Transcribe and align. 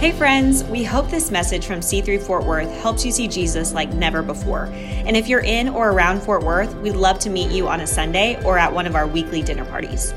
Hey, 0.00 0.12
friends, 0.12 0.64
we 0.64 0.82
hope 0.82 1.10
this 1.10 1.30
message 1.30 1.66
from 1.66 1.80
C3 1.80 2.22
Fort 2.22 2.46
Worth 2.46 2.70
helps 2.80 3.04
you 3.04 3.12
see 3.12 3.28
Jesus 3.28 3.74
like 3.74 3.92
never 3.92 4.22
before. 4.22 4.64
And 4.72 5.14
if 5.14 5.28
you're 5.28 5.44
in 5.44 5.68
or 5.68 5.90
around 5.90 6.22
Fort 6.22 6.42
Worth, 6.42 6.74
we'd 6.76 6.96
love 6.96 7.18
to 7.18 7.28
meet 7.28 7.50
you 7.50 7.68
on 7.68 7.82
a 7.82 7.86
Sunday 7.86 8.42
or 8.42 8.56
at 8.56 8.72
one 8.72 8.86
of 8.86 8.94
our 8.94 9.06
weekly 9.06 9.42
dinner 9.42 9.66
parties. 9.66 10.14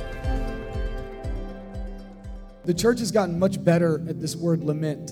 The 2.64 2.74
church 2.74 3.00
has 3.00 3.12
gotten 3.12 3.38
much 3.38 3.62
better 3.62 3.96
at 4.08 4.22
this 4.22 4.38
word 4.38 4.64
lament. 4.64 5.12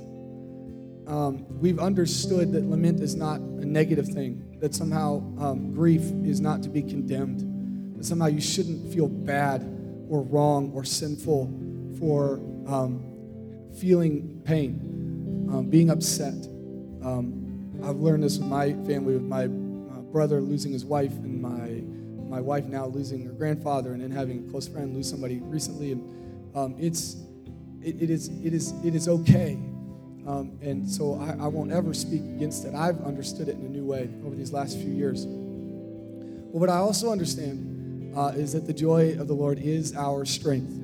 Um, 1.05 1.45
we've 1.59 1.79
understood 1.79 2.53
that 2.53 2.63
lament 2.63 3.01
is 3.01 3.13
not 3.13 3.41
a 3.41 3.65
negative 3.65 4.07
thing, 4.07 4.55
that 4.61 4.73
somehow 4.73 5.17
um, 5.38 5.73
grief 5.73 6.03
is 6.23 6.39
not 6.39 6.63
to 6.63 6.69
be 6.69 6.81
condemned, 6.81 7.97
that 7.97 8.05
somehow 8.05 8.27
you 8.27 8.39
shouldn't 8.39 8.93
feel 8.93 9.09
bad 9.09 9.63
or 10.07 10.21
wrong 10.21 10.71
or 10.73 10.85
sinful 10.85 11.51
for 11.99 12.35
um, 12.67 13.11
feeling 13.79 14.41
pain, 14.45 15.49
um, 15.51 15.69
being 15.69 15.89
upset. 15.89 16.33
Um, 17.04 17.79
I've 17.83 17.97
learned 17.97 18.23
this 18.23 18.37
with 18.37 18.47
my 18.47 18.73
family, 18.86 19.13
with 19.13 19.23
my 19.23 19.47
brother 20.11 20.41
losing 20.41 20.71
his 20.71 20.86
wife, 20.86 21.13
and 21.13 21.41
my 21.41 21.83
my 22.29 22.39
wife 22.39 22.65
now 22.65 22.86
losing 22.86 23.25
her 23.25 23.33
grandfather, 23.33 23.93
and 23.93 24.01
then 24.01 24.11
having 24.11 24.47
a 24.47 24.51
close 24.51 24.68
friend 24.68 24.96
lose 24.96 25.10
somebody 25.10 25.39
recently. 25.39 25.91
And 25.91 26.55
um, 26.55 26.75
it's 26.79 27.18
it, 27.82 28.01
it 28.01 28.10
is 28.10 28.29
it 28.43 28.54
is 28.54 28.73
it 28.83 28.96
is 28.96 29.07
okay. 29.07 29.54
Um, 30.27 30.57
and 30.61 30.88
so 30.88 31.15
I, 31.15 31.46
I 31.46 31.47
won't 31.47 31.71
ever 31.71 31.93
speak 31.93 32.22
against 32.22 32.66
it. 32.66 32.75
I've 32.75 33.02
understood 33.02 33.49
it 33.49 33.55
in 33.55 33.66
a 33.66 33.69
new 33.69 33.85
way 33.85 34.09
over 34.23 34.35
these 34.35 34.53
last 34.53 34.77
few 34.77 34.91
years. 34.91 35.25
But 35.25 36.59
what 36.59 36.69
I 36.69 36.77
also 36.77 37.11
understand 37.11 38.13
uh, 38.16 38.33
is 38.35 38.53
that 38.53 38.67
the 38.67 38.73
joy 38.73 39.17
of 39.19 39.27
the 39.27 39.33
Lord 39.33 39.58
is 39.58 39.95
our 39.95 40.25
strength. 40.25 40.80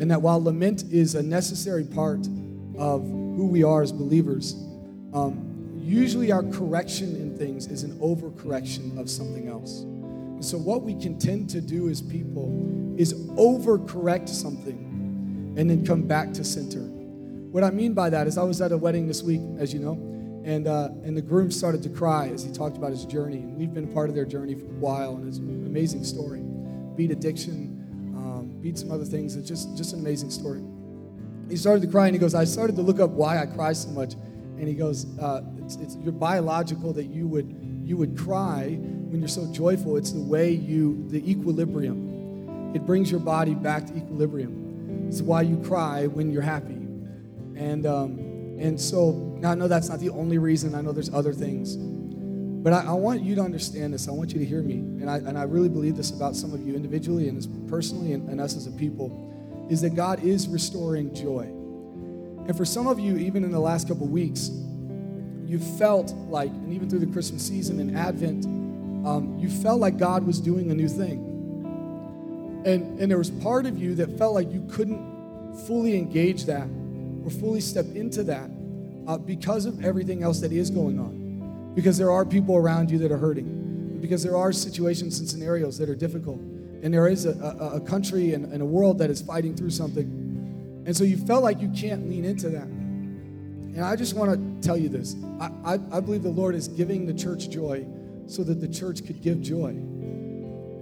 And 0.00 0.10
that 0.10 0.22
while 0.22 0.42
lament 0.42 0.84
is 0.90 1.14
a 1.14 1.22
necessary 1.22 1.84
part 1.84 2.26
of 2.78 3.02
who 3.02 3.46
we 3.46 3.62
are 3.62 3.82
as 3.82 3.92
believers, 3.92 4.54
um, 5.12 5.76
usually 5.76 6.32
our 6.32 6.42
correction 6.42 7.14
in 7.16 7.36
things 7.36 7.66
is 7.66 7.82
an 7.82 7.98
overcorrection 8.00 8.98
of 8.98 9.10
something 9.10 9.48
else. 9.48 9.82
And 9.82 10.44
so, 10.44 10.56
what 10.56 10.82
we 10.82 10.94
can 10.94 11.18
tend 11.18 11.50
to 11.50 11.60
do 11.60 11.90
as 11.90 12.00
people 12.00 12.94
is 12.96 13.12
overcorrect 13.12 14.30
something 14.30 15.54
and 15.58 15.68
then 15.68 15.84
come 15.84 16.02
back 16.06 16.32
to 16.32 16.44
center. 16.44 16.80
What 16.80 17.62
I 17.62 17.70
mean 17.70 17.92
by 17.92 18.08
that 18.08 18.26
is, 18.26 18.38
I 18.38 18.42
was 18.44 18.62
at 18.62 18.72
a 18.72 18.78
wedding 18.78 19.06
this 19.06 19.22
week, 19.22 19.42
as 19.58 19.74
you 19.74 19.80
know, 19.80 19.94
and, 20.44 20.66
uh, 20.66 20.90
and 21.04 21.14
the 21.14 21.22
groom 21.22 21.50
started 21.50 21.82
to 21.82 21.90
cry 21.90 22.28
as 22.28 22.42
he 22.42 22.52
talked 22.52 22.78
about 22.78 22.90
his 22.90 23.04
journey. 23.04 23.38
And 23.38 23.56
we've 23.56 23.74
been 23.74 23.92
part 23.92 24.08
of 24.08 24.14
their 24.14 24.24
journey 24.24 24.54
for 24.54 24.64
a 24.64 24.78
while, 24.78 25.16
and 25.16 25.28
it's 25.28 25.38
an 25.38 25.66
amazing 25.66 26.04
story. 26.04 26.40
Beat 26.96 27.10
addiction, 27.10 27.79
beat 28.62 28.78
some 28.78 28.90
other 28.90 29.04
things. 29.04 29.36
It's 29.36 29.48
just, 29.48 29.76
just 29.76 29.92
an 29.92 30.00
amazing 30.00 30.30
story. 30.30 30.62
He 31.48 31.56
started 31.56 31.82
to 31.82 31.88
cry 31.88 32.06
and 32.06 32.14
he 32.14 32.18
goes, 32.18 32.34
I 32.34 32.44
started 32.44 32.76
to 32.76 32.82
look 32.82 33.00
up 33.00 33.10
why 33.10 33.38
I 33.38 33.46
cry 33.46 33.72
so 33.72 33.88
much. 33.90 34.14
And 34.58 34.68
he 34.68 34.74
goes, 34.74 35.06
uh, 35.18 35.42
it's, 35.58 35.76
it's 35.76 35.96
you're 35.96 36.12
biological 36.12 36.92
that 36.92 37.06
you 37.06 37.26
would, 37.26 37.82
you 37.82 37.96
would 37.96 38.16
cry 38.16 38.76
when 38.78 39.20
you're 39.20 39.28
so 39.28 39.50
joyful. 39.52 39.96
It's 39.96 40.12
the 40.12 40.20
way 40.20 40.50
you, 40.50 41.06
the 41.08 41.28
equilibrium. 41.28 42.72
It 42.74 42.86
brings 42.86 43.10
your 43.10 43.20
body 43.20 43.54
back 43.54 43.86
to 43.86 43.96
equilibrium. 43.96 45.06
It's 45.08 45.22
why 45.22 45.42
you 45.42 45.56
cry 45.64 46.06
when 46.06 46.30
you're 46.30 46.42
happy. 46.42 46.74
And, 47.56 47.84
um, 47.86 48.18
and 48.60 48.80
so, 48.80 49.12
now 49.40 49.52
I 49.52 49.54
know 49.54 49.66
that's 49.66 49.88
not 49.88 49.98
the 49.98 50.10
only 50.10 50.38
reason. 50.38 50.74
I 50.74 50.82
know 50.82 50.92
there's 50.92 51.12
other 51.12 51.32
things. 51.32 51.76
But 52.62 52.74
I, 52.74 52.84
I, 52.88 52.92
want 52.92 53.22
you 53.22 53.34
to 53.36 53.40
understand 53.40 53.94
this. 53.94 54.06
I 54.06 54.10
want 54.10 54.34
you 54.34 54.38
to 54.38 54.44
hear 54.44 54.62
me. 54.62 54.74
And 54.74 55.08
I, 55.08 55.16
and 55.16 55.38
I 55.38 55.44
really 55.44 55.70
believe 55.70 55.96
this 55.96 56.10
about 56.10 56.36
some 56.36 56.52
of 56.52 56.60
you 56.60 56.74
individually 56.74 57.26
and 57.28 57.38
as 57.38 57.46
personally 57.68 58.12
and, 58.12 58.28
and 58.28 58.38
us 58.38 58.54
as 58.54 58.66
a 58.66 58.70
people 58.72 59.66
is 59.70 59.80
that 59.80 59.94
God 59.94 60.22
is 60.22 60.46
restoring 60.46 61.14
joy. 61.14 61.44
And 61.44 62.54
for 62.54 62.66
some 62.66 62.86
of 62.86 63.00
you, 63.00 63.16
even 63.16 63.44
in 63.44 63.50
the 63.50 63.60
last 63.60 63.88
couple 63.88 64.06
weeks, 64.08 64.50
you 65.46 65.58
felt 65.58 66.12
like, 66.28 66.50
and 66.50 66.72
even 66.74 66.90
through 66.90 66.98
the 66.98 67.06
Christmas 67.06 67.46
season 67.46 67.80
and 67.80 67.96
Advent, 67.96 68.44
um, 69.06 69.38
you 69.38 69.48
felt 69.48 69.80
like 69.80 69.96
God 69.96 70.26
was 70.26 70.38
doing 70.38 70.70
a 70.70 70.74
new 70.74 70.88
thing. 70.88 71.28
And, 72.66 73.00
and 73.00 73.10
there 73.10 73.16
was 73.16 73.30
part 73.30 73.64
of 73.64 73.78
you 73.78 73.94
that 73.94 74.18
felt 74.18 74.34
like 74.34 74.52
you 74.52 74.66
couldn't 74.70 75.56
fully 75.66 75.96
engage 75.96 76.44
that 76.44 76.68
or 77.24 77.30
fully 77.30 77.62
step 77.62 77.86
into 77.94 78.22
that 78.24 78.50
uh, 79.06 79.16
because 79.16 79.64
of 79.64 79.82
everything 79.82 80.22
else 80.22 80.40
that 80.40 80.52
is 80.52 80.68
going 80.68 80.98
on 80.98 81.29
because 81.74 81.96
there 81.98 82.10
are 82.10 82.24
people 82.24 82.56
around 82.56 82.90
you 82.90 82.98
that 82.98 83.12
are 83.12 83.18
hurting, 83.18 83.98
because 84.00 84.22
there 84.22 84.36
are 84.36 84.52
situations 84.52 85.20
and 85.20 85.28
scenarios 85.28 85.78
that 85.78 85.88
are 85.88 85.94
difficult, 85.94 86.38
and 86.82 86.92
there 86.92 87.08
is 87.08 87.26
a, 87.26 87.32
a, 87.32 87.76
a 87.76 87.80
country 87.80 88.34
and, 88.34 88.52
and, 88.52 88.62
a 88.62 88.64
world 88.64 88.98
that 88.98 89.10
is 89.10 89.20
fighting 89.20 89.54
through 89.54 89.70
something. 89.70 90.82
And 90.86 90.96
so 90.96 91.04
you 91.04 91.18
felt 91.18 91.42
like 91.42 91.60
you 91.60 91.70
can't 91.70 92.08
lean 92.08 92.24
into 92.24 92.48
that. 92.50 92.64
And 92.64 93.84
I 93.84 93.96
just 93.96 94.14
want 94.14 94.32
to 94.32 94.66
tell 94.66 94.76
you 94.76 94.88
this 94.88 95.14
I, 95.40 95.50
I, 95.64 95.72
I 95.92 96.00
believe 96.00 96.22
the 96.22 96.30
Lord 96.30 96.54
is 96.54 96.68
giving 96.68 97.06
the 97.06 97.14
church 97.14 97.50
joy 97.50 97.86
so 98.26 98.42
that 98.44 98.60
the 98.60 98.68
church 98.68 99.06
could 99.06 99.20
give 99.20 99.40
joy. 99.42 99.76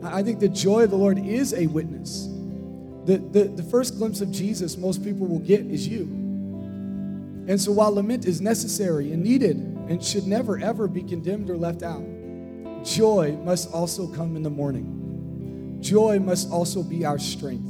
I 0.02 0.22
think 0.22 0.38
the 0.38 0.48
joy 0.48 0.84
of 0.84 0.90
the 0.90 0.96
Lord 0.96 1.18
is 1.18 1.52
a 1.54 1.66
witness. 1.66 2.28
The, 3.04 3.18
the, 3.18 3.44
the 3.44 3.62
first 3.62 3.96
glimpse 3.96 4.20
of 4.20 4.30
Jesus 4.30 4.76
most 4.76 5.02
people 5.02 5.26
will 5.26 5.38
get 5.40 5.60
is 5.62 5.88
you. 5.88 6.02
And 7.48 7.60
so 7.60 7.72
while 7.72 7.94
lament 7.94 8.26
is 8.26 8.40
necessary 8.40 9.12
and 9.12 9.22
needed, 9.22 9.67
and 9.88 10.04
should 10.04 10.26
never, 10.26 10.58
ever 10.58 10.86
be 10.86 11.02
condemned 11.02 11.48
or 11.50 11.56
left 11.56 11.82
out. 11.82 12.04
Joy 12.84 13.38
must 13.42 13.72
also 13.72 14.06
come 14.06 14.36
in 14.36 14.42
the 14.42 14.50
morning. 14.50 15.78
Joy 15.80 16.18
must 16.18 16.50
also 16.50 16.82
be 16.82 17.04
our 17.04 17.18
strength. 17.18 17.68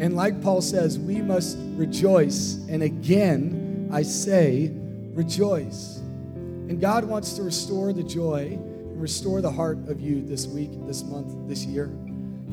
And 0.00 0.16
like 0.16 0.40
Paul 0.40 0.62
says, 0.62 0.98
we 0.98 1.20
must 1.20 1.58
rejoice. 1.74 2.54
And 2.68 2.82
again, 2.82 3.90
I 3.92 4.02
say, 4.02 4.70
rejoice. 5.12 5.98
And 5.98 6.80
God 6.80 7.04
wants 7.04 7.34
to 7.34 7.42
restore 7.42 7.92
the 7.92 8.02
joy 8.02 8.52
and 8.52 9.00
restore 9.00 9.40
the 9.40 9.50
heart 9.50 9.78
of 9.88 10.00
you 10.00 10.24
this 10.24 10.46
week, 10.46 10.70
this 10.86 11.02
month, 11.02 11.48
this 11.48 11.64
year. 11.64 11.86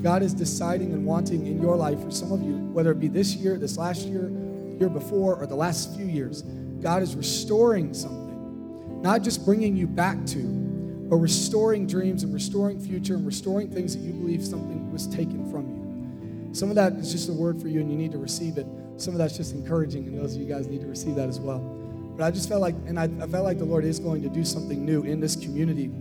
God 0.02 0.24
is 0.24 0.34
deciding 0.34 0.94
and 0.94 1.06
wanting 1.06 1.46
in 1.46 1.62
your 1.62 1.76
life 1.76 2.02
for 2.02 2.12
some 2.12 2.32
of 2.32 2.42
you, 2.42 2.56
whether 2.74 2.92
it 2.92 3.00
be 3.00 3.08
this 3.08 3.36
year, 3.36 3.58
this 3.58 3.78
last 3.78 4.08
year, 4.08 4.30
year 4.80 4.90
before, 4.90 5.36
or 5.36 5.46
the 5.46 5.56
last 5.56 5.96
few 5.96 6.06
years, 6.06 6.44
God 6.82 7.02
is 7.02 7.16
restoring 7.16 7.94
something 7.94 8.27
not 9.02 9.22
just 9.22 9.46
bringing 9.46 9.76
you 9.76 9.88
back 9.88 10.26
to, 10.28 10.40
but 11.10 11.18
restoring 11.18 11.88
dreams 11.88 12.24
and 12.24 12.34
restoring 12.34 12.80
future 12.80 13.16
and 13.16 13.26
restoring 13.26 13.70
things 13.70 13.96
that 13.96 14.02
you 14.02 14.12
believe 14.12 14.44
something 14.44 14.92
was 14.92 15.08
taken 15.08 15.50
from 15.52 15.68
you. 15.70 16.54
Some 16.54 16.70
of 16.70 16.76
that 16.76 16.94
is 16.94 17.12
just 17.12 17.30
a 17.30 17.34
word 17.34 17.62
for 17.62 17.68
you 17.68 17.80
and 17.80 17.92
you 17.92 17.98
need 17.98 18.12
to 18.12 18.18
receive 18.18 18.58
it. 18.58 18.66
Some 18.98 19.14
of 19.14 19.20
that's 19.20 19.38
just 19.38 19.54
encouraging, 19.54 20.08
and 20.08 20.18
those 20.18 20.36
of 20.36 20.42
you 20.42 20.48
guys 20.48 20.68
need 20.68 20.82
to 20.82 20.88
receive 20.88 21.16
that 21.16 21.30
as 21.30 21.40
well. 21.40 21.60
But 22.18 22.26
I 22.26 22.32
just 22.32 22.50
felt 22.50 22.62
like, 22.62 22.74
and 22.88 23.00
I, 23.00 23.04
I 23.04 23.28
felt 23.28 23.46
like 23.46 23.60
the 23.60 23.66
Lord 23.66 23.86
is 23.86 24.00
going 24.00 24.24
to 24.24 24.30
do 24.30 24.44
something 24.44 24.84
new 24.84 25.04
in 25.04 25.20
this 25.20 25.36
community. 25.36 25.92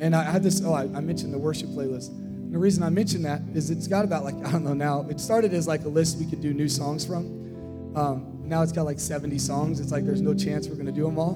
And 0.00 0.16
I 0.16 0.22
had 0.22 0.42
this, 0.42 0.62
oh, 0.64 0.72
I, 0.72 0.84
I 0.84 1.00
mentioned 1.00 1.34
the 1.34 1.38
worship 1.38 1.68
playlist. 1.68 2.08
And 2.08 2.52
the 2.52 2.58
reason 2.58 2.82
I 2.82 2.88
mentioned 2.88 3.26
that 3.26 3.42
is 3.54 3.70
it's 3.70 3.86
got 3.86 4.04
about 4.06 4.24
like, 4.24 4.34
I 4.46 4.52
don't 4.52 4.64
know 4.64 4.72
now, 4.72 5.06
it 5.10 5.20
started 5.20 5.52
as 5.52 5.68
like 5.68 5.84
a 5.84 5.88
list 5.88 6.18
we 6.18 6.24
could 6.24 6.40
do 6.40 6.54
new 6.54 6.68
songs 6.68 7.04
from. 7.04 7.92
Um, 7.94 8.40
now 8.44 8.62
it's 8.62 8.72
got 8.72 8.84
like 8.84 8.98
70 8.98 9.38
songs. 9.38 9.80
It's 9.80 9.92
like 9.92 10.06
there's 10.06 10.22
no 10.22 10.32
chance 10.32 10.66
we're 10.66 10.74
going 10.76 10.86
to 10.86 10.92
do 10.92 11.04
them 11.04 11.18
all. 11.18 11.34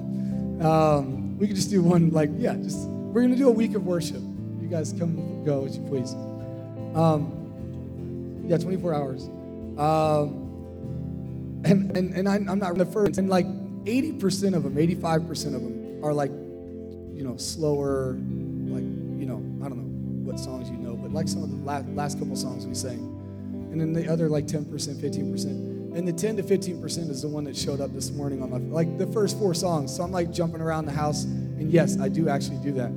Um, 0.61 1.37
we 1.39 1.47
could 1.47 1.55
just 1.55 1.69
do 1.69 1.81
one, 1.81 2.11
like, 2.11 2.29
yeah, 2.37 2.55
just, 2.55 2.87
we're 2.87 3.21
going 3.21 3.33
to 3.33 3.37
do 3.37 3.49
a 3.49 3.51
week 3.51 3.75
of 3.75 3.85
worship. 3.85 4.21
You 4.61 4.67
guys 4.69 4.93
come 4.97 5.43
go 5.43 5.65
as 5.65 5.77
you 5.77 5.83
please. 5.87 6.13
Um, 6.95 8.43
yeah, 8.45 8.57
24 8.57 8.93
hours. 8.93 9.23
Um, 9.77 11.61
and 11.63 11.95
and, 11.97 12.13
and 12.13 12.29
I, 12.29 12.35
am 12.35 12.59
not. 12.59 12.77
And 12.77 13.29
like 13.29 13.45
80% 13.85 14.55
of 14.55 14.63
them, 14.63 14.75
85% 14.75 15.45
of 15.47 15.53
them 15.53 16.03
are 16.03 16.13
like, 16.13 16.31
you 16.31 17.23
know, 17.23 17.37
slower, 17.37 18.13
like, 18.13 18.83
you 18.83 19.25
know, 19.25 19.37
I 19.65 19.69
don't 19.69 19.77
know 19.77 20.31
what 20.31 20.39
songs 20.39 20.69
you 20.69 20.77
know, 20.77 20.95
but 20.95 21.11
like 21.11 21.27
some 21.27 21.43
of 21.43 21.49
the 21.49 21.57
last, 21.57 21.87
last 21.89 22.19
couple 22.19 22.35
songs 22.35 22.65
we 22.65 22.75
sang. 22.75 22.99
And 23.71 23.79
then 23.79 23.93
the 23.93 24.11
other 24.11 24.29
like 24.29 24.47
10%, 24.47 24.65
15%. 24.65 25.70
And 25.93 26.07
the 26.07 26.13
10 26.13 26.37
to 26.37 26.43
15% 26.43 27.09
is 27.09 27.21
the 27.21 27.27
one 27.27 27.43
that 27.43 27.55
showed 27.55 27.81
up 27.81 27.93
this 27.93 28.11
morning 28.11 28.41
on 28.41 28.49
my, 28.49 28.57
like 28.57 28.97
the 28.97 29.07
first 29.07 29.37
four 29.37 29.53
songs. 29.53 29.93
So 29.95 30.03
I'm 30.03 30.11
like 30.11 30.31
jumping 30.31 30.61
around 30.61 30.85
the 30.85 30.93
house. 30.93 31.25
And 31.25 31.69
yes, 31.69 31.99
I 31.99 32.07
do 32.07 32.29
actually 32.29 32.57
do 32.57 32.71
that. 32.73 32.87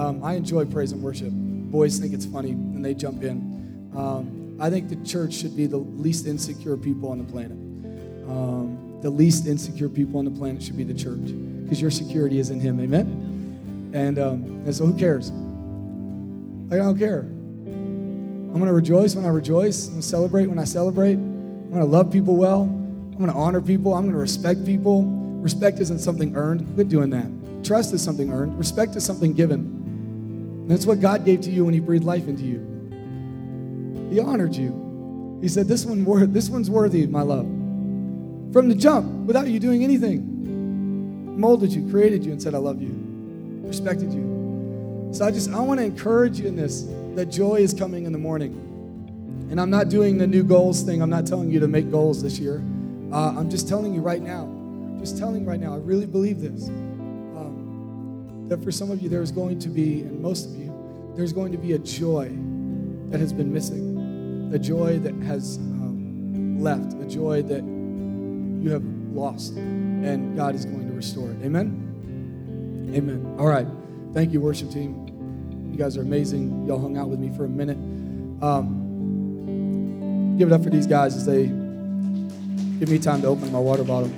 Um, 0.00 0.20
I 0.24 0.34
enjoy 0.34 0.64
praise 0.64 0.90
and 0.90 1.02
worship. 1.02 1.30
Boys 1.30 1.98
think 1.98 2.12
it's 2.12 2.26
funny 2.26 2.50
and 2.50 2.84
they 2.84 2.94
jump 2.94 3.22
in. 3.22 3.92
Um, 3.96 4.58
I 4.60 4.68
think 4.68 4.88
the 4.88 4.96
church 5.08 5.34
should 5.34 5.56
be 5.56 5.66
the 5.66 5.76
least 5.76 6.26
insecure 6.26 6.76
people 6.76 7.10
on 7.10 7.18
the 7.18 7.24
planet. 7.24 7.52
Um, 7.52 8.98
the 9.00 9.10
least 9.10 9.46
insecure 9.46 9.88
people 9.88 10.18
on 10.18 10.24
the 10.24 10.30
planet 10.30 10.62
should 10.62 10.76
be 10.76 10.84
the 10.84 10.94
church 10.94 11.32
because 11.62 11.80
your 11.80 11.90
security 11.90 12.38
is 12.38 12.50
in 12.50 12.60
Him. 12.60 12.80
Amen? 12.80 13.92
And, 13.94 14.18
um, 14.18 14.42
and 14.66 14.74
so 14.74 14.86
who 14.86 14.98
cares? 14.98 15.30
Like, 15.30 16.80
I 16.80 16.84
don't 16.84 16.98
care. 16.98 17.20
I'm 17.20 18.54
going 18.54 18.66
to 18.66 18.72
rejoice 18.72 19.14
when 19.14 19.24
I 19.24 19.28
rejoice. 19.28 19.86
I'm 19.86 19.92
going 19.92 20.02
to 20.02 20.08
celebrate 20.08 20.46
when 20.46 20.58
I 20.58 20.64
celebrate. 20.64 21.29
I'm 21.70 21.76
going 21.76 21.86
to 21.86 21.90
love 21.90 22.12
people 22.12 22.36
well. 22.36 22.62
I'm 22.62 23.16
going 23.16 23.30
to 23.30 23.36
honor 23.36 23.60
people. 23.60 23.94
I'm 23.94 24.02
going 24.02 24.14
to 24.14 24.18
respect 24.18 24.64
people. 24.66 25.04
Respect 25.04 25.78
isn't 25.78 26.00
something 26.00 26.34
earned. 26.34 26.66
Quit 26.74 26.88
doing 26.88 27.10
that. 27.10 27.64
Trust 27.64 27.94
is 27.94 28.02
something 28.02 28.32
earned. 28.32 28.58
Respect 28.58 28.96
is 28.96 29.04
something 29.04 29.32
given. 29.32 29.60
And 29.60 30.70
that's 30.70 30.84
what 30.84 31.00
God 31.00 31.24
gave 31.24 31.40
to 31.42 31.50
you 31.50 31.64
when 31.64 31.74
He 31.74 31.80
breathed 31.80 32.04
life 32.04 32.26
into 32.26 32.42
you. 32.42 34.08
He 34.10 34.18
honored 34.18 34.56
you. 34.56 35.38
He 35.40 35.48
said, 35.48 35.68
"This 35.68 35.86
one, 35.86 36.32
this 36.32 36.50
one's 36.50 36.68
worthy, 36.68 37.06
my 37.06 37.22
love." 37.22 37.46
from 38.52 38.68
the 38.68 38.74
jump 38.74 39.06
without 39.26 39.48
you 39.48 39.58
doing 39.58 39.84
anything. 39.84 41.38
Molded 41.38 41.72
you, 41.72 41.88
created 41.90 42.24
you, 42.24 42.32
and 42.32 42.42
said, 42.42 42.54
I 42.54 42.58
love 42.58 42.82
you, 42.82 42.94
respected 43.62 44.12
you. 44.12 45.08
So 45.12 45.24
I 45.24 45.30
just, 45.30 45.50
I 45.50 45.60
want 45.60 45.80
to 45.80 45.86
encourage 45.86 46.40
you 46.40 46.48
in 46.48 46.56
this 46.56 46.86
that 47.14 47.26
joy 47.26 47.56
is 47.56 47.74
coming 47.74 48.04
in 48.04 48.12
the 48.12 48.18
morning. 48.18 48.66
And 49.50 49.60
I'm 49.60 49.68
not 49.70 49.88
doing 49.88 50.16
the 50.16 50.28
new 50.28 50.44
goals 50.44 50.82
thing. 50.82 51.02
I'm 51.02 51.10
not 51.10 51.26
telling 51.26 51.50
you 51.50 51.58
to 51.58 51.66
make 51.66 51.90
goals 51.90 52.22
this 52.22 52.38
year. 52.38 52.62
Uh, 53.12 53.34
I'm 53.36 53.50
just 53.50 53.66
telling 53.68 53.92
you 53.92 54.00
right 54.00 54.22
now, 54.22 54.48
just 55.00 55.18
telling 55.18 55.44
right 55.44 55.58
now, 55.58 55.74
I 55.74 55.78
really 55.78 56.06
believe 56.06 56.40
this. 56.40 56.68
Um, 56.68 58.46
that 58.48 58.62
for 58.62 58.70
some 58.70 58.92
of 58.92 59.02
you, 59.02 59.08
there's 59.08 59.32
going 59.32 59.58
to 59.58 59.68
be, 59.68 60.02
and 60.02 60.20
most 60.20 60.46
of 60.46 60.56
you, 60.56 60.72
there's 61.16 61.32
going 61.32 61.50
to 61.50 61.58
be 61.58 61.72
a 61.72 61.78
joy 61.78 62.28
that 63.10 63.18
has 63.18 63.32
been 63.32 63.52
missing, 63.52 64.52
a 64.54 64.58
joy 64.58 65.00
that 65.00 65.14
has 65.24 65.56
um, 65.56 66.60
left, 66.60 66.92
a 66.94 67.06
joy 67.06 67.42
that 67.42 67.64
you 67.64 68.70
have 68.70 68.84
lost, 69.12 69.56
and 69.56 70.36
God 70.36 70.54
is 70.54 70.64
going 70.64 70.86
to 70.88 70.94
restore 70.94 71.28
it. 71.28 71.42
Amen? 71.42 72.92
Amen. 72.94 73.34
All 73.36 73.48
right. 73.48 73.66
Thank 74.14 74.32
you, 74.32 74.40
worship 74.40 74.70
team. 74.70 75.68
You 75.72 75.76
guys 75.76 75.96
are 75.96 76.02
amazing. 76.02 76.66
Y'all 76.66 76.80
hung 76.80 76.96
out 76.96 77.08
with 77.08 77.18
me 77.18 77.34
for 77.36 77.46
a 77.46 77.48
minute. 77.48 77.78
Um, 78.42 78.79
give 80.40 80.48
it 80.48 80.54
up 80.54 80.64
for 80.64 80.70
these 80.70 80.86
guys 80.86 81.14
as 81.16 81.26
they 81.26 81.48
give 82.78 82.88
me 82.88 82.98
time 82.98 83.20
to 83.20 83.26
open 83.26 83.52
my 83.52 83.58
water 83.58 83.84
bottle. 83.84 84.10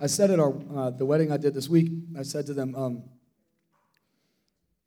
I 0.00 0.08
said 0.08 0.32
at 0.32 0.40
our 0.40 0.52
uh, 0.74 0.90
the 0.90 1.06
wedding 1.06 1.30
I 1.30 1.36
did 1.36 1.54
this 1.54 1.68
week, 1.68 1.92
I 2.18 2.22
said 2.22 2.44
to 2.46 2.54
them, 2.54 2.74
um, 2.74 3.04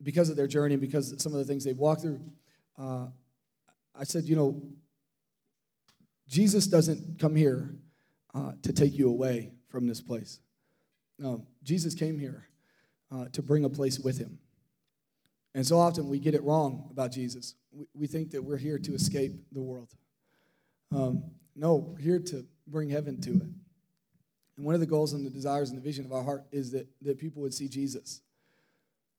because 0.04 0.30
of 0.30 0.36
their 0.36 0.46
journey, 0.46 0.74
and 0.74 0.82
because 0.82 1.16
some 1.24 1.32
of 1.32 1.40
the 1.40 1.46
things 1.46 1.64
they've 1.64 1.78
walked 1.78 2.02
through, 2.02 2.20
uh, 2.78 3.06
I 3.98 4.04
said, 4.04 4.26
you 4.26 4.36
know, 4.36 4.62
Jesus 6.28 6.68
doesn't 6.68 7.18
come 7.18 7.34
here 7.34 7.76
uh, 8.36 8.52
to 8.64 8.74
take 8.74 8.94
you 8.98 9.10
away 9.10 9.54
from 9.70 9.88
this 9.88 10.02
place. 10.02 10.42
No, 11.18 11.46
Jesus 11.64 11.96
came 11.96 12.20
here 12.20 12.50
uh, 13.10 13.30
to 13.32 13.42
bring 13.42 13.64
a 13.64 13.70
place 13.70 14.00
with 14.00 14.18
him. 14.18 14.38
And 15.60 15.68
so 15.68 15.78
often 15.78 16.08
we 16.08 16.20
get 16.20 16.36
it 16.36 16.44
wrong 16.44 16.88
about 16.90 17.12
Jesus. 17.12 17.56
We, 17.74 17.86
we 17.94 18.08
think 18.08 18.32
that 18.32 18.42
we're 18.42 18.56
here 18.56 18.80
to 18.80 18.94
escape 18.94 19.34
the 19.52 19.60
world. 19.60 19.90
Um, 20.96 21.22
no, 21.54 21.76
we're 21.76 22.00
here 22.00 22.20
to 22.20 22.46
bring 22.66 22.90
heaven 22.90 23.20
to 23.20 23.32
it. 23.32 23.50
And 24.56 24.66
one 24.66 24.74
of 24.74 24.80
the 24.80 24.88
goals 24.88 25.12
and 25.12 25.26
the 25.26 25.30
desires 25.30 25.70
and 25.70 25.78
the 25.78 25.82
vision 25.82 26.06
of 26.06 26.14
our 26.14 26.24
heart 26.24 26.46
is 26.54 26.72
that, 26.72 26.88
that 27.02 27.18
people 27.18 27.42
would 27.42 27.54
see 27.54 27.68
Jesus. 27.68 28.22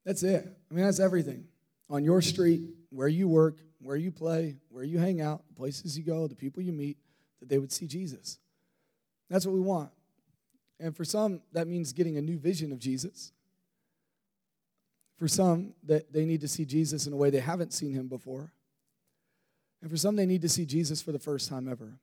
That's 0.06 0.22
it. 0.22 0.50
I 0.70 0.74
mean, 0.74 0.86
that's 0.86 0.98
everything. 0.98 1.44
On 1.90 2.04
your 2.04 2.22
street, 2.22 2.62
where 2.88 3.06
you 3.06 3.28
work, 3.28 3.58
where 3.82 3.96
you 3.96 4.10
play, 4.10 4.56
where 4.70 4.82
you 4.82 4.98
hang 4.98 5.20
out, 5.20 5.42
the 5.46 5.54
places 5.54 5.98
you 5.98 6.04
go, 6.04 6.26
the 6.26 6.34
people 6.34 6.62
you 6.62 6.72
meet, 6.72 6.96
that 7.40 7.50
they 7.50 7.58
would 7.58 7.70
see 7.70 7.86
Jesus. 7.86 8.38
That's 9.28 9.44
what 9.44 9.54
we 9.54 9.60
want. 9.60 9.90
And 10.78 10.96
for 10.96 11.04
some, 11.04 11.42
that 11.52 11.66
means 11.66 11.92
getting 11.92 12.16
a 12.16 12.22
new 12.22 12.38
vision 12.38 12.72
of 12.72 12.78
Jesus. 12.78 13.32
For 15.20 15.28
some, 15.28 15.74
that 15.84 16.14
they 16.14 16.24
need 16.24 16.40
to 16.40 16.48
see 16.48 16.64
Jesus 16.64 17.06
in 17.06 17.12
a 17.12 17.16
way 17.16 17.28
they 17.28 17.40
haven't 17.40 17.74
seen 17.74 17.92
him 17.92 18.08
before. 18.08 18.54
And 19.82 19.90
for 19.90 19.98
some, 19.98 20.16
they 20.16 20.24
need 20.24 20.40
to 20.40 20.48
see 20.48 20.64
Jesus 20.64 21.02
for 21.02 21.12
the 21.12 21.18
first 21.18 21.46
time 21.46 21.68
ever. 21.68 22.00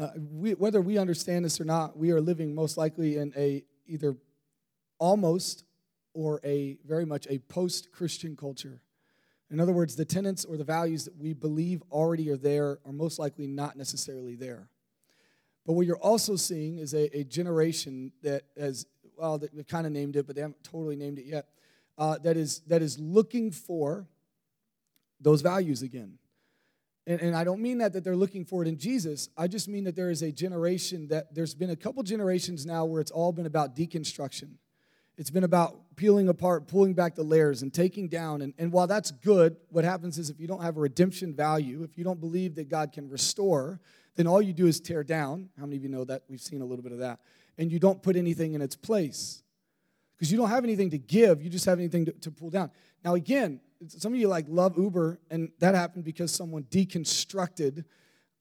Uh, 0.00 0.10
we, 0.30 0.52
whether 0.52 0.80
we 0.80 0.96
understand 0.96 1.44
this 1.44 1.60
or 1.60 1.64
not, 1.64 1.98
we 1.98 2.12
are 2.12 2.20
living 2.20 2.54
most 2.54 2.76
likely 2.76 3.16
in 3.16 3.32
a 3.36 3.64
either 3.88 4.16
almost 5.00 5.64
or 6.14 6.40
a 6.44 6.78
very 6.86 7.04
much 7.04 7.26
a 7.28 7.38
post-Christian 7.38 8.36
culture. 8.36 8.80
In 9.50 9.58
other 9.58 9.72
words, 9.72 9.96
the 9.96 10.04
tenets 10.04 10.44
or 10.44 10.56
the 10.56 10.62
values 10.62 11.04
that 11.04 11.16
we 11.16 11.32
believe 11.32 11.82
already 11.90 12.30
are 12.30 12.36
there 12.36 12.78
are 12.86 12.92
most 12.92 13.18
likely 13.18 13.48
not 13.48 13.76
necessarily 13.76 14.36
there. 14.36 14.68
But 15.66 15.72
what 15.72 15.84
you're 15.84 15.96
also 15.96 16.36
seeing 16.36 16.78
is 16.78 16.94
a, 16.94 17.18
a 17.18 17.24
generation 17.24 18.12
that 18.22 18.44
has, 18.56 18.86
well, 19.16 19.36
they've 19.36 19.66
kind 19.66 19.84
of 19.84 19.92
named 19.92 20.14
it, 20.14 20.28
but 20.28 20.36
they 20.36 20.42
haven't 20.42 20.62
totally 20.62 20.94
named 20.94 21.18
it 21.18 21.26
yet, 21.26 21.48
uh, 21.98 22.16
that, 22.18 22.36
is, 22.36 22.60
that 22.68 22.80
is 22.80 22.98
looking 22.98 23.50
for 23.50 24.06
those 25.20 25.42
values 25.42 25.82
again. 25.82 26.18
And, 27.06 27.20
and 27.20 27.36
I 27.36 27.42
don't 27.42 27.60
mean 27.60 27.78
that 27.78 27.94
that 27.94 28.04
they're 28.04 28.16
looking 28.16 28.44
for 28.44 28.62
it 28.62 28.68
in 28.68 28.78
Jesus. 28.78 29.28
I 29.36 29.48
just 29.48 29.66
mean 29.66 29.84
that 29.84 29.96
there 29.96 30.10
is 30.10 30.22
a 30.22 30.30
generation 30.30 31.08
that 31.08 31.34
there's 31.34 31.54
been 31.54 31.70
a 31.70 31.76
couple 31.76 32.02
generations 32.02 32.66
now 32.66 32.84
where 32.84 33.00
it's 33.00 33.10
all 33.10 33.32
been 33.32 33.46
about 33.46 33.74
deconstruction. 33.74 34.56
It's 35.16 35.30
been 35.30 35.42
about 35.42 35.96
peeling 35.96 36.28
apart, 36.28 36.68
pulling 36.68 36.94
back 36.94 37.16
the 37.16 37.24
layers, 37.24 37.62
and 37.62 37.74
taking 37.74 38.08
down. 38.08 38.42
And, 38.42 38.54
and 38.56 38.70
while 38.70 38.86
that's 38.86 39.10
good, 39.10 39.56
what 39.70 39.84
happens 39.84 40.16
is 40.18 40.30
if 40.30 40.38
you 40.38 40.46
don't 40.46 40.62
have 40.62 40.76
a 40.76 40.80
redemption 40.80 41.34
value, 41.34 41.82
if 41.82 41.98
you 41.98 42.04
don't 42.04 42.20
believe 42.20 42.54
that 42.54 42.68
God 42.68 42.92
can 42.92 43.08
restore, 43.08 43.80
then 44.14 44.28
all 44.28 44.40
you 44.40 44.52
do 44.52 44.66
is 44.66 44.78
tear 44.78 45.02
down. 45.02 45.48
How 45.58 45.64
many 45.64 45.76
of 45.76 45.82
you 45.82 45.88
know 45.88 46.04
that? 46.04 46.22
We've 46.28 46.40
seen 46.40 46.60
a 46.60 46.64
little 46.64 46.84
bit 46.84 46.92
of 46.92 46.98
that. 46.98 47.18
And 47.56 47.72
you 47.72 47.80
don't 47.80 48.00
put 48.00 48.14
anything 48.14 48.52
in 48.52 48.62
its 48.62 48.76
place. 48.76 49.42
Because 50.18 50.32
you 50.32 50.36
don't 50.36 50.48
have 50.48 50.64
anything 50.64 50.90
to 50.90 50.98
give, 50.98 51.42
you 51.42 51.48
just 51.48 51.64
have 51.66 51.78
anything 51.78 52.06
to, 52.06 52.12
to 52.12 52.30
pull 52.32 52.50
down. 52.50 52.72
Now, 53.04 53.14
again, 53.14 53.60
some 53.86 54.12
of 54.12 54.18
you 54.18 54.26
like 54.26 54.46
love 54.48 54.76
Uber, 54.76 55.20
and 55.30 55.50
that 55.60 55.76
happened 55.76 56.04
because 56.04 56.32
someone 56.32 56.64
deconstructed 56.64 57.84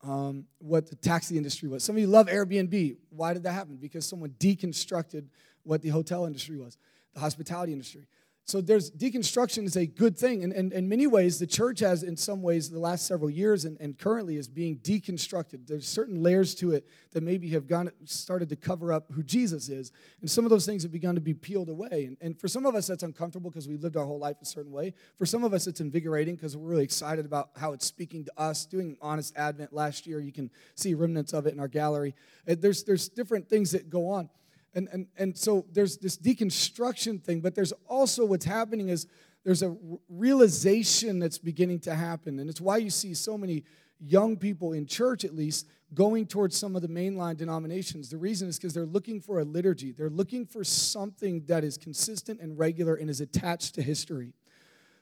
um, 0.04 0.46
what 0.58 0.90
the 0.90 0.96
taxi 0.96 1.38
industry 1.38 1.70
was. 1.70 1.84
Some 1.84 1.96
of 1.96 2.02
you 2.02 2.08
love 2.08 2.28
Airbnb. 2.28 2.98
Why 3.10 3.34
did 3.34 3.44
that 3.44 3.52
happen? 3.52 3.78
Because 3.78 4.08
someone 4.08 4.32
deconstructed 4.40 5.28
what 5.64 5.82
the 5.82 5.90
hotel 5.90 6.26
industry 6.26 6.58
was, 6.58 6.78
the 7.14 7.20
hospitality 7.20 7.74
industry. 7.74 8.08
So 8.48 8.62
there's 8.62 8.90
deconstruction 8.90 9.66
is 9.66 9.76
a 9.76 9.86
good 9.86 10.18
thing. 10.18 10.42
And 10.42 10.72
in 10.72 10.88
many 10.88 11.06
ways, 11.06 11.38
the 11.38 11.46
church 11.46 11.82
has, 11.82 12.04
in 12.04 12.16
some 12.16 12.42
ways, 12.42 12.70
the 12.70 12.80
last 12.80 13.06
several 13.06 13.30
years 13.30 13.66
and, 13.66 13.78
and 13.82 13.98
currently 13.98 14.38
is 14.38 14.48
being 14.48 14.78
deconstructed. 14.78 15.68
There's 15.68 15.86
certain 15.86 16.24
layers 16.24 16.56
to 16.56 16.72
it 16.72 16.88
that 17.12 17.24
maybe 17.24 17.50
have 17.50 17.68
gone 17.68 17.92
started 18.06 18.48
to 18.48 18.56
cover 18.56 18.94
up 18.94 19.12
who 19.12 19.22
Jesus 19.22 19.68
is. 19.68 19.92
And 20.22 20.32
some 20.32 20.46
of 20.46 20.50
those 20.50 20.66
things 20.66 20.84
have 20.84 20.94
begun 20.94 21.16
to 21.16 21.22
be 21.22 21.34
peeled 21.34 21.68
away. 21.68 22.06
And, 22.06 22.16
and 22.22 22.40
for 22.40 22.48
some 22.48 22.66
of 22.66 22.74
us, 22.74 22.88
that's 22.88 23.04
uncomfortable 23.04 23.50
because 23.50 23.68
we 23.68 23.76
lived 23.76 23.98
our 23.98 24.06
whole 24.06 24.20
life 24.20 24.38
a 24.42 24.46
certain 24.46 24.72
way. 24.72 24.94
For 25.18 25.26
some 25.26 25.44
of 25.44 25.54
us, 25.54 25.68
it's 25.68 25.82
invigorating 25.82 26.36
because 26.36 26.56
we're 26.56 26.70
really 26.70 26.86
excited 26.86 27.26
about 27.26 27.50
how 27.58 27.74
it's 27.74 27.86
speaking 27.86 28.24
to 28.24 28.32
us. 28.38 28.66
Doing 28.66 28.96
Honest 29.02 29.36
Advent 29.36 29.74
last 29.74 30.08
year, 30.08 30.22
you 30.22 30.32
can 30.32 30.50
see 30.74 30.94
remnants 30.94 31.34
of 31.34 31.48
it 31.48 31.54
in 31.54 31.60
our 31.60 31.68
gallery. 31.68 32.16
Uh, 32.50 32.56
there's, 32.58 32.86
there's 32.86 33.10
different 33.10 33.50
things 33.50 33.72
that 33.72 33.90
go 33.90 34.08
on. 34.08 34.30
And, 34.78 34.88
and, 34.92 35.08
and 35.18 35.36
so 35.36 35.66
there's 35.74 35.98
this 35.98 36.16
deconstruction 36.16 37.20
thing, 37.20 37.42
but 37.42 37.56
there's 37.56 37.74
also 37.88 38.24
what's 38.26 38.46
happening 38.46 38.90
is 38.90 39.08
there's 39.44 39.64
a 39.64 39.76
realization 40.08 41.18
that's 41.18 41.40
beginning 41.40 41.80
to 41.80 41.96
happen. 41.96 42.38
And 42.38 42.48
it's 42.48 42.62
why 42.62 42.78
you 42.78 42.92
see 42.92 43.16
so 43.16 43.40
many 43.40 43.64
young 44.00 44.38
people 44.38 44.74
in 44.74 44.86
church, 44.86 45.26
at 45.26 45.34
least, 45.34 45.66
going 45.96 46.28
towards 46.28 46.56
some 46.56 46.76
of 46.76 46.84
the 46.84 46.88
mainline 46.88 47.38
denominations. 47.38 48.12
The 48.12 48.18
reason 48.18 48.50
is 48.50 48.58
because 48.58 48.76
they're 48.76 48.86
looking 48.86 49.20
for 49.20 49.40
a 49.40 49.44
liturgy, 49.44 49.94
they're 49.94 50.12
looking 50.12 50.46
for 50.46 50.64
something 50.64 51.44
that 51.48 51.64
is 51.64 51.76
consistent 51.80 52.40
and 52.40 52.60
regular 52.60 52.94
and 52.94 53.10
is 53.10 53.20
attached 53.20 53.74
to 53.76 53.82
history, 53.82 54.34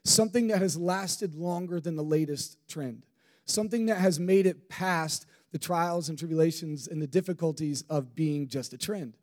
something 0.06 0.48
that 0.48 0.62
has 0.62 0.78
lasted 0.78 1.36
longer 1.36 1.82
than 1.82 1.98
the 1.98 2.04
latest 2.04 2.60
trend, 2.70 3.06
something 3.44 3.88
that 3.88 3.98
has 3.98 4.22
made 4.22 4.46
it 4.46 4.70
past 4.70 5.26
the 5.52 5.60
trials 5.60 6.08
and 6.08 6.18
tribulations 6.18 6.88
and 6.88 7.02
the 7.02 7.08
difficulties 7.08 7.84
of 7.90 8.16
being 8.16 8.48
just 8.48 8.72
a 8.72 8.78
trend. 8.78 9.18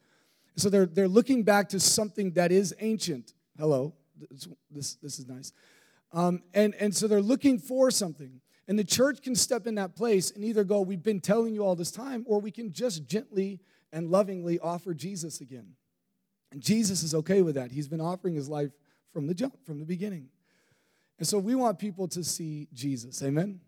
So 0.56 0.68
they're, 0.68 0.87
they're 0.87 1.09
looking 1.09 1.42
back 1.42 1.68
to 1.71 1.80
something 1.80 2.32
that 2.32 2.52
is 2.52 2.75
ancient. 2.80 3.32
Hello, 3.59 3.94
this, 4.71 4.94
this 4.94 5.18
is 5.18 5.26
nice. 5.28 5.52
Um, 6.12 6.42
and, 6.52 6.75
and 6.75 6.94
so 6.94 7.09
they're 7.09 7.23
looking 7.23 7.59
for 7.59 7.90
something. 7.90 8.40
And 8.68 8.78
the 8.78 8.85
church 8.85 9.23
can 9.23 9.35
step 9.35 9.66
in 9.66 9.75
that 9.76 9.97
place 9.97 10.30
and 10.30 10.44
either 10.44 10.64
go, 10.64 10.80
We've 10.80 11.02
been 11.02 11.21
telling 11.21 11.54
you 11.54 11.64
all 11.64 11.75
this 11.75 11.90
time, 11.90 12.25
or 12.26 12.40
we 12.40 12.50
can 12.50 12.73
just 12.73 13.06
gently 13.06 13.61
and 13.92 14.11
lovingly 14.11 14.59
offer 14.59 14.94
Jesus 14.94 15.40
again. 15.40 15.75
And 16.52 16.61
Jesus 16.61 17.02
is 17.02 17.14
okay 17.14 17.42
with 17.42 17.54
that. 17.56 17.73
He's 17.73 17.88
been 17.88 18.00
offering 18.00 18.35
his 18.35 18.49
life 18.49 18.71
from 19.12 19.26
the 19.26 19.35
jump, 19.35 19.64
from 19.66 19.78
the 19.78 19.85
beginning. 19.85 20.28
And 21.18 21.26
so 21.26 21.38
we 21.38 21.54
want 21.54 21.78
people 21.78 22.09
to 22.09 22.23
see 22.23 22.68
Jesus. 22.73 23.23
Amen? 23.23 23.61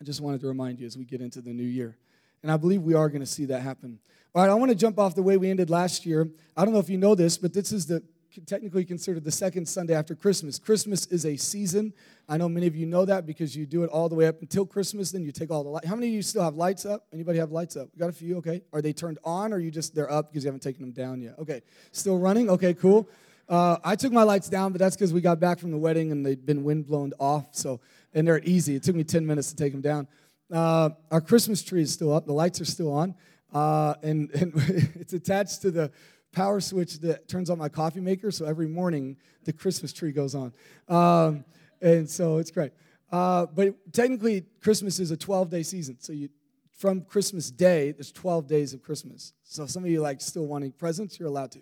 I 0.00 0.04
just 0.04 0.20
wanted 0.20 0.40
to 0.40 0.46
remind 0.46 0.80
you 0.80 0.86
as 0.86 0.96
we 0.96 1.04
get 1.04 1.20
into 1.20 1.40
the 1.40 1.52
new 1.52 1.64
year. 1.64 1.96
And 2.42 2.50
I 2.50 2.56
believe 2.56 2.82
we 2.82 2.94
are 2.94 3.08
going 3.08 3.20
to 3.20 3.26
see 3.26 3.44
that 3.46 3.60
happen. 3.60 3.98
All 4.34 4.42
right, 4.42 4.50
I 4.50 4.54
want 4.54 4.70
to 4.70 4.76
jump 4.76 4.98
off 4.98 5.14
the 5.14 5.22
way 5.22 5.36
we 5.36 5.50
ended 5.50 5.70
last 5.70 6.06
year. 6.06 6.28
I 6.56 6.64
don't 6.64 6.72
know 6.72 6.80
if 6.80 6.88
you 6.88 6.98
know 6.98 7.14
this, 7.14 7.36
but 7.36 7.52
this 7.52 7.72
is 7.72 7.86
the 7.86 8.02
technically 8.46 8.84
considered 8.84 9.24
the 9.24 9.30
second 9.32 9.66
Sunday 9.66 9.94
after 9.94 10.14
Christmas. 10.14 10.58
Christmas 10.58 11.06
is 11.06 11.26
a 11.26 11.36
season. 11.36 11.92
I 12.28 12.36
know 12.36 12.48
many 12.48 12.68
of 12.68 12.76
you 12.76 12.86
know 12.86 13.04
that 13.04 13.26
because 13.26 13.56
you 13.56 13.66
do 13.66 13.82
it 13.82 13.90
all 13.90 14.08
the 14.08 14.14
way 14.14 14.28
up 14.28 14.40
until 14.40 14.64
Christmas. 14.64 15.10
Then 15.10 15.24
you 15.24 15.32
take 15.32 15.50
all 15.50 15.64
the 15.64 15.70
light. 15.70 15.84
How 15.84 15.96
many 15.96 16.08
of 16.08 16.14
you 16.14 16.22
still 16.22 16.42
have 16.42 16.54
lights 16.54 16.86
up? 16.86 17.06
Anybody 17.12 17.38
have 17.38 17.50
lights 17.50 17.76
up? 17.76 17.88
We 17.92 17.98
got 17.98 18.08
a 18.08 18.12
few. 18.12 18.36
Okay. 18.38 18.62
Are 18.72 18.80
they 18.80 18.92
turned 18.92 19.18
on, 19.24 19.52
or 19.52 19.58
you 19.58 19.70
just 19.70 19.94
they're 19.94 20.10
up 20.10 20.30
because 20.30 20.44
you 20.44 20.48
haven't 20.48 20.62
taken 20.62 20.82
them 20.82 20.92
down 20.92 21.20
yet? 21.20 21.34
Okay. 21.40 21.62
Still 21.90 22.18
running. 22.18 22.48
Okay. 22.50 22.72
Cool. 22.72 23.08
Uh, 23.48 23.78
I 23.82 23.96
took 23.96 24.12
my 24.12 24.22
lights 24.22 24.48
down, 24.48 24.70
but 24.70 24.78
that's 24.78 24.94
because 24.94 25.12
we 25.12 25.20
got 25.20 25.40
back 25.40 25.58
from 25.58 25.72
the 25.72 25.76
wedding 25.76 26.12
and 26.12 26.24
they'd 26.24 26.46
been 26.46 26.62
wind 26.62 26.86
blown 26.86 27.12
off. 27.18 27.46
So 27.50 27.80
and 28.14 28.26
they're 28.26 28.40
easy. 28.44 28.76
It 28.76 28.84
took 28.84 28.94
me 28.94 29.02
ten 29.02 29.26
minutes 29.26 29.50
to 29.50 29.56
take 29.56 29.72
them 29.72 29.80
down. 29.80 30.06
Uh, 30.52 30.90
our 31.10 31.20
Christmas 31.20 31.62
tree 31.62 31.82
is 31.82 31.92
still 31.92 32.12
up. 32.12 32.26
The 32.26 32.32
lights 32.32 32.60
are 32.60 32.64
still 32.64 32.92
on. 32.92 33.14
Uh, 33.52 33.94
and, 34.02 34.30
and 34.34 34.52
it's 34.96 35.12
attached 35.12 35.62
to 35.62 35.70
the 35.70 35.90
power 36.32 36.60
switch 36.60 36.98
that 37.00 37.28
turns 37.28 37.50
on 37.50 37.58
my 37.58 37.68
coffee 37.68 38.00
maker. 38.00 38.30
So 38.30 38.44
every 38.44 38.68
morning, 38.68 39.16
the 39.44 39.52
Christmas 39.52 39.92
tree 39.92 40.12
goes 40.12 40.34
on. 40.34 40.52
Um, 40.88 41.44
and 41.80 42.08
so 42.08 42.38
it's 42.38 42.50
great. 42.50 42.72
Uh, 43.10 43.46
but 43.46 43.74
technically, 43.92 44.44
Christmas 44.60 45.00
is 45.00 45.10
a 45.10 45.16
12 45.16 45.50
day 45.50 45.62
season. 45.62 45.96
So 45.98 46.12
you, 46.12 46.28
from 46.70 47.02
Christmas 47.02 47.50
Day, 47.50 47.92
there's 47.92 48.12
12 48.12 48.46
days 48.46 48.72
of 48.72 48.82
Christmas. 48.82 49.32
So 49.44 49.66
some 49.66 49.84
of 49.84 49.90
you 49.90 50.00
like 50.00 50.20
still 50.20 50.46
wanting 50.46 50.72
presents, 50.72 51.18
you're 51.18 51.28
allowed 51.28 51.52
to. 51.52 51.60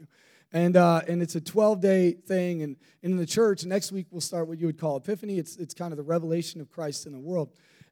And, 0.52 0.76
uh, 0.76 1.02
and 1.08 1.20
it's 1.22 1.34
a 1.34 1.40
12 1.40 1.80
day 1.80 2.12
thing. 2.12 2.62
And, 2.62 2.76
and 3.02 3.12
in 3.12 3.18
the 3.18 3.26
church, 3.26 3.64
next 3.64 3.92
week 3.92 4.06
we'll 4.10 4.20
start 4.20 4.48
what 4.48 4.58
you 4.58 4.66
would 4.66 4.78
call 4.78 4.96
Epiphany. 4.96 5.38
It's, 5.38 5.56
it's 5.56 5.74
kind 5.74 5.92
of 5.92 5.96
the 5.96 6.02
revelation 6.02 6.60
of 6.60 6.70
Christ 6.70 7.06
in 7.06 7.12
the 7.12 7.18
world. 7.18 7.50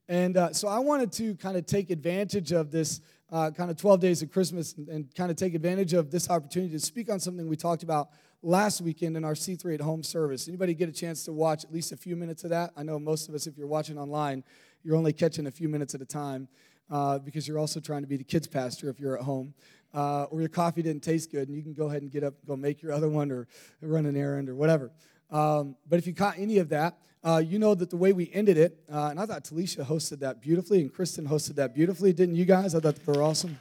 And 0.08 0.36
uh, 0.36 0.52
so 0.52 0.68
I 0.68 0.78
wanted 0.78 1.10
to 1.12 1.34
kind 1.34 1.56
of 1.56 1.66
take 1.66 1.90
advantage 1.90 2.52
of 2.52 2.70
this 2.70 3.00
uh, 3.32 3.50
kind 3.50 3.70
of 3.70 3.76
12 3.76 4.00
days 4.00 4.22
of 4.22 4.30
Christmas 4.30 4.74
and, 4.74 4.88
and, 4.88 5.14
kind 5.16 5.32
of 5.32 5.36
take 5.36 5.54
advantage 5.54 5.94
of 5.94 6.12
this 6.12 6.30
opportunity 6.30 6.72
to 6.72 6.78
speak 6.78 7.10
on 7.10 7.18
something 7.18 7.48
we 7.48 7.56
talked 7.56 7.82
about 7.82 8.10
last 8.40 8.80
weekend 8.80 9.16
in 9.16 9.24
our 9.24 9.34
C3 9.34 9.74
at 9.74 9.80
home 9.80 10.04
service. 10.04 10.46
Anybody 10.46 10.74
get 10.74 10.88
a 10.88 10.92
chance 10.92 11.24
to 11.24 11.32
watch 11.32 11.64
at 11.64 11.72
least 11.72 11.90
a 11.90 11.96
few 11.96 12.14
minutes 12.14 12.44
of 12.44 12.50
that? 12.50 12.70
I 12.76 12.84
know 12.84 13.00
most 13.00 13.28
of 13.28 13.34
us, 13.34 13.48
if 13.48 13.58
you're 13.58 13.66
watching 13.66 13.98
online, 13.98 14.44
you're 14.84 14.94
only 14.94 15.12
catching 15.12 15.48
a 15.48 15.50
few 15.50 15.68
minutes 15.68 15.92
at 15.96 16.00
a 16.00 16.04
time 16.04 16.46
uh, 16.88 17.18
because 17.18 17.48
you're 17.48 17.58
also 17.58 17.80
trying 17.80 18.02
to 18.02 18.06
be 18.06 18.16
the 18.16 18.24
kids 18.24 18.46
pastor 18.46 18.88
if 18.88 19.00
you're 19.00 19.18
at 19.18 19.24
home. 19.24 19.54
Uh, 19.92 20.24
or 20.24 20.40
your 20.40 20.48
coffee 20.48 20.82
didn't 20.82 21.02
taste 21.02 21.32
good 21.32 21.48
and 21.48 21.56
you 21.56 21.62
can 21.62 21.72
go 21.72 21.86
ahead 21.86 22.02
and 22.02 22.12
get 22.12 22.22
up 22.22 22.34
and 22.38 22.46
go 22.46 22.54
make 22.54 22.80
your 22.80 22.92
other 22.92 23.08
one 23.08 23.32
or 23.32 23.48
run 23.80 24.06
an 24.06 24.16
errand 24.16 24.48
or 24.48 24.54
whatever. 24.54 24.92
Um, 25.30 25.74
but 25.88 25.98
if 25.98 26.06
you 26.06 26.14
caught 26.14 26.38
any 26.38 26.58
of 26.58 26.68
that, 26.68 26.98
uh, 27.26 27.38
you 27.38 27.58
know 27.58 27.74
that 27.74 27.90
the 27.90 27.96
way 27.96 28.12
we 28.12 28.30
ended 28.32 28.56
it, 28.56 28.78
uh, 28.92 29.08
and 29.08 29.18
I 29.18 29.26
thought 29.26 29.42
Talisha 29.42 29.84
hosted 29.84 30.20
that 30.20 30.40
beautifully, 30.40 30.80
and 30.80 30.92
Kristen 30.92 31.26
hosted 31.26 31.56
that 31.56 31.74
beautifully, 31.74 32.12
didn't 32.12 32.36
you 32.36 32.44
guys? 32.44 32.72
I 32.72 32.78
thought 32.78 32.94
they 32.94 33.12
were 33.12 33.20
awesome. 33.20 33.58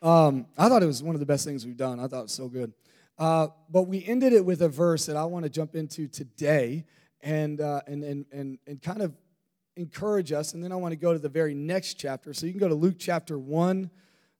Um, 0.00 0.46
I 0.56 0.70
thought 0.70 0.82
it 0.82 0.86
was 0.86 1.02
one 1.02 1.14
of 1.14 1.20
the 1.20 1.26
best 1.26 1.44
things 1.44 1.66
we've 1.66 1.76
done. 1.76 2.00
I 2.00 2.06
thought 2.06 2.20
it 2.20 2.22
was 2.22 2.32
so 2.32 2.48
good. 2.48 2.72
Uh, 3.18 3.48
but 3.68 3.82
we 3.82 4.02
ended 4.06 4.32
it 4.32 4.42
with 4.42 4.62
a 4.62 4.70
verse 4.70 5.04
that 5.04 5.16
I 5.16 5.24
want 5.24 5.42
to 5.42 5.50
jump 5.50 5.74
into 5.74 6.08
today 6.08 6.86
and, 7.20 7.60
uh, 7.60 7.82
and, 7.86 8.02
and, 8.02 8.24
and, 8.32 8.58
and 8.66 8.80
kind 8.80 9.02
of 9.02 9.12
encourage 9.76 10.32
us. 10.32 10.54
And 10.54 10.64
then 10.64 10.72
I 10.72 10.76
want 10.76 10.92
to 10.92 10.96
go 10.96 11.12
to 11.12 11.18
the 11.18 11.28
very 11.28 11.52
next 11.52 11.94
chapter. 11.94 12.32
So 12.32 12.46
you 12.46 12.52
can 12.52 12.60
go 12.60 12.68
to 12.68 12.74
Luke 12.74 12.96
chapter 12.98 13.38
1. 13.38 13.90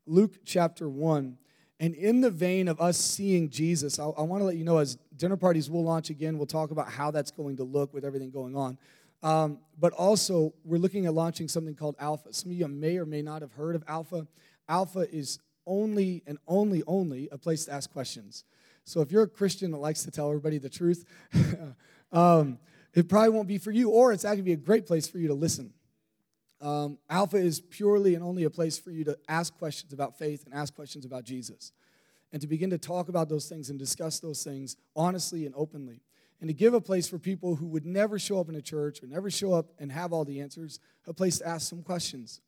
Luke 0.07 0.39
chapter 0.47 0.89
1. 0.89 1.37
And 1.81 1.95
in 1.95 2.21
the 2.21 2.31
vein 2.31 2.67
of 2.67 2.81
us 2.81 2.97
seeing 2.97 3.51
Jesus, 3.51 3.99
I, 3.99 4.05
I 4.05 4.23
want 4.23 4.41
to 4.41 4.45
let 4.45 4.57
you 4.57 4.65
know 4.65 4.79
as 4.79 4.97
dinner 5.17 5.37
parties 5.37 5.71
will 5.71 5.85
launch 5.85 6.11
again, 6.11 6.37
we'll 6.37 6.47
talk 6.47 6.71
about 6.71 6.91
how 6.91 7.11
that's 7.11 7.31
going 7.31 7.57
to 7.59 7.65
look 7.65 7.95
with 7.95 8.05
everything 8.05 8.31
going 8.31 8.57
on. 8.57 8.79
Um, 9.23 9.59
but 9.79 9.93
also, 9.93 10.55
we're 10.65 10.79
looking 10.79 11.07
at 11.07 11.15
launching 11.15 11.49
something 11.49 11.75
called 11.75 11.97
Alpha. 11.99 12.33
Some 12.33 12.51
of 12.51 12.57
you 12.57 12.67
may 12.69 12.99
or 12.99 13.07
may 13.07 13.23
not 13.23 13.43
have 13.43 13.53
heard 13.53 13.75
of 13.75 13.85
Alpha. 13.87 14.27
Alpha 14.69 15.07
is 15.13 15.39
only 15.67 16.23
and 16.27 16.39
only, 16.47 16.83
only 16.87 17.29
a 17.31 17.39
place 17.39 17.67
to 17.67 17.73
ask 17.73 17.93
questions. 17.93 18.45
So 18.85 19.01
if 19.01 19.13
you're 19.13 19.25
a 19.25 19.29
Christian 19.29 19.71
that 19.73 19.79
likes 19.79 20.03
to 20.05 20.11
tell 20.11 20.29
everybody 20.29 20.59
the 20.59 20.71
truth, 20.71 21.05
um, 22.13 22.59
it 22.95 23.09
probably 23.09 23.31
won't 23.31 23.49
be 23.49 23.59
for 23.59 23.71
you, 23.71 23.91
or 23.91 24.13
it's 24.13 24.25
actually 24.25 24.43
be 24.43 24.53
a 24.53 24.57
great 24.57 24.87
place 24.87 25.07
for 25.07 25.19
you 25.19 25.29
to 25.29 25.35
listen. 25.35 25.73
Um, 26.61 26.99
Alpha 27.09 27.37
is 27.37 27.61
purely 27.61 28.15
and 28.15 28.25
only 28.25 28.45
a 28.45 28.51
place 28.51 28.79
for 28.79 28.91
you 28.91 29.05
to 29.05 29.17
ask 29.29 29.57
questions 29.59 29.93
about 29.93 30.19
faith 30.19 30.45
and 30.45 30.55
ask 30.55 30.75
questions 30.75 31.05
about 31.05 31.25
Jesus, 31.25 31.73
and 32.33 32.41
to 32.43 32.49
begin 32.49 32.71
to 32.71 32.79
talk 32.79 33.09
about 33.09 33.29
those 33.29 33.49
things 33.49 33.71
and 33.71 33.79
discuss 33.79 34.19
those 34.19 34.43
things 34.43 34.77
honestly 34.97 35.47
and 35.47 35.55
openly, 35.57 36.01
and 36.41 36.49
to 36.49 36.55
give 36.55 36.75
a 36.75 36.81
place 36.81 37.09
for 37.09 37.19
people 37.19 37.57
who 37.57 37.67
would 37.67 37.87
never 37.87 38.19
show 38.19 38.41
up 38.41 38.49
in 38.49 38.57
a 38.57 38.63
church 38.63 39.03
or 39.03 39.07
never 39.07 39.31
show 39.31 39.53
up 39.53 39.67
and 39.79 39.93
have 39.93 40.13
all 40.13 40.25
the 40.25 40.41
answers, 40.41 40.81
a 41.07 41.13
place 41.13 41.39
to 41.39 41.47
ask 41.47 41.69
some 41.69 41.83
questions. 41.83 42.41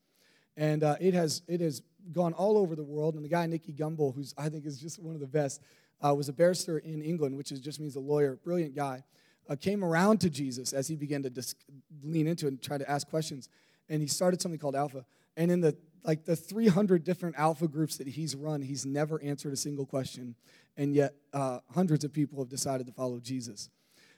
And 0.57 0.83
uh, 0.83 0.97
it 1.01 1.15
has 1.15 1.43
it 1.47 1.61
has 1.61 1.83
gone 2.13 2.33
all 2.33 2.59
over 2.59 2.75
the 2.75 2.85
world. 2.85 3.15
And 3.15 3.25
the 3.25 3.29
guy 3.29 3.47
Nicky 3.47 3.73
Gumbel, 3.73 4.15
who's 4.15 4.35
I 4.37 4.49
think 4.49 4.67
is 4.67 4.81
just 4.81 4.99
one 4.99 5.15
of 5.15 5.21
the 5.21 5.27
best, 5.27 5.63
uh, 6.05 6.15
was 6.15 6.29
a 6.29 6.33
barrister 6.33 6.79
in 6.79 7.03
England, 7.03 7.37
which 7.37 7.53
is, 7.53 7.61
just 7.61 7.79
means 7.79 7.97
a 7.97 8.01
lawyer, 8.01 8.39
brilliant 8.43 8.75
guy. 8.75 9.05
Uh, 9.49 9.57
came 9.57 9.85
around 9.85 10.21
to 10.21 10.31
Jesus 10.31 10.73
as 10.73 10.87
he 10.87 10.97
began 10.97 11.23
to 11.23 11.31
dis- 11.31 11.55
lean 12.03 12.27
into 12.27 12.47
it 12.47 12.51
and 12.51 12.63
try 12.63 12.79
to 12.79 12.89
ask 12.91 13.09
questions 13.09 13.49
and 13.91 14.01
he 14.01 14.09
started 14.09 14.41
something 14.41 14.59
called 14.59 14.77
Alpha. 14.77 15.05
And 15.37 15.51
in 15.51 15.61
the 15.61 15.77
like 16.03 16.25
the 16.25 16.35
300 16.35 17.05
different 17.05 17.37
Alpha 17.39 17.69
groups 17.69 17.99
that 17.99 18.07
he's 18.07 18.35
run, 18.35 18.63
he's 18.63 18.87
never 18.87 19.23
answered 19.23 19.53
a 19.53 19.57
single 19.57 19.85
question, 19.85 20.35
and 20.79 20.95
yet 20.95 21.15
uh, 21.35 21.59
hundreds 21.75 22.05
of 22.05 22.13
people 22.13 22.39
have 22.39 22.49
decided 22.49 22.87
to 22.87 22.93
follow 22.93 23.21
Jesus 23.21 23.69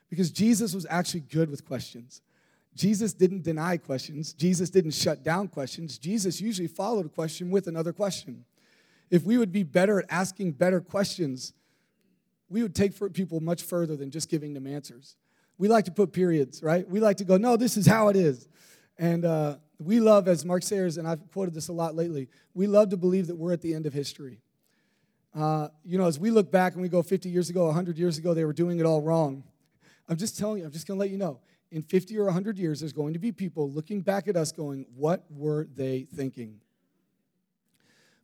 because 0.09 0.31
Jesus 0.31 0.75
was 0.75 0.87
actually 0.88 1.21
good 1.21 1.50
with 1.50 1.64
questions. 1.64 2.21
Jesus 2.75 3.12
didn't 3.12 3.43
deny 3.43 3.76
questions. 3.76 4.33
Jesus 4.33 4.71
didn't 4.71 4.93
shut 4.93 5.23
down 5.23 5.49
questions. 5.49 5.99
Jesus 5.99 6.41
usually 6.41 6.69
followed 6.69 7.07
a 7.07 7.09
question 7.09 7.50
with 7.50 7.67
another 7.67 7.93
question. 7.93 8.45
If 9.11 9.25
we 9.25 9.37
would 9.37 9.52
be 9.52 9.62
better 9.62 9.99
at 9.99 10.07
asking 10.09 10.52
better 10.52 10.81
questions, 10.81 11.52
we 12.49 12.62
would 12.62 12.75
take 12.75 12.93
people 13.12 13.41
much 13.41 13.62
further 13.62 13.97
than 13.97 14.11
just 14.11 14.29
giving 14.29 14.55
them 14.55 14.67
answers. 14.67 15.17
We 15.59 15.69
like 15.69 15.85
to 15.87 15.93
put 15.93 16.12
periods, 16.12 16.62
right? 16.62 16.88
We 16.88 17.00
like 17.00 17.19
to 17.19 17.25
go, 17.25 17.37
no, 17.37 17.57
this 17.57 17.76
is 17.76 17.87
how 17.87 18.09
it 18.09 18.17
is. 18.17 18.49
And 18.99 19.25
uh, 19.25 19.57
we 19.79 20.01
love, 20.01 20.29
as 20.29 20.45
Mark 20.45 20.63
Sayers, 20.63 20.97
and 20.97 21.07
I've 21.09 21.31
quoted 21.33 21.55
this 21.55 21.69
a 21.69 21.73
lot 21.73 21.95
lately, 21.95 22.29
we 22.55 22.67
love 22.67 22.91
to 22.91 22.97
believe 22.97 23.27
that 23.29 23.37
we're 23.37 23.53
at 23.53 23.63
the 23.63 23.75
end 23.75 23.87
of 23.87 23.93
history. 23.93 24.41
Uh, 25.35 25.69
you 25.85 25.97
know, 25.97 26.07
as 26.07 26.19
we 26.19 26.31
look 26.31 26.51
back 26.51 26.75
and 26.75 26.83
we 26.83 26.89
go 26.89 27.03
50 27.03 27.29
years 27.29 27.49
ago, 27.49 27.67
100 27.67 27.97
years 27.97 28.19
ago, 28.19 28.35
they 28.35 28.45
were 28.45 28.53
doing 28.53 28.79
it 28.79 28.87
all 28.87 29.01
wrong. 29.01 29.45
I'm 30.09 30.17
just 30.17 30.39
telling 30.39 30.59
you, 30.59 30.67
I'm 30.67 30.73
just 30.73 30.87
going 30.87 30.99
to 30.99 31.01
let 31.01 31.11
you 31.11 31.17
know. 31.17 31.41
In 31.71 31.83
50 31.83 32.19
or 32.19 32.27
100 32.27 32.59
years, 32.59 32.81
there's 32.81 32.93
going 32.93 33.15
to 33.15 33.19
be 33.19 33.33
people 33.33 33.71
looking 33.71 34.03
back 34.03 34.29
at 34.29 34.37
us 34.37 34.53
going, 34.53 34.85
What 34.95 35.25
were 35.31 35.67
they 35.75 36.07
thinking? 36.15 36.61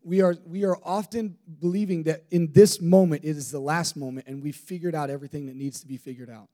We 0.05 0.21
are, 0.21 0.37
we 0.47 0.65
are 0.65 0.77
often 0.85 1.37
believing 1.61 2.05
that 2.05 2.25
in 2.31 2.53
this 2.53 2.81
moment, 2.81 3.25
it 3.25 3.31
is 3.31 3.51
the 3.51 3.59
last 3.59 3.97
moment, 3.97 4.27
and 4.27 4.43
we've 4.43 4.57
figured 4.57 4.95
out 4.95 5.11
everything 5.11 5.47
that 5.47 5.57
needs 5.57 5.81
to 5.81 5.87
be 5.87 5.97
figured 5.97 6.31
out. 6.31 6.49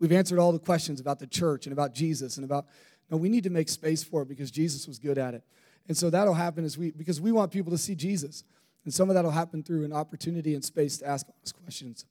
We've 0.00 0.12
answered 0.12 0.40
all 0.40 0.50
the 0.50 0.58
questions 0.58 1.00
about 1.00 1.20
the 1.20 1.28
church 1.28 1.66
and 1.66 1.72
about 1.72 1.94
Jesus 1.94 2.36
and 2.36 2.44
about 2.44 2.66
no, 3.12 3.18
we 3.18 3.28
need 3.28 3.44
to 3.44 3.50
make 3.50 3.68
space 3.68 4.02
for 4.02 4.22
it 4.22 4.28
because 4.28 4.50
Jesus 4.50 4.88
was 4.88 4.98
good 4.98 5.18
at 5.18 5.34
it. 5.34 5.44
And 5.86 5.94
so 5.94 6.08
that'll 6.08 6.32
happen 6.32 6.64
as 6.64 6.78
we 6.78 6.92
because 6.92 7.20
we 7.20 7.30
want 7.30 7.52
people 7.52 7.70
to 7.70 7.76
see 7.76 7.94
Jesus. 7.94 8.42
And 8.86 8.92
some 8.92 9.10
of 9.10 9.14
that'll 9.14 9.30
happen 9.30 9.62
through 9.62 9.84
an 9.84 9.92
opportunity 9.92 10.54
and 10.54 10.64
space 10.64 10.96
to 10.98 11.06
ask 11.06 11.26
us 11.42 11.52
questions. 11.52 12.06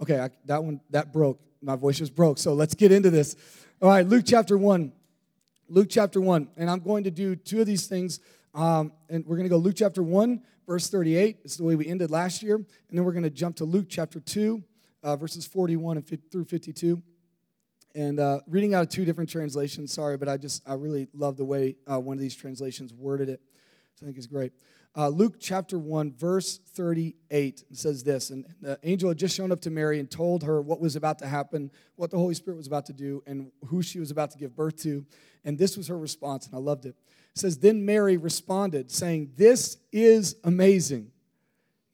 Okay, 0.00 0.20
I, 0.20 0.30
that 0.44 0.62
one 0.62 0.80
that 0.90 1.12
broke. 1.12 1.40
My 1.60 1.74
voice 1.74 1.98
just 1.98 2.14
broke. 2.14 2.38
So 2.38 2.54
let's 2.54 2.74
get 2.76 2.92
into 2.92 3.10
this. 3.10 3.34
All 3.82 3.88
right, 3.88 4.06
Luke 4.06 4.24
chapter 4.24 4.56
1. 4.56 4.92
Luke 5.68 5.88
chapter 5.90 6.20
1. 6.20 6.48
And 6.56 6.70
I'm 6.70 6.80
going 6.80 7.02
to 7.02 7.10
do 7.10 7.34
two 7.34 7.60
of 7.60 7.66
these 7.66 7.88
things. 7.88 8.20
Um, 8.54 8.92
and 9.10 9.26
we're 9.26 9.36
going 9.36 9.48
to 9.48 9.50
go 9.50 9.56
Luke 9.56 9.74
chapter 9.76 10.04
1, 10.04 10.40
verse 10.68 10.88
38. 10.88 11.38
It's 11.44 11.56
the 11.56 11.64
way 11.64 11.74
we 11.74 11.88
ended 11.88 12.12
last 12.12 12.44
year. 12.44 12.54
And 12.54 12.66
then 12.92 13.04
we're 13.04 13.12
going 13.12 13.24
to 13.24 13.30
jump 13.30 13.56
to 13.56 13.64
Luke 13.64 13.86
chapter 13.88 14.20
2, 14.20 14.62
uh, 15.02 15.16
verses 15.16 15.46
41 15.46 15.96
and 15.96 16.06
50, 16.06 16.28
through 16.30 16.44
52 16.44 17.02
and 17.94 18.18
uh, 18.18 18.40
reading 18.48 18.74
out 18.74 18.82
of 18.82 18.88
two 18.88 19.04
different 19.04 19.30
translations. 19.30 19.92
Sorry, 19.92 20.16
but 20.16 20.28
I 20.28 20.36
just 20.36 20.62
I 20.68 20.74
really 20.74 21.08
love 21.14 21.36
the 21.36 21.44
way 21.44 21.76
uh, 21.90 22.00
one 22.00 22.16
of 22.16 22.20
these 22.20 22.34
translations 22.34 22.92
worded 22.92 23.28
it. 23.28 23.40
I 24.02 24.04
think 24.04 24.18
is 24.18 24.26
great. 24.26 24.52
Uh, 24.96 25.08
Luke 25.08 25.36
chapter 25.40 25.76
1, 25.76 26.12
verse 26.12 26.58
38 26.58 27.64
says 27.72 28.04
this 28.04 28.30
And 28.30 28.44
the 28.60 28.78
angel 28.84 29.08
had 29.08 29.18
just 29.18 29.34
shown 29.34 29.50
up 29.50 29.60
to 29.62 29.70
Mary 29.70 29.98
and 29.98 30.08
told 30.08 30.44
her 30.44 30.60
what 30.60 30.80
was 30.80 30.94
about 30.94 31.18
to 31.20 31.26
happen, 31.26 31.70
what 31.96 32.10
the 32.10 32.16
Holy 32.16 32.34
Spirit 32.34 32.56
was 32.56 32.68
about 32.68 32.86
to 32.86 32.92
do, 32.92 33.22
and 33.26 33.50
who 33.66 33.82
she 33.82 33.98
was 33.98 34.12
about 34.12 34.30
to 34.32 34.38
give 34.38 34.54
birth 34.54 34.76
to. 34.82 35.04
And 35.44 35.58
this 35.58 35.76
was 35.76 35.88
her 35.88 35.98
response, 35.98 36.46
and 36.46 36.54
I 36.54 36.58
loved 36.58 36.86
it. 36.86 36.94
It 37.34 37.38
says, 37.40 37.58
Then 37.58 37.84
Mary 37.84 38.16
responded, 38.16 38.90
saying, 38.90 39.32
This 39.36 39.78
is 39.90 40.36
amazing. 40.44 41.10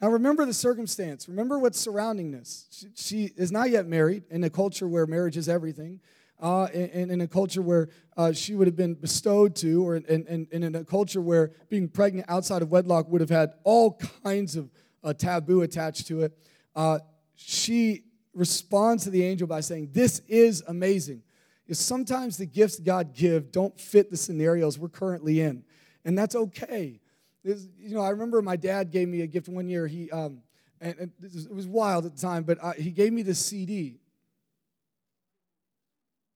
Now, 0.00 0.08
remember 0.08 0.46
the 0.46 0.54
circumstance. 0.54 1.28
Remember 1.28 1.58
what's 1.58 1.78
surrounding 1.78 2.30
this. 2.30 2.66
She, 2.70 2.86
she 2.94 3.32
is 3.36 3.52
not 3.52 3.70
yet 3.70 3.86
married 3.86 4.24
in 4.30 4.42
a 4.44 4.50
culture 4.50 4.88
where 4.88 5.06
marriage 5.06 5.36
is 5.36 5.48
everything, 5.48 6.00
uh, 6.40 6.64
and, 6.72 7.10
in 7.10 7.20
a 7.20 7.28
culture 7.28 7.60
where 7.60 7.90
uh, 8.16 8.32
she 8.32 8.54
would 8.54 8.66
have 8.66 8.76
been 8.76 8.94
bestowed 8.94 9.54
to, 9.56 9.86
or 9.86 9.96
in, 9.96 10.74
a 10.74 10.84
culture 10.84 11.20
where 11.20 11.52
being 11.68 11.86
pregnant 11.86 12.26
outside 12.30 12.62
of 12.62 12.70
wedlock 12.70 13.10
would 13.10 13.20
have 13.20 13.30
had 13.30 13.52
all 13.62 14.00
kinds 14.22 14.56
of 14.56 14.70
uh, 15.04 15.12
taboo 15.12 15.60
attached 15.62 16.06
to 16.06 16.22
it. 16.22 16.32
Uh, 16.74 16.98
she 17.34 18.04
responds 18.32 19.04
to 19.04 19.10
the 19.10 19.22
angel 19.22 19.46
by 19.46 19.60
saying, 19.60 19.90
This 19.92 20.20
is 20.28 20.62
amazing. 20.66 21.22
Because 21.66 21.78
sometimes 21.78 22.36
the 22.36 22.46
gifts 22.46 22.80
God 22.80 23.14
give 23.14 23.52
don't 23.52 23.78
fit 23.78 24.10
the 24.10 24.16
scenarios 24.16 24.78
we're 24.78 24.88
currently 24.88 25.40
in, 25.40 25.62
and 26.06 26.16
that's 26.16 26.34
okay. 26.34 27.00
This, 27.42 27.68
you 27.78 27.94
know, 27.94 28.02
I 28.02 28.10
remember 28.10 28.42
my 28.42 28.56
dad 28.56 28.90
gave 28.90 29.08
me 29.08 29.22
a 29.22 29.26
gift 29.26 29.48
one 29.48 29.68
year. 29.68 29.86
He, 29.86 30.10
um, 30.10 30.42
and, 30.80 30.96
and 30.98 31.12
it 31.22 31.54
was 31.54 31.66
wild 31.66 32.06
at 32.06 32.14
the 32.14 32.20
time, 32.20 32.42
but 32.42 32.58
uh, 32.62 32.72
he 32.72 32.90
gave 32.90 33.12
me 33.12 33.22
this 33.22 33.38
CD. 33.38 34.00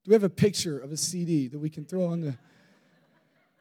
Do 0.04 0.10
we 0.10 0.12
have 0.14 0.24
a 0.24 0.30
picture 0.30 0.78
of 0.78 0.92
a 0.92 0.96
CD 0.96 1.48
that 1.48 1.58
we 1.58 1.70
can 1.70 1.84
throw 1.84 2.06
on 2.06 2.20
the? 2.20 2.36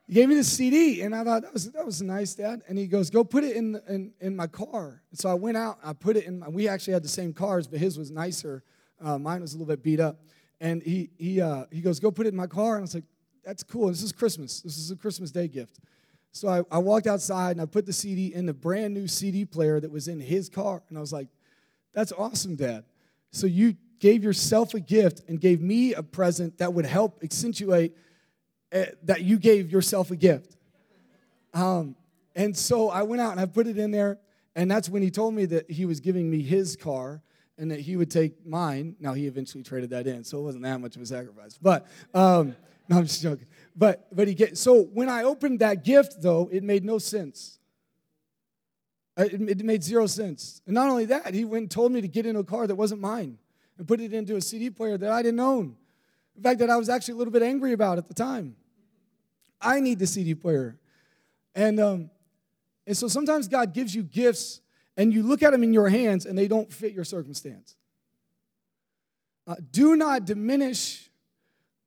He 0.07 0.13
gave 0.13 0.27
me 0.27 0.35
the 0.35 0.43
CD, 0.43 1.01
and 1.01 1.15
I 1.15 1.23
thought 1.23 1.43
that 1.43 1.53
was 1.53 1.71
that 1.71 1.85
was 1.85 2.01
nice, 2.01 2.35
Dad. 2.35 2.61
And 2.67 2.77
he 2.77 2.87
goes, 2.87 3.09
"Go 3.09 3.23
put 3.23 3.45
it 3.45 3.55
in 3.55 3.79
in, 3.87 4.11
in 4.19 4.35
my 4.35 4.47
car." 4.47 5.01
And 5.09 5.19
so 5.19 5.29
I 5.29 5.33
went 5.33 5.55
out. 5.55 5.79
I 5.81 5.93
put 5.93 6.17
it 6.17 6.25
in. 6.25 6.39
My, 6.39 6.49
we 6.49 6.67
actually 6.67 6.93
had 6.93 7.03
the 7.03 7.09
same 7.09 7.31
cars, 7.31 7.67
but 7.67 7.79
his 7.79 7.97
was 7.97 8.11
nicer. 8.11 8.63
Uh, 9.01 9.17
mine 9.17 9.41
was 9.41 9.53
a 9.53 9.57
little 9.57 9.73
bit 9.73 9.81
beat 9.81 10.01
up. 10.01 10.19
And 10.59 10.83
he 10.83 11.09
he 11.17 11.39
uh, 11.39 11.65
he 11.71 11.79
goes, 11.79 12.01
"Go 12.01 12.11
put 12.11 12.25
it 12.25 12.29
in 12.29 12.35
my 12.35 12.47
car." 12.47 12.75
And 12.75 12.79
I 12.79 12.81
was 12.81 12.95
like, 12.95 13.05
"That's 13.45 13.63
cool. 13.63 13.87
This 13.87 14.03
is 14.03 14.11
Christmas. 14.11 14.59
This 14.59 14.77
is 14.77 14.91
a 14.91 14.97
Christmas 14.97 15.31
Day 15.31 15.47
gift." 15.47 15.79
So 16.33 16.47
I, 16.49 16.63
I 16.75 16.79
walked 16.79 17.05
outside 17.05 17.51
and 17.51 17.61
I 17.61 17.65
put 17.65 17.85
the 17.85 17.93
CD 17.93 18.33
in 18.33 18.47
the 18.47 18.53
brand 18.53 18.93
new 18.93 19.07
CD 19.07 19.45
player 19.45 19.79
that 19.79 19.91
was 19.91 20.07
in 20.07 20.19
his 20.19 20.49
car. 20.49 20.81
And 20.89 20.97
I 20.97 21.01
was 21.01 21.13
like, 21.13 21.27
that's 21.93 22.11
awesome, 22.11 22.55
Dad. 22.55 22.83
So 23.31 23.45
you 23.45 23.77
gave 23.99 24.23
yourself 24.23 24.73
a 24.73 24.79
gift 24.79 25.21
and 25.29 25.39
gave 25.39 25.61
me 25.61 25.93
a 25.93 26.01
present 26.01 26.57
that 26.57 26.73
would 26.73 26.85
help 26.85 27.23
accentuate 27.23 27.95
uh, 28.73 28.85
that 29.03 29.21
you 29.21 29.37
gave 29.37 29.71
yourself 29.71 30.09
a 30.09 30.15
gift. 30.15 30.57
Um, 31.53 31.95
and 32.35 32.57
so 32.57 32.89
I 32.89 33.03
went 33.03 33.21
out 33.21 33.31
and 33.31 33.39
I 33.39 33.45
put 33.45 33.67
it 33.67 33.77
in 33.77 33.91
there. 33.91 34.17
And 34.55 34.69
that's 34.69 34.89
when 34.89 35.03
he 35.03 35.11
told 35.11 35.35
me 35.35 35.45
that 35.45 35.69
he 35.69 35.85
was 35.85 35.99
giving 35.99 36.29
me 36.29 36.41
his 36.41 36.75
car 36.75 37.21
and 37.59 37.69
that 37.69 37.79
he 37.79 37.95
would 37.95 38.09
take 38.09 38.45
mine. 38.45 38.95
Now, 38.99 39.13
he 39.13 39.27
eventually 39.27 39.63
traded 39.63 39.91
that 39.91 40.07
in, 40.07 40.23
so 40.23 40.39
it 40.39 40.41
wasn't 40.41 40.63
that 40.63 40.81
much 40.81 40.95
of 40.95 41.01
a 41.03 41.05
sacrifice. 41.05 41.57
But, 41.61 41.87
um, 42.13 42.55
no, 42.89 42.97
I'm 42.97 43.03
just 43.03 43.21
joking. 43.21 43.47
But, 43.75 44.07
but 44.15 44.27
he 44.27 44.33
get, 44.33 44.57
so 44.57 44.83
when 44.83 45.09
I 45.09 45.23
opened 45.23 45.59
that 45.59 45.83
gift, 45.83 46.21
though, 46.21 46.49
it 46.51 46.63
made 46.63 46.85
no 46.85 46.99
sense. 46.99 47.57
Uh, 49.17 49.23
it, 49.23 49.41
it 49.41 49.63
made 49.63 49.83
zero 49.83 50.05
sense. 50.05 50.61
And 50.65 50.75
not 50.75 50.89
only 50.89 51.05
that, 51.05 51.33
he 51.33 51.45
went 51.45 51.63
and 51.63 51.71
told 51.71 51.91
me 51.91 52.01
to 52.01 52.07
get 52.07 52.25
in 52.25 52.35
a 52.35 52.43
car 52.43 52.67
that 52.67 52.75
wasn't 52.75 53.01
mine 53.01 53.37
and 53.77 53.87
put 53.87 53.99
it 53.99 54.13
into 54.13 54.35
a 54.35 54.41
CD 54.41 54.69
player 54.69 54.97
that 54.97 55.11
I 55.11 55.21
didn't 55.21 55.39
own. 55.39 55.75
In 56.35 56.43
fact, 56.43 56.59
that 56.59 56.69
I 56.69 56.77
was 56.77 56.89
actually 56.89 57.15
a 57.15 57.17
little 57.17 57.33
bit 57.33 57.43
angry 57.43 57.73
about 57.73 57.97
at 57.97 58.07
the 58.07 58.13
time. 58.13 58.55
I 59.61 59.79
need 59.79 59.99
the 59.99 60.07
CD 60.07 60.35
player. 60.35 60.77
And, 61.55 61.79
um, 61.79 62.09
and 62.85 62.97
so 62.97 63.07
sometimes 63.07 63.47
God 63.47 63.73
gives 63.73 63.93
you 63.95 64.03
gifts 64.03 64.61
and 64.97 65.13
you 65.13 65.23
look 65.23 65.41
at 65.41 65.51
them 65.51 65.63
in 65.63 65.73
your 65.73 65.89
hands 65.89 66.25
and 66.25 66.37
they 66.37 66.47
don't 66.47 66.71
fit 66.71 66.93
your 66.93 67.03
circumstance. 67.03 67.75
Uh, 69.45 69.55
do 69.71 69.95
not 69.95 70.25
diminish 70.25 71.02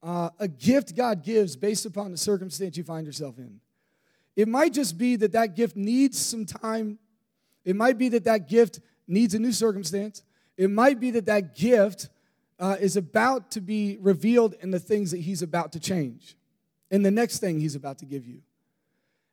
uh, 0.07 0.31
a 0.39 0.47
gift 0.47 0.95
God 0.95 1.25
gives 1.25 1.57
based 1.57 1.85
upon 1.85 2.13
the 2.13 2.17
circumstance 2.17 2.77
you 2.77 2.85
find 2.85 3.05
yourself 3.05 3.39
in. 3.39 3.61
It 4.37 4.47
might 4.47 4.73
just 4.73 4.97
be 4.97 5.17
that 5.17 5.33
that 5.33 5.57
gift 5.57 5.77
needs 5.77 6.17
some 6.17 6.47
time. 6.47 7.01
It 7.65 7.75
might 7.75 7.99
be 7.99 8.09
that 8.11 8.23
that 8.25 8.49
gift 8.49 8.79
needs 9.09 9.35
a 9.35 9.41
new 9.41 9.51
circumstance. 9.51 10.23
It 10.57 10.71
might 10.71 11.01
be 11.01 11.11
that 11.11 11.27
that 11.27 11.57
gift 11.57 12.09
uh, 12.61 12.77
is 12.79 12.97
about 12.97 13.51
to 13.53 13.61
be 13.61 13.99
revealed 14.01 14.55
in 14.61 14.71
the 14.71 14.79
things 14.79 15.11
that 15.11 15.21
He's 15.21 15.43
about 15.43 15.73
to 15.73 15.81
change, 15.81 16.37
in 16.89 17.03
the 17.03 17.11
next 17.11 17.39
thing 17.39 17.59
He's 17.59 17.75
about 17.75 17.99
to 17.99 18.07
give 18.07 18.27
you. 18.27 18.43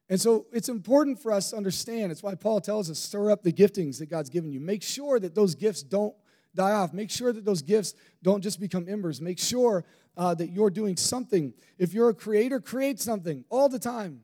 And 0.09 0.19
so 0.19 0.47
it's 0.51 0.69
important 0.69 1.21
for 1.21 1.31
us 1.31 1.51
to 1.51 1.55
understand. 1.55 2.11
It's 2.11 2.23
why 2.23 2.33
Paul 2.33 2.61
tells 2.61 2.89
us 2.89 2.97
stir 2.97 3.29
up 3.29 3.43
the 3.43 3.53
giftings 3.53 3.99
that 3.99 4.07
God's 4.07 4.29
given 4.29 4.51
you. 4.51 4.59
Make 4.59 4.81
sure 4.81 5.19
that 5.19 5.35
those 5.35 5.53
gifts 5.53 5.83
don't 5.83 6.15
die 6.55 6.71
off. 6.71 6.93
Make 6.93 7.09
sure 7.09 7.33
that 7.33 7.45
those 7.45 7.61
gifts 7.61 7.93
don't 8.21 8.41
just 8.41 8.59
become 8.59 8.87
embers. 8.87 9.21
Make 9.21 9.39
sure 9.39 9.85
uh, 10.17 10.35
that 10.35 10.51
you're 10.51 10.69
doing 10.69 10.97
something. 10.97 11.53
If 11.77 11.93
you're 11.93 12.09
a 12.09 12.13
creator, 12.13 12.59
create 12.59 12.99
something 12.99 13.45
all 13.49 13.69
the 13.69 13.79
time. 13.79 14.23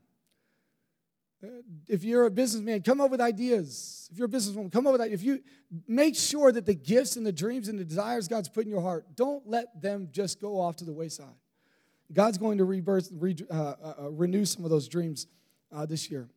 If 1.88 2.04
you're 2.04 2.26
a 2.26 2.30
businessman, 2.30 2.82
come 2.82 3.00
up 3.00 3.10
with 3.10 3.20
ideas. 3.20 4.08
If 4.12 4.18
you're 4.18 4.26
a 4.26 4.30
businesswoman, 4.30 4.70
come 4.70 4.86
up 4.86 4.92
with 4.92 5.00
ideas. 5.00 5.20
If 5.20 5.26
you 5.26 5.42
make 5.88 6.14
sure 6.14 6.52
that 6.52 6.66
the 6.66 6.74
gifts 6.74 7.16
and 7.16 7.24
the 7.24 7.32
dreams 7.32 7.68
and 7.68 7.78
the 7.78 7.84
desires 7.84 8.28
God's 8.28 8.48
put 8.48 8.64
in 8.64 8.70
your 8.70 8.82
heart, 8.82 9.06
don't 9.16 9.46
let 9.48 9.80
them 9.80 10.08
just 10.12 10.40
go 10.40 10.60
off 10.60 10.76
to 10.76 10.84
the 10.84 10.92
wayside. 10.92 11.34
God's 12.12 12.38
going 12.38 12.58
to 12.58 12.64
rebirth, 12.64 13.08
re, 13.12 13.36
uh, 13.50 13.54
uh, 13.54 13.94
uh, 14.02 14.10
renew 14.10 14.44
some 14.44 14.64
of 14.64 14.70
those 14.70 14.88
dreams 14.88 15.28
uh, 15.72 15.86
this 15.86 16.10
year. 16.10 16.28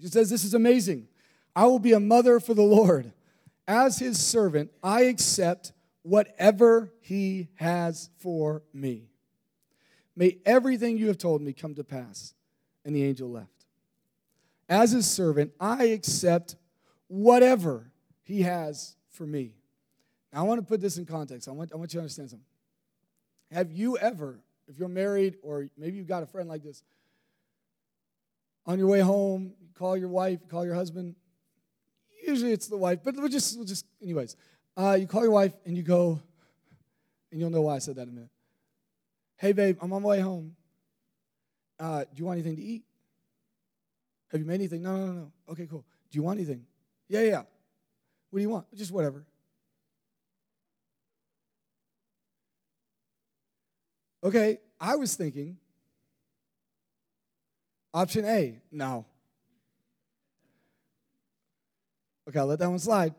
She 0.00 0.08
says, 0.08 0.28
This 0.28 0.44
is 0.44 0.54
amazing. 0.54 1.08
I 1.54 1.66
will 1.66 1.78
be 1.78 1.92
a 1.92 2.00
mother 2.00 2.40
for 2.40 2.54
the 2.54 2.62
Lord. 2.62 3.12
As 3.68 3.98
his 3.98 4.18
servant, 4.18 4.70
I 4.82 5.02
accept 5.02 5.72
whatever 6.02 6.92
he 7.00 7.48
has 7.56 8.10
for 8.18 8.62
me. 8.72 9.10
May 10.14 10.38
everything 10.46 10.96
you 10.98 11.08
have 11.08 11.18
told 11.18 11.42
me 11.42 11.52
come 11.52 11.74
to 11.74 11.84
pass. 11.84 12.34
And 12.84 12.94
the 12.94 13.02
angel 13.02 13.28
left. 13.28 13.66
As 14.68 14.92
his 14.92 15.10
servant, 15.10 15.52
I 15.58 15.86
accept 15.86 16.54
whatever 17.08 17.90
he 18.22 18.42
has 18.42 18.96
for 19.10 19.26
me. 19.26 19.54
Now, 20.32 20.40
I 20.40 20.42
want 20.42 20.60
to 20.60 20.66
put 20.66 20.80
this 20.80 20.96
in 20.96 21.04
context. 21.04 21.48
I 21.48 21.50
want, 21.50 21.72
I 21.72 21.76
want 21.76 21.92
you 21.92 21.98
to 21.98 22.02
understand 22.02 22.30
something. 22.30 22.46
Have 23.50 23.72
you 23.72 23.98
ever, 23.98 24.38
if 24.68 24.78
you're 24.78 24.88
married 24.88 25.36
or 25.42 25.68
maybe 25.76 25.96
you've 25.96 26.06
got 26.06 26.22
a 26.22 26.26
friend 26.26 26.48
like 26.48 26.62
this, 26.62 26.84
on 28.66 28.78
your 28.78 28.88
way 28.88 29.00
home, 29.00 29.52
call 29.74 29.96
your 29.96 30.08
wife, 30.08 30.40
call 30.48 30.64
your 30.64 30.74
husband. 30.74 31.14
Usually 32.26 32.52
it's 32.52 32.66
the 32.66 32.76
wife, 32.76 33.00
but 33.04 33.14
we'll 33.14 33.28
just, 33.28 33.56
we'll 33.56 33.66
just 33.66 33.86
anyways. 34.02 34.36
Uh, 34.76 34.96
you 34.98 35.06
call 35.06 35.22
your 35.22 35.30
wife 35.30 35.54
and 35.64 35.76
you 35.76 35.82
go, 35.82 36.20
and 37.30 37.40
you'll 37.40 37.50
know 37.50 37.62
why 37.62 37.76
I 37.76 37.78
said 37.78 37.96
that 37.96 38.02
in 38.02 38.08
a 38.08 38.12
minute. 38.12 38.30
Hey, 39.36 39.52
babe, 39.52 39.78
I'm 39.80 39.92
on 39.92 40.02
my 40.02 40.08
way 40.08 40.20
home. 40.20 40.56
Uh, 41.78 42.00
do 42.00 42.08
you 42.16 42.24
want 42.24 42.38
anything 42.38 42.56
to 42.56 42.62
eat? 42.62 42.82
Have 44.32 44.40
you 44.40 44.46
made 44.46 44.54
anything? 44.54 44.82
No, 44.82 44.96
no, 44.96 45.06
no, 45.06 45.12
no. 45.12 45.32
Okay, 45.50 45.66
cool. 45.66 45.84
Do 46.10 46.16
you 46.16 46.22
want 46.22 46.38
anything? 46.38 46.64
Yeah, 47.08 47.20
yeah. 47.20 47.42
What 48.30 48.38
do 48.38 48.42
you 48.42 48.50
want? 48.50 48.66
Just 48.74 48.90
whatever. 48.90 49.24
Okay, 54.24 54.58
I 54.80 54.96
was 54.96 55.14
thinking 55.14 55.58
Option 57.94 58.24
A, 58.24 58.60
no. 58.70 59.06
Okay, 62.28 62.38
I'll 62.38 62.46
let 62.46 62.58
that 62.58 62.68
one 62.68 62.78
slide. 62.78 63.14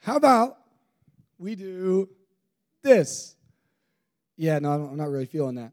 How 0.00 0.16
about 0.16 0.58
we 1.38 1.54
do 1.54 2.08
this? 2.82 3.36
Yeah, 4.36 4.58
no, 4.58 4.72
I'm 4.72 4.96
not 4.96 5.08
really 5.08 5.26
feeling 5.26 5.56
that. 5.56 5.72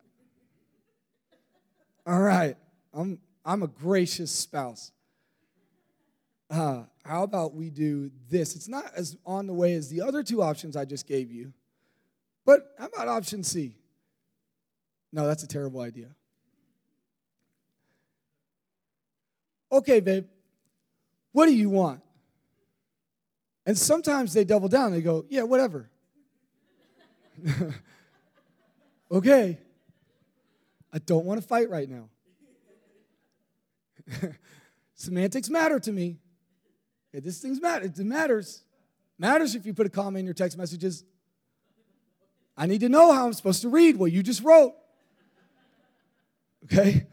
All 2.05 2.21
right, 2.21 2.55
I'm, 2.93 3.19
I'm 3.45 3.63
a 3.63 3.67
gracious 3.67 4.31
spouse. 4.31 4.91
Uh, 6.49 6.83
how 7.03 7.23
about 7.23 7.55
we 7.55 7.69
do 7.69 8.11
this? 8.29 8.55
It's 8.55 8.67
not 8.67 8.85
as 8.95 9.17
on 9.25 9.47
the 9.47 9.53
way 9.53 9.73
as 9.73 9.89
the 9.89 10.01
other 10.01 10.23
two 10.23 10.41
options 10.41 10.75
I 10.75 10.85
just 10.85 11.07
gave 11.07 11.31
you, 11.31 11.53
but 12.45 12.75
how 12.77 12.85
about 12.85 13.07
option 13.07 13.43
C? 13.43 13.77
No, 15.11 15.25
that's 15.27 15.43
a 15.43 15.47
terrible 15.47 15.81
idea. 15.81 16.09
okay, 19.73 19.99
babe, 19.99 20.25
what 21.31 21.47
do 21.47 21.55
you 21.55 21.69
want? 21.69 22.01
And 23.65 23.77
sometimes 23.77 24.33
they 24.33 24.43
double 24.43 24.67
down. 24.67 24.91
They 24.91 25.01
go, 25.01 25.25
yeah, 25.29 25.43
whatever. 25.43 25.89
okay. 29.11 29.57
I 30.91 30.99
don't 30.99 31.25
want 31.25 31.41
to 31.41 31.47
fight 31.47 31.69
right 31.69 31.89
now. 31.89 32.09
Semantics 34.95 35.49
matter 35.49 35.79
to 35.79 35.91
me. 35.91 36.17
Okay, 37.09 37.19
this 37.19 37.39
thing's 37.39 37.61
matter. 37.61 37.85
It 37.85 37.97
matters. 37.99 38.63
Matters 39.17 39.55
if 39.55 39.65
you 39.65 39.73
put 39.73 39.85
a 39.85 39.89
comma 39.89 40.19
in 40.19 40.25
your 40.25 40.33
text 40.33 40.57
messages. 40.57 41.03
I 42.55 42.67
need 42.67 42.81
to 42.81 42.89
know 42.89 43.11
how 43.11 43.25
I'm 43.25 43.33
supposed 43.33 43.61
to 43.61 43.69
read 43.69 43.95
what 43.97 44.11
you 44.11 44.21
just 44.21 44.43
wrote. 44.43 44.73
Okay? 46.65 47.07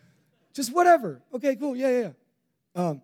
Just 0.52 0.72
whatever. 0.74 1.22
Okay, 1.32 1.56
cool. 1.56 1.76
Yeah, 1.76 2.00
yeah. 2.00 2.10
Um, 2.74 3.02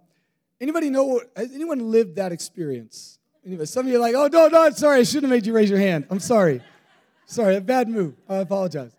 anybody 0.61 0.90
know, 0.90 1.20
has 1.35 1.52
anyone 1.54 1.90
lived 1.90 2.16
that 2.16 2.32
experience? 2.32 3.18
Anybody? 3.46 3.66
Some 3.66 3.87
of 3.87 3.92
you 3.92 3.98
are 3.98 4.00
like, 4.00 4.16
oh, 4.16 4.26
no, 4.26 4.48
no, 4.48 4.70
sorry, 4.70 4.98
I 4.98 5.02
shouldn't 5.04 5.24
have 5.24 5.30
made 5.30 5.46
you 5.46 5.54
raise 5.54 5.70
your 5.70 5.78
hand. 5.78 6.06
I'm 6.11 6.18
sorry. 6.18 6.61
sorry, 7.26 7.54
a 7.54 7.61
bad 7.61 7.88
move. 7.88 8.16
I 8.28 8.37
apologize. 8.37 8.92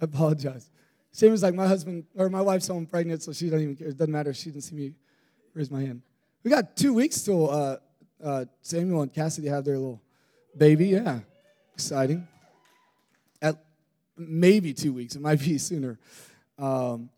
I 0.00 0.04
apologize. 0.04 0.70
Same 1.10 1.32
as 1.32 1.42
like 1.42 1.54
my 1.54 1.66
husband 1.66 2.04
or 2.14 2.28
my 2.28 2.40
wife's 2.40 2.68
home 2.68 2.86
pregnant, 2.86 3.24
so 3.24 3.32
she 3.32 3.46
doesn't 3.46 3.60
even 3.60 3.74
care. 3.74 3.88
It 3.88 3.98
doesn't 3.98 4.12
matter. 4.12 4.30
If 4.30 4.36
she 4.36 4.50
didn't 4.50 4.62
see 4.62 4.76
me 4.76 4.92
raise 5.52 5.68
my 5.68 5.80
hand. 5.80 6.02
We 6.44 6.50
got 6.50 6.76
two 6.76 6.94
weeks 6.94 7.22
till 7.22 7.50
uh, 7.50 7.76
uh, 8.22 8.44
Samuel 8.62 9.02
and 9.02 9.12
Cassidy 9.12 9.48
have 9.48 9.64
their 9.64 9.76
little 9.76 10.00
baby. 10.56 10.88
Yeah, 10.88 11.20
exciting. 11.74 12.28
At 13.42 13.56
maybe 14.16 14.72
two 14.74 14.92
weeks. 14.92 15.16
It 15.16 15.22
might 15.22 15.40
be 15.40 15.58
sooner. 15.58 15.98
Um, 16.56 17.10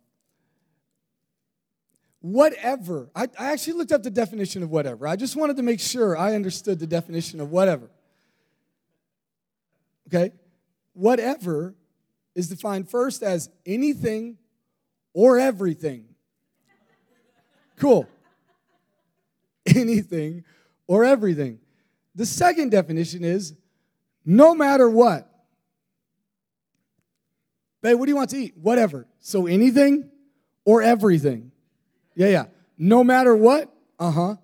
whatever. 2.21 3.11
I, 3.15 3.29
I, 3.39 3.53
actually 3.53 3.75
looked 3.75 3.93
up 3.93 4.03
the 4.03 4.11
definition 4.11 4.63
of 4.63 4.71
whatever. 4.71 5.07
I 5.07 5.17
just 5.17 5.37
wanted 5.37 5.57
to 5.57 5.63
make 5.63 5.81
sure 5.81 6.17
I 6.17 6.35
understood 6.35 6.79
the 6.79 6.87
definition 6.87 7.41
of 7.41 7.51
whatever. 7.51 7.91
Okay? 10.09 10.33
Whatever 10.93 11.75
is 12.35 12.49
defined 12.49 12.91
first 12.91 13.23
as 13.23 13.49
anything 13.65 14.39
or 15.13 15.39
everything. 15.39 16.07
Cool. 17.77 18.07
Anything 19.75 20.45
or 20.87 21.05
everything. 21.05 21.61
The 22.15 22.27
second 22.27 22.71
definition 22.71 23.25
is 23.25 23.55
no 24.25 24.55
matter 24.55 24.89
what. 24.91 25.31
Babe, 27.83 27.99
what 27.99 28.07
do 28.07 28.11
you 28.11 28.17
want 28.17 28.31
to 28.31 28.37
eat? 28.37 28.57
Whatever. 28.57 29.07
So 29.21 29.47
anything 29.47 30.11
or 30.65 30.83
everything. 30.83 31.50
Yeah, 32.21 32.29
yeah. 32.29 32.45
No 32.77 33.03
matter 33.03 33.35
what? 33.35 33.75
Uh 33.99 34.11
huh. 34.11 34.37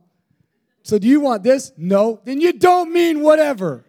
So 0.83 0.99
do 0.99 1.07
you 1.07 1.21
want 1.21 1.43
this? 1.43 1.73
No. 1.77 2.23
Then 2.25 2.41
you 2.41 2.55
don't 2.55 2.91
mean 2.91 3.21
whatever. 3.21 3.85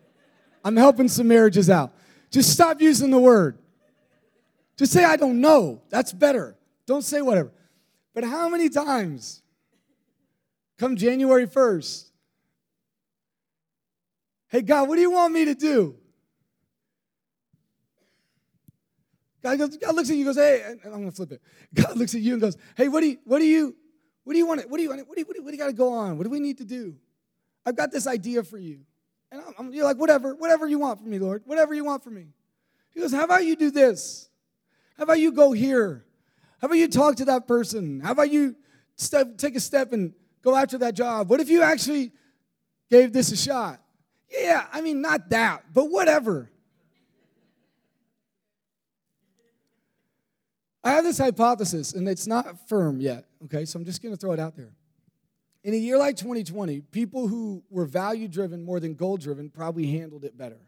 I'm 0.62 0.76
helping 0.76 1.08
some 1.08 1.30
marriages 1.30 1.70
out. 1.70 1.94
Just 2.30 2.52
stop 2.52 2.82
using 2.82 3.12
the 3.12 3.18
word. 3.18 3.58
Just 4.76 4.92
say, 4.92 5.06
I 5.06 5.16
don't 5.16 5.40
know. 5.40 5.84
That's 5.90 6.12
better. 6.12 6.58
Don't 6.86 7.02
say 7.02 7.22
whatever. 7.22 7.54
But 8.14 8.26
how 8.26 8.50
many 8.50 8.68
times 8.68 9.42
come 10.78 10.98
January 10.98 11.48
1st? 11.48 12.12
Hey, 14.50 14.64
God, 14.64 14.90
what 14.90 14.96
do 14.96 15.02
you 15.02 15.12
want 15.12 15.34
me 15.34 15.46
to 15.46 15.56
do? 15.56 15.96
God, 19.56 19.58
goes, 19.58 19.78
God 19.78 19.96
looks 19.96 20.10
at 20.10 20.16
you 20.16 20.28
and 20.28 20.36
goes, 20.36 20.44
hey, 20.44 20.64
and 20.68 20.80
I'm 20.86 20.92
gonna 21.00 21.12
flip 21.12 21.32
it. 21.32 21.42
God 21.74 21.98
looks 21.98 22.14
at 22.16 22.22
you 22.22 22.34
and 22.34 22.42
goes, 22.42 22.58
hey, 22.76 22.88
what 22.88 23.02
do 23.02 23.08
you, 23.08 23.18
what 23.24 23.40
do 23.40 23.46
you, 23.46 23.76
what 24.24 24.34
do 24.34 24.40
you 24.40 24.46
want? 24.46 24.70
What 24.70 24.78
do 24.78 24.84
you 24.84 24.90
want? 24.90 25.08
What 25.08 25.16
do 25.16 25.22
you, 25.22 25.26
what 25.26 25.36
do 25.36 25.42
you, 25.42 25.52
you 25.52 25.58
got 25.58 25.68
to 25.68 25.74
go 25.74 25.94
on? 25.94 26.18
What 26.18 26.26
do 26.26 26.30
we 26.30 26.42
need 26.42 26.58
to 26.58 26.66
do? 26.66 26.96
I've 27.66 27.78
got 27.78 27.92
this 27.92 28.08
idea 28.08 28.44
for 28.44 28.58
you. 28.58 28.80
And 29.32 29.42
I'm, 29.42 29.54
I'm, 29.58 29.74
you're 29.74 29.86
like, 29.86 29.98
whatever, 29.98 30.36
whatever 30.36 30.68
you 30.68 30.80
want 30.80 31.00
from 31.00 31.10
me, 31.10 31.20
Lord, 31.20 31.44
whatever 31.46 31.74
you 31.74 31.86
want 31.86 32.04
from 32.04 32.16
me. 32.16 32.28
He 32.94 33.00
goes, 33.00 33.14
how 33.14 33.24
about 33.24 33.46
you 33.46 33.56
do 33.56 33.72
this? 33.72 34.30
How 34.98 35.04
about 35.04 35.20
you 35.20 35.32
go 35.32 35.54
here? 35.54 36.04
How 36.60 36.66
about 36.66 36.78
you 36.78 36.88
talk 36.88 37.16
to 37.18 37.26
that 37.26 37.48
person? 37.48 38.00
How 38.00 38.12
about 38.12 38.32
you 38.32 38.56
step, 38.96 39.38
take 39.38 39.56
a 39.56 39.60
step 39.60 39.94
and 39.94 40.14
go 40.42 40.56
after 40.56 40.78
that 40.80 40.96
job? 40.96 41.30
What 41.30 41.40
if 41.40 41.50
you 41.50 41.62
actually 41.62 42.12
gave 42.90 43.14
this 43.14 43.32
a 43.32 43.38
shot? 43.38 43.80
Yeah, 44.30 44.66
I 44.74 44.82
mean, 44.82 45.02
not 45.02 45.30
that, 45.30 45.66
but 45.74 45.86
whatever. 45.86 46.50
I 50.88 50.92
have 50.92 51.04
this 51.04 51.18
hypothesis, 51.18 51.92
and 51.92 52.08
it's 52.08 52.28
not 52.28 52.70
firm 52.70 53.02
yet, 53.02 53.26
okay? 53.44 53.66
So 53.66 53.78
I'm 53.78 53.84
just 53.84 54.02
gonna 54.02 54.16
throw 54.16 54.32
it 54.32 54.40
out 54.40 54.56
there. 54.56 54.72
In 55.66 55.74
a 55.74 55.78
year 55.78 55.98
like 55.98 56.16
2020, 56.16 56.80
people 56.80 57.28
who 57.28 57.62
were 57.70 57.86
value 57.86 58.30
driven 58.30 58.64
more 58.64 58.80
than 58.80 58.94
goal 58.94 59.18
driven 59.18 59.50
probably 59.50 59.88
handled 59.88 60.24
it 60.24 60.38
better. 60.38 60.60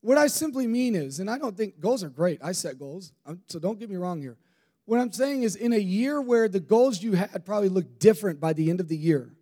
What 0.00 0.18
I 0.18 0.26
simply 0.26 0.66
mean 0.66 0.96
is, 0.96 1.20
and 1.20 1.30
I 1.30 1.38
don't 1.38 1.56
think 1.56 1.78
goals 1.78 2.02
are 2.02 2.08
great, 2.08 2.40
I 2.42 2.50
set 2.50 2.76
goals, 2.76 3.12
so 3.46 3.60
don't 3.60 3.78
get 3.78 3.88
me 3.88 3.96
wrong 3.96 4.20
here. 4.20 4.36
What 4.84 4.98
I'm 4.98 5.12
saying 5.12 5.44
is, 5.44 5.54
in 5.54 5.72
a 5.72 5.78
year 5.78 6.20
where 6.20 6.48
the 6.48 6.58
goals 6.58 7.02
you 7.02 7.12
had 7.12 7.46
probably 7.46 7.68
looked 7.68 8.00
different 8.00 8.40
by 8.40 8.52
the 8.52 8.68
end 8.68 8.80
of 8.80 8.88
the 8.88 8.96
year, 8.96 9.32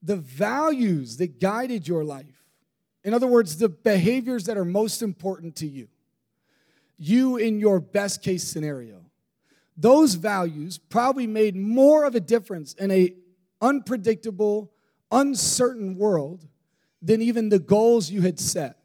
the 0.00 0.16
values 0.16 1.16
that 1.16 1.40
guided 1.40 1.88
your 1.88 2.04
life, 2.04 2.44
in 3.02 3.14
other 3.14 3.26
words, 3.26 3.56
the 3.56 3.68
behaviors 3.68 4.44
that 4.44 4.56
are 4.56 4.64
most 4.64 5.02
important 5.02 5.56
to 5.56 5.66
you, 5.66 5.88
you 7.00 7.38
in 7.38 7.58
your 7.58 7.80
best 7.80 8.22
case 8.22 8.44
scenario. 8.44 9.00
Those 9.76 10.14
values 10.14 10.76
probably 10.76 11.26
made 11.26 11.56
more 11.56 12.04
of 12.04 12.14
a 12.14 12.20
difference 12.20 12.74
in 12.74 12.90
a 12.90 13.14
unpredictable, 13.62 14.70
uncertain 15.10 15.96
world 15.96 16.46
than 17.00 17.22
even 17.22 17.48
the 17.48 17.58
goals 17.58 18.10
you 18.10 18.20
had 18.20 18.38
set. 18.38 18.76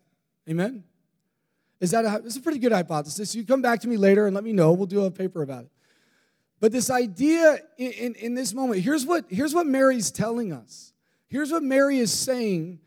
Amen? 0.50 0.86
Is 1.82 1.92
that 1.92 2.06
a, 2.06 2.22
it's 2.26 2.38
a 2.38 2.42
pretty 2.42 2.60
good 2.60 2.72
hypothesis. 2.72 3.36
You 3.36 3.46
come 3.46 3.62
back 3.62 3.82
to 3.82 3.88
me 3.90 3.98
later 3.98 4.26
and 4.26 4.34
let 4.34 4.46
me 4.46 4.54
know. 4.54 4.72
We'll 4.72 4.88
do 4.88 5.04
a 5.04 5.12
paper 5.12 5.42
about 5.42 5.66
it. 5.66 5.72
But 6.62 6.72
this 6.72 6.90
idea 6.90 7.60
in, 7.78 7.92
in, 7.92 8.16
in 8.16 8.34
this 8.34 8.54
moment, 8.54 8.82
here's 8.82 9.06
what, 9.06 9.26
here's 9.28 9.54
what 9.54 9.68
Mary's 9.68 10.10
telling 10.10 10.54
us. 10.54 10.94
Here's 11.28 11.52
what 11.52 11.64
Mary 11.64 12.00
is 12.00 12.14
saying 12.14 12.80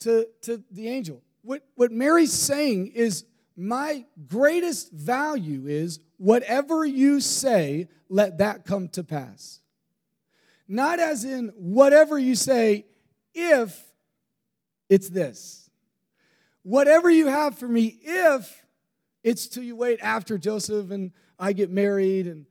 to, 0.00 0.26
to 0.42 0.62
the 0.72 0.88
angel. 0.88 1.22
What, 1.42 1.62
what 1.76 1.92
Mary's 1.92 2.32
saying 2.32 2.88
is 2.88 3.24
my 3.56 4.04
greatest 4.26 4.92
value 4.92 5.66
is 5.66 6.00
whatever 6.16 6.84
you 6.84 7.20
say, 7.20 7.88
let 8.08 8.38
that 8.38 8.64
come 8.64 8.88
to 8.90 9.04
pass. 9.04 9.60
Not 10.68 11.00
as 11.00 11.24
in 11.24 11.52
whatever 11.56 12.18
you 12.18 12.34
say, 12.34 12.86
if 13.34 13.84
it's 14.88 15.08
this. 15.08 15.70
Whatever 16.62 17.10
you 17.10 17.26
have 17.26 17.58
for 17.58 17.66
me, 17.68 17.98
if 18.02 18.64
it's 19.22 19.46
till 19.46 19.62
you 19.62 19.76
wait 19.76 20.00
after 20.02 20.38
Joseph 20.38 20.90
and 20.90 21.12
I 21.38 21.52
get 21.52 21.70
married. 21.70 22.26
And 22.26 22.46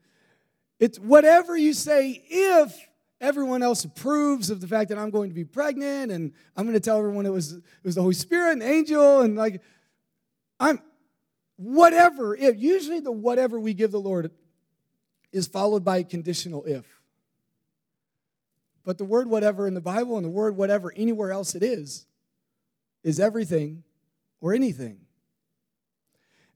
it's 0.79 0.99
whatever 0.99 1.55
you 1.55 1.73
say, 1.73 2.23
if 2.29 2.87
everyone 3.19 3.61
else 3.61 3.83
approves 3.83 4.49
of 4.49 4.61
the 4.61 4.67
fact 4.67 4.89
that 4.89 4.97
I'm 4.97 5.11
going 5.11 5.29
to 5.29 5.35
be 5.35 5.45
pregnant 5.45 6.11
and 6.11 6.33
I'm 6.55 6.65
going 6.65 6.73
to 6.73 6.79
tell 6.79 6.97
everyone 6.97 7.25
it 7.25 7.31
was, 7.31 7.53
it 7.53 7.63
was 7.83 7.95
the 7.95 8.01
Holy 8.01 8.13
Spirit 8.13 8.53
and 8.53 8.63
angel 8.63 9.21
and 9.21 9.35
like, 9.35 9.61
I'm, 10.59 10.81
whatever, 11.61 12.35
if, 12.35 12.57
usually 12.57 12.99
the 12.99 13.11
whatever 13.11 13.59
we 13.59 13.73
give 13.73 13.91
the 13.91 13.99
Lord 13.99 14.31
is 15.31 15.47
followed 15.47 15.85
by 15.85 15.97
a 15.97 16.03
conditional 16.03 16.63
if. 16.65 16.85
But 18.83 18.97
the 18.97 19.05
word 19.05 19.29
whatever 19.29 19.67
in 19.67 19.75
the 19.75 19.81
Bible 19.81 20.17
and 20.17 20.25
the 20.25 20.29
word 20.29 20.57
whatever 20.57 20.91
anywhere 20.95 21.31
else 21.31 21.53
it 21.53 21.61
is, 21.61 22.07
is 23.03 23.19
everything 23.19 23.83
or 24.41 24.53
anything. 24.53 25.01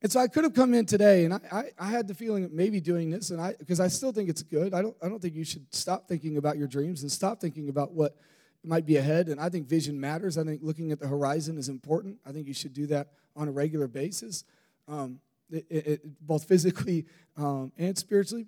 And 0.01 0.11
so 0.11 0.19
I 0.19 0.27
could 0.27 0.43
have 0.43 0.53
come 0.53 0.73
in 0.73 0.85
today, 0.85 1.25
and 1.25 1.33
I, 1.35 1.39
I, 1.51 1.63
I 1.79 1.87
had 1.87 2.07
the 2.07 2.13
feeling 2.13 2.43
of 2.43 2.51
maybe 2.51 2.79
doing 2.79 3.09
this, 3.09 3.29
and 3.29 3.39
I 3.39 3.55
because 3.57 3.79
I 3.79 3.87
still 3.87 4.11
think 4.11 4.29
it's 4.29 4.43
good. 4.43 4.73
I 4.73 4.81
don't 4.81 4.95
I 5.01 5.07
don't 5.07 5.21
think 5.21 5.35
you 5.35 5.45
should 5.45 5.73
stop 5.73 6.07
thinking 6.07 6.37
about 6.37 6.57
your 6.57 6.67
dreams 6.67 7.01
and 7.01 7.11
stop 7.11 7.39
thinking 7.39 7.69
about 7.69 7.93
what 7.93 8.15
might 8.63 8.85
be 8.85 8.97
ahead. 8.97 9.29
And 9.29 9.39
I 9.39 9.49
think 9.49 9.67
vision 9.67 9.99
matters. 9.99 10.37
I 10.37 10.43
think 10.43 10.61
looking 10.63 10.91
at 10.91 10.99
the 10.99 11.07
horizon 11.07 11.57
is 11.57 11.69
important. 11.69 12.17
I 12.25 12.31
think 12.31 12.47
you 12.47 12.53
should 12.53 12.73
do 12.73 12.87
that 12.87 13.09
on 13.35 13.47
a 13.47 13.51
regular 13.51 13.87
basis 13.87 14.43
um, 14.87 15.19
it, 15.51 15.65
it, 15.69 16.25
both 16.25 16.45
physically 16.45 17.05
um, 17.37 17.71
and 17.77 17.97
spiritually. 17.97 18.47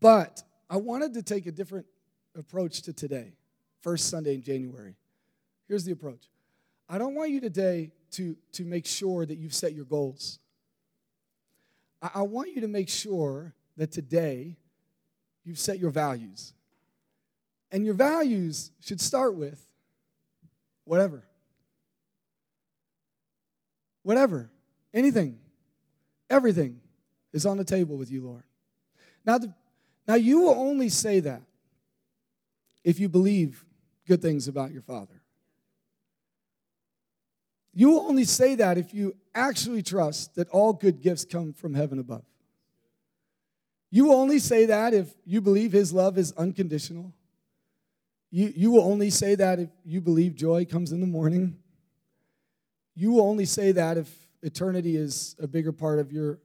But 0.00 0.42
I 0.70 0.76
wanted 0.76 1.14
to 1.14 1.22
take 1.22 1.46
a 1.46 1.52
different 1.52 1.86
approach 2.36 2.82
to 2.82 2.92
today, 2.92 3.32
first 3.80 4.08
Sunday 4.08 4.34
in 4.34 4.42
January. 4.42 4.94
Here's 5.66 5.84
the 5.84 5.92
approach 5.92 6.28
I 6.88 6.98
don't 6.98 7.14
want 7.14 7.30
you 7.30 7.40
today 7.40 7.92
to, 8.12 8.36
to 8.52 8.64
make 8.64 8.86
sure 8.86 9.26
that 9.26 9.36
you've 9.36 9.54
set 9.54 9.74
your 9.74 9.84
goals. 9.84 10.38
I, 12.00 12.10
I 12.16 12.22
want 12.22 12.54
you 12.54 12.62
to 12.62 12.68
make 12.68 12.88
sure 12.88 13.54
that 13.76 13.92
today 13.92 14.56
you've 15.44 15.58
set 15.58 15.78
your 15.78 15.90
values. 15.90 16.52
And 17.70 17.84
your 17.84 17.94
values 17.94 18.70
should 18.80 19.00
start 19.00 19.34
with 19.34 19.66
whatever. 20.84 21.22
Whatever. 24.02 24.50
Anything, 24.92 25.38
everything 26.30 26.80
is 27.32 27.46
on 27.46 27.56
the 27.56 27.64
table 27.64 27.96
with 27.96 28.10
you, 28.10 28.22
Lord. 28.22 28.42
Now, 29.24 29.38
the, 29.38 29.52
now 30.06 30.14
you 30.14 30.40
will 30.40 30.54
only 30.54 30.88
say 30.88 31.20
that 31.20 31.42
if 32.84 32.98
you 32.98 33.08
believe 33.08 33.64
good 34.06 34.22
things 34.22 34.48
about 34.48 34.72
your 34.72 34.82
Father. 34.82 35.20
You 37.74 37.90
will 37.90 38.00
only 38.08 38.24
say 38.24 38.54
that 38.56 38.78
if 38.78 38.92
you 38.94 39.14
actually 39.34 39.82
trust 39.82 40.34
that 40.34 40.48
all 40.48 40.72
good 40.72 41.00
gifts 41.00 41.24
come 41.24 41.52
from 41.52 41.74
heaven 41.74 41.98
above. 41.98 42.24
You 43.90 44.06
will 44.06 44.16
only 44.16 44.38
say 44.38 44.64
that 44.66 44.94
if 44.94 45.14
you 45.24 45.40
believe 45.40 45.72
His 45.72 45.92
love 45.92 46.18
is 46.18 46.32
unconditional. 46.32 47.12
You, 48.30 48.52
you 48.54 48.70
will 48.70 48.82
only 48.82 49.10
say 49.10 49.34
that 49.34 49.60
if 49.60 49.68
you 49.84 50.00
believe 50.00 50.34
joy 50.34 50.64
comes 50.64 50.92
in 50.92 51.00
the 51.00 51.06
morning. 51.06 51.58
You 52.94 53.12
will 53.12 53.22
only 53.22 53.44
say 53.44 53.72
that 53.72 53.96
if 53.96 54.12
eternity 54.42 54.96
is 54.96 55.36
a 55.40 55.46
bigger 55.46 55.72
part 55.72 55.98
of 55.98 56.12
your 56.12 56.38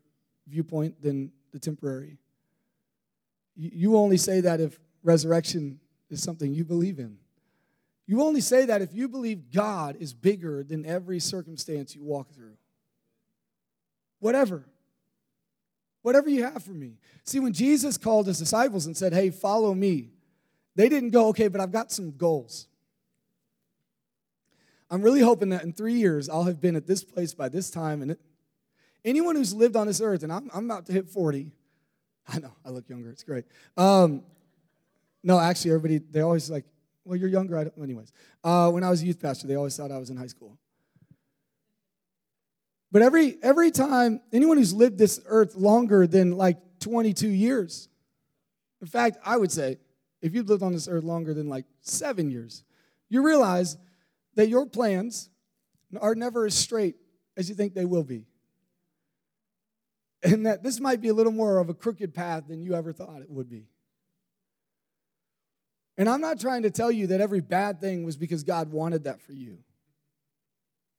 viewpoint 0.47 1.01
than 1.01 1.31
the 1.51 1.59
temporary. 1.59 2.17
You 3.55 3.97
only 3.97 4.17
say 4.17 4.41
that 4.41 4.59
if 4.59 4.79
resurrection 5.03 5.79
is 6.09 6.21
something 6.23 6.53
you 6.53 6.65
believe 6.65 6.99
in. 6.99 7.17
You 8.05 8.21
only 8.21 8.41
say 8.41 8.65
that 8.65 8.81
if 8.81 8.93
you 8.93 9.07
believe 9.07 9.51
God 9.51 9.95
is 9.99 10.13
bigger 10.13 10.63
than 10.63 10.85
every 10.85 11.19
circumstance 11.19 11.95
you 11.95 12.03
walk 12.03 12.33
through. 12.33 12.57
Whatever. 14.19 14.65
Whatever 16.01 16.29
you 16.29 16.43
have 16.43 16.63
for 16.63 16.71
me. 16.71 16.97
See, 17.23 17.39
when 17.39 17.53
Jesus 17.53 17.97
called 17.97 18.27
his 18.27 18.39
disciples 18.39 18.85
and 18.85 18.97
said, 18.97 19.13
Hey, 19.13 19.29
follow 19.29 19.73
me, 19.73 20.09
they 20.75 20.89
didn't 20.89 21.11
go, 21.11 21.27
Okay, 21.27 21.47
but 21.47 21.61
I've 21.61 21.71
got 21.71 21.91
some 21.91 22.11
goals. 22.11 22.67
I'm 24.93 25.01
really 25.01 25.21
hoping 25.21 25.49
that 25.49 25.63
in 25.63 25.73
three 25.73 25.95
years 25.95 26.29
I'll 26.29 26.43
have 26.43 26.61
been 26.61 26.75
at 26.75 26.85
this 26.85 27.03
place 27.03 27.33
by 27.33 27.49
this 27.49 27.71
time. 27.71 28.03
And 28.03 28.11
it, 28.11 28.19
anyone 29.03 29.35
who's 29.35 29.51
lived 29.51 29.75
on 29.75 29.87
this 29.87 29.99
earth, 29.99 30.21
and 30.21 30.31
I'm, 30.31 30.51
I'm 30.53 30.69
about 30.69 30.85
to 30.85 30.93
hit 30.93 31.09
40, 31.09 31.51
I 32.27 32.37
know, 32.37 32.51
I 32.63 32.69
look 32.69 32.87
younger, 32.87 33.09
it's 33.09 33.23
great. 33.23 33.45
Um, 33.75 34.21
no, 35.23 35.39
actually, 35.39 35.71
everybody, 35.71 35.97
they 35.97 36.21
always 36.21 36.47
like, 36.47 36.65
well, 37.05 37.17
you're 37.17 37.27
younger. 37.27 37.57
I 37.57 37.63
don't, 37.63 37.73
anyways, 37.81 38.13
uh, 38.43 38.69
when 38.69 38.83
I 38.83 38.91
was 38.91 39.01
a 39.01 39.07
youth 39.07 39.19
pastor, 39.19 39.47
they 39.47 39.55
always 39.55 39.75
thought 39.75 39.91
I 39.91 39.97
was 39.97 40.11
in 40.11 40.15
high 40.15 40.27
school. 40.27 40.59
But 42.91 43.01
every, 43.01 43.37
every 43.41 43.71
time, 43.71 44.21
anyone 44.31 44.57
who's 44.57 44.75
lived 44.75 44.99
this 44.99 45.19
earth 45.25 45.55
longer 45.55 46.05
than 46.05 46.37
like 46.37 46.57
22 46.81 47.29
years, 47.29 47.89
in 48.79 48.85
fact, 48.85 49.17
I 49.25 49.37
would 49.37 49.51
say, 49.51 49.79
if 50.21 50.35
you've 50.35 50.49
lived 50.49 50.61
on 50.61 50.71
this 50.71 50.87
earth 50.87 51.03
longer 51.03 51.33
than 51.33 51.49
like 51.49 51.65
seven 51.81 52.29
years, 52.29 52.63
you 53.09 53.25
realize 53.25 53.75
that 54.35 54.49
your 54.49 54.65
plans 54.65 55.29
are 55.99 56.15
never 56.15 56.45
as 56.45 56.55
straight 56.55 56.95
as 57.37 57.49
you 57.49 57.55
think 57.55 57.73
they 57.73 57.85
will 57.85 58.03
be. 58.03 58.25
And 60.23 60.45
that 60.45 60.63
this 60.63 60.79
might 60.79 61.01
be 61.01 61.09
a 61.09 61.13
little 61.13 61.31
more 61.31 61.57
of 61.57 61.69
a 61.69 61.73
crooked 61.73 62.13
path 62.13 62.45
than 62.47 62.61
you 62.61 62.75
ever 62.75 62.93
thought 62.93 63.21
it 63.21 63.29
would 63.29 63.49
be. 63.49 63.67
And 65.97 66.09
I'm 66.09 66.21
not 66.21 66.39
trying 66.39 66.63
to 66.63 66.71
tell 66.71 66.91
you 66.91 67.07
that 67.07 67.21
every 67.21 67.41
bad 67.41 67.79
thing 67.79 68.03
was 68.03 68.17
because 68.17 68.43
God 68.43 68.71
wanted 68.71 69.03
that 69.03 69.21
for 69.21 69.33
you. 69.33 69.59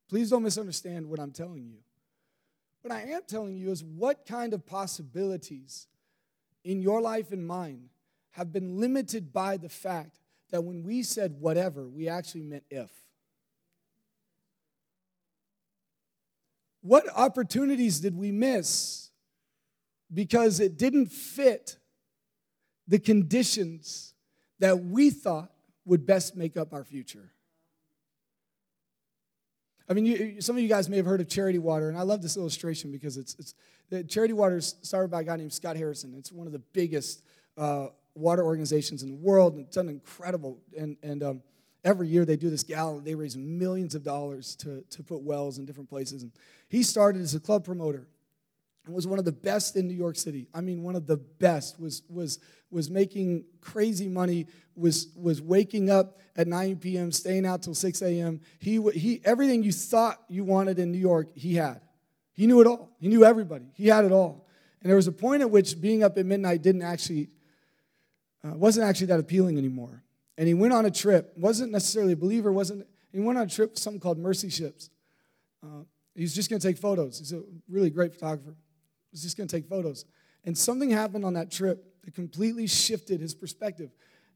Please 0.09 0.31
don't 0.31 0.43
misunderstand 0.43 1.09
what 1.09 1.19
I'm 1.19 1.33
telling 1.33 1.67
you. 1.67 1.79
What 2.83 2.93
I 2.93 3.01
am 3.01 3.23
telling 3.27 3.57
you 3.57 3.71
is 3.71 3.83
what 3.83 4.27
kind 4.27 4.53
of 4.53 4.67
possibilities 4.67 5.89
in 6.65 6.83
your 6.83 7.01
life 7.01 7.33
and 7.33 7.47
mine 7.47 7.89
have 8.33 8.53
been 8.53 8.79
limited 8.79 9.33
by 9.33 9.57
the 9.57 9.69
fact 9.69 10.19
that 10.51 10.63
when 10.63 10.83
we 10.83 11.03
said 11.03 11.41
whatever, 11.41 11.89
we 11.89 12.09
actually 12.09 12.43
meant 12.43 12.65
if. 12.71 12.91
What 16.85 17.07
opportunities 17.17 17.99
did 17.99 18.15
we 18.15 18.31
miss 18.31 19.09
because 20.13 20.61
it 20.61 20.77
didn't 20.77 21.07
fit 21.07 21.79
the 22.87 22.99
conditions 22.99 24.13
that 24.59 24.85
we 24.85 25.09
thought 25.09 25.51
would 25.87 26.05
best 26.05 26.37
make 26.37 26.59
up 26.59 26.75
our 26.75 26.85
future? 26.85 27.33
I 29.89 29.95
mean, 29.95 30.05
you, 30.05 30.43
some 30.43 30.57
of 30.57 30.63
you 30.63 30.69
guys 30.69 30.91
may 30.91 30.99
have 30.99 31.07
heard 31.07 31.23
of 31.23 31.29
Charity 31.31 31.59
Water, 31.59 31.89
and 31.89 31.97
I 31.97 32.03
love 32.03 32.21
this 32.21 32.37
illustration 32.37 32.93
because 32.93 33.17
it's, 33.17 33.35
it's 33.39 33.55
Charity 34.13 34.35
Water 34.35 34.59
is 34.59 34.75
started 34.83 35.11
by 35.11 35.23
a 35.23 35.25
guy 35.25 35.37
named 35.37 35.55
Scott 35.55 35.79
Harrison. 35.79 36.15
It's 36.19 36.31
one 36.31 36.47
of 36.47 36.53
the 36.53 36.63
biggest 36.75 37.23
uh, 37.57 37.87
water 38.15 38.45
organizations 38.45 39.03
in 39.03 39.09
the 39.09 39.17
world, 39.17 39.55
and 39.55 39.65
it's 39.65 39.77
done 39.77 39.89
incredible. 39.89 40.59
And, 40.77 40.99
and 41.03 41.23
um, 41.23 41.43
every 41.85 42.09
year 42.09 42.25
they 42.25 42.37
do 42.37 42.51
this 42.51 42.63
gala, 42.63 43.01
they 43.01 43.15
raise 43.15 43.37
millions 43.37 43.95
of 43.95 44.03
dollars 44.03 44.57
to, 44.57 44.83
to 44.91 45.03
put 45.03 45.21
wells 45.21 45.59
in 45.59 45.67
different 45.67 45.89
places. 45.89 46.23
And 46.23 46.33
he 46.69 46.83
started 46.83 47.23
as 47.23 47.35
a 47.35 47.41
club 47.41 47.65
promoter 47.65 48.09
and 48.87 48.95
was 48.95 49.07
one 49.07 49.19
of 49.19 49.25
the 49.25 49.33
best 49.33 49.77
in 49.77 49.87
New 49.87 49.95
York 49.95 50.17
City. 50.17 50.47
I 50.55 50.61
mean, 50.61 50.83
one 50.83 50.97
of 50.97 51.07
the 51.07 51.17
best. 51.17 51.81
Was 51.81 52.03
was 52.09 52.39
was 52.71 52.91
making 52.91 53.45
crazy 53.61 54.09
money. 54.09 54.47
Was 54.77 55.09
was 55.17 55.41
waking 55.41 55.91
up 55.91 56.21
at 56.37 56.49
9 56.49 56.77
p.m., 56.77 57.13
staying 57.13 57.47
out 57.47 57.63
till 57.63 57.75
6 57.75 58.03
a.m. 58.03 58.41
He 58.59 58.83
he 58.93 59.21
everything 59.25 59.63
you 59.63 59.73
thought 59.73 60.23
you 60.29 60.45
wanted 60.45 60.79
in 60.79 60.93
New 60.93 60.99
York, 60.99 61.29
he 61.35 61.55
had. 61.55 61.81
He 62.33 62.47
knew 62.47 62.61
it 62.61 62.67
all. 62.67 62.91
He 62.99 63.09
knew 63.09 63.25
everybody. 63.25 63.67
He 63.75 63.87
had 63.87 64.05
it 64.05 64.13
all. 64.13 64.47
And 64.83 64.91
there 64.91 64.97
was 64.97 65.07
a 65.07 65.13
point 65.13 65.41
at 65.41 65.51
which 65.51 65.81
being 65.81 66.03
up 66.03 66.19
at 66.19 66.27
midnight 66.27 66.61
didn't 66.61 66.83
actually 66.83 67.31
uh, 68.45 68.55
wasn't 68.55 68.87
actually 68.87 69.07
that 69.07 69.21
appealing 69.21 69.57
anymore. 69.57 70.04
And 70.37 70.49
he 70.49 70.55
went 70.55 70.73
on 70.73 70.85
a 70.85 70.91
trip. 70.91 71.33
wasn't 71.37 71.73
necessarily 71.73 72.13
a 72.13 72.17
believer. 72.17 72.53
wasn't 72.53 72.87
He 73.13 73.21
went 73.21 73.39
on 73.39 73.47
a 73.47 73.51
trip 73.51 73.79
something 73.79 74.01
called 74.01 74.19
Mercy 74.19 74.51
Ships. 74.51 74.91
Uh, 75.63 75.85
he's 76.15 76.35
just 76.35 76.51
going 76.51 76.61
to 76.61 76.67
take 76.67 76.79
photos. 76.79 77.19
He's 77.19 77.33
a 77.33 77.43
really 77.69 77.91
great 77.91 78.13
photographer 78.13 78.57
was 79.15 79.23
just 79.23 79.37
going 79.37 79.49
to 79.49 79.57
take 79.57 79.67
photos. 79.69 80.05
And 80.45 80.59
something 80.59 80.91
happened 80.91 81.25
on 81.25 81.35
that 81.35 81.51
trip 81.51 81.85
that 82.05 82.15
completely 82.15 82.67
shifted 82.67 83.21
his 83.21 83.35
perspective. 83.35 83.91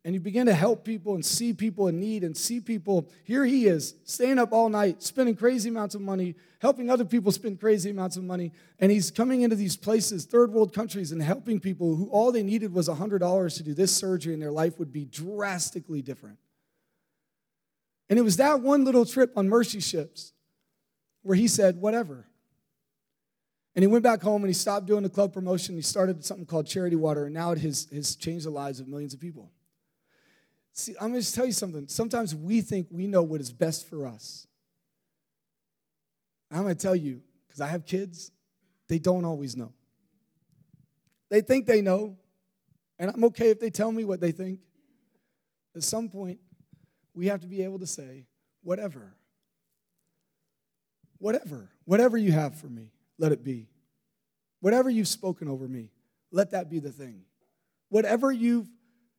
And 0.05 0.15
you 0.15 0.21
begin 0.21 0.47
to 0.47 0.55
help 0.55 0.85
people 0.85 1.15
and 1.15 1.25
see 1.25 1.53
people 1.53 1.89
in 1.89 1.99
need 1.99 2.25
and 2.25 2.37
see 2.37 2.61
people. 2.61 3.11
Here 3.25 3.45
he 3.45 3.67
is, 3.67 3.95
staying 4.05 4.39
up 4.39 4.53
all 4.53 4.69
night, 4.69 5.03
spending 5.03 5.35
crazy 5.35 5.69
amounts 5.69 5.95
of 5.95 6.01
money, 6.01 6.37
helping 6.61 6.89
other 6.89 7.05
people 7.05 7.33
spend 7.33 7.61
crazy 7.61 7.91
amounts 7.91 8.17
of 8.17 8.25
money. 8.25 8.53
And 8.79 8.93
he's 8.93 9.11
coming 9.11 9.43
into 9.43 9.57
these 9.57 9.77
places, 9.77 10.25
third 10.25 10.53
world 10.53 10.73
countries, 10.73 11.13
and 11.13 11.23
helping 11.23 11.61
people 11.61 11.97
who 11.97 12.09
all 12.09 12.33
they 12.33 12.43
needed 12.43 12.73
was 12.73 12.89
$100 12.89 13.57
to 13.57 13.63
do 13.63 13.75
this 13.75 13.95
surgery 13.95 14.33
and 14.33 14.43
their 14.43 14.53
life 14.53 14.79
would 14.79 14.93
be 14.93 15.05
drastically 15.05 16.01
different. 16.01 16.39
And 18.09 18.19
it 18.19 18.23
was 18.23 18.37
that 18.39 18.61
one 18.61 18.85
little 18.85 19.05
trip 19.05 19.33
on 19.37 19.49
Mercy 19.49 19.81
Ships 19.81 20.33
where 21.23 21.37
he 21.37 21.49
said, 21.49 21.81
Whatever. 21.81 22.27
And 23.75 23.83
he 23.83 23.87
went 23.87 24.03
back 24.03 24.23
home 24.23 24.43
and 24.43 24.49
he 24.49 24.55
stopped 24.55 24.87
doing 24.87 25.03
the 25.03 25.09
club 25.09 25.33
promotion. 25.33 25.77
He 25.77 25.83
started 25.83 26.25
something 26.25 26.47
called 26.47 26.67
Charity 26.67 26.97
Water, 26.97 27.27
and 27.27 27.35
now 27.35 27.53
it 27.53 27.59
has, 27.59 27.87
has 27.93 28.17
changed 28.17 28.47
the 28.47 28.51
lives 28.51 28.81
of 28.81 28.89
millions 28.89 29.15
of 29.15 29.21
people. 29.21 29.53
See, 30.79 30.95
I'm 31.01 31.11
going 31.11 31.21
to 31.21 31.33
tell 31.33 31.45
you 31.45 31.51
something. 31.51 31.89
Sometimes 31.89 32.37
we 32.37 32.61
think 32.61 32.87
we 32.89 33.09
know 33.09 33.25
what 33.25 33.41
is 33.41 33.51
best 33.51 33.89
for 33.89 34.07
us. 34.07 34.47
I'm 36.53 36.63
going 36.63 36.77
to 36.77 36.81
tell 36.81 36.95
you, 36.95 37.21
because 37.49 37.61
I 37.61 37.67
have 37.67 37.85
kids, 37.85 38.31
they 38.87 39.01
don't 39.01 39.25
always 39.25 39.57
know. 39.57 39.73
They 41.31 41.41
think 41.41 41.67
they 41.67 41.83
know, 41.83 42.17
and 42.97 43.11
I'm 43.11 43.25
okay 43.25 43.51
if 43.51 43.59
they 43.59 43.71
tell 43.71 43.91
me 43.91 44.05
what 44.05 44.21
they 44.21 44.31
think. 44.31 44.61
At 45.75 45.83
some 45.83 46.09
point, 46.09 46.39
we 47.13 47.27
have 47.27 47.41
to 47.41 47.49
be 47.49 47.65
able 47.65 47.81
to 47.81 47.87
say, 47.87 48.27
whatever. 48.63 49.15
Whatever. 51.19 51.71
Whatever 51.87 52.17
you 52.17 52.31
have 52.31 52.55
for 52.55 52.69
me 52.69 52.93
let 53.19 53.33
it 53.33 53.43
be. 53.43 53.67
Whatever 54.61 54.89
you've 54.89 55.09
spoken 55.09 55.49
over 55.49 55.67
me, 55.67 55.91
let 56.31 56.53
that 56.53 56.71
be 56.71 56.79
the 56.79 56.93
thing. 56.93 57.23
Whatever 57.89 58.31
you've 58.31 58.69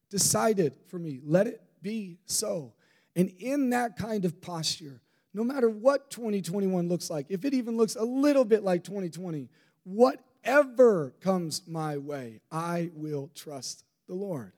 decided 0.10 0.76
for 0.88 1.00
me, 1.00 1.20
let 1.24 1.48
it 1.48 1.62
be 1.82 2.18
so. 2.26 2.74
And 3.16 3.30
in 3.40 3.72
that 3.72 3.98
kind 3.98 4.26
of 4.26 4.42
posture, 4.42 5.02
no 5.34 5.44
matter 5.44 5.70
what 5.70 6.10
2021 6.10 6.88
looks 6.88 7.10
like, 7.10 7.28
if 7.30 7.46
it 7.46 7.54
even 7.54 7.78
looks 7.78 7.96
a 7.96 8.04
little 8.04 8.46
bit 8.46 8.64
like 8.64 8.84
2020, 8.84 9.50
whatever 9.84 11.14
comes 11.22 11.62
my 11.68 11.98
way, 11.98 12.42
I 12.52 12.92
will 12.94 13.30
trust 13.36 13.84
the 14.08 14.16
Lord. 14.16 14.54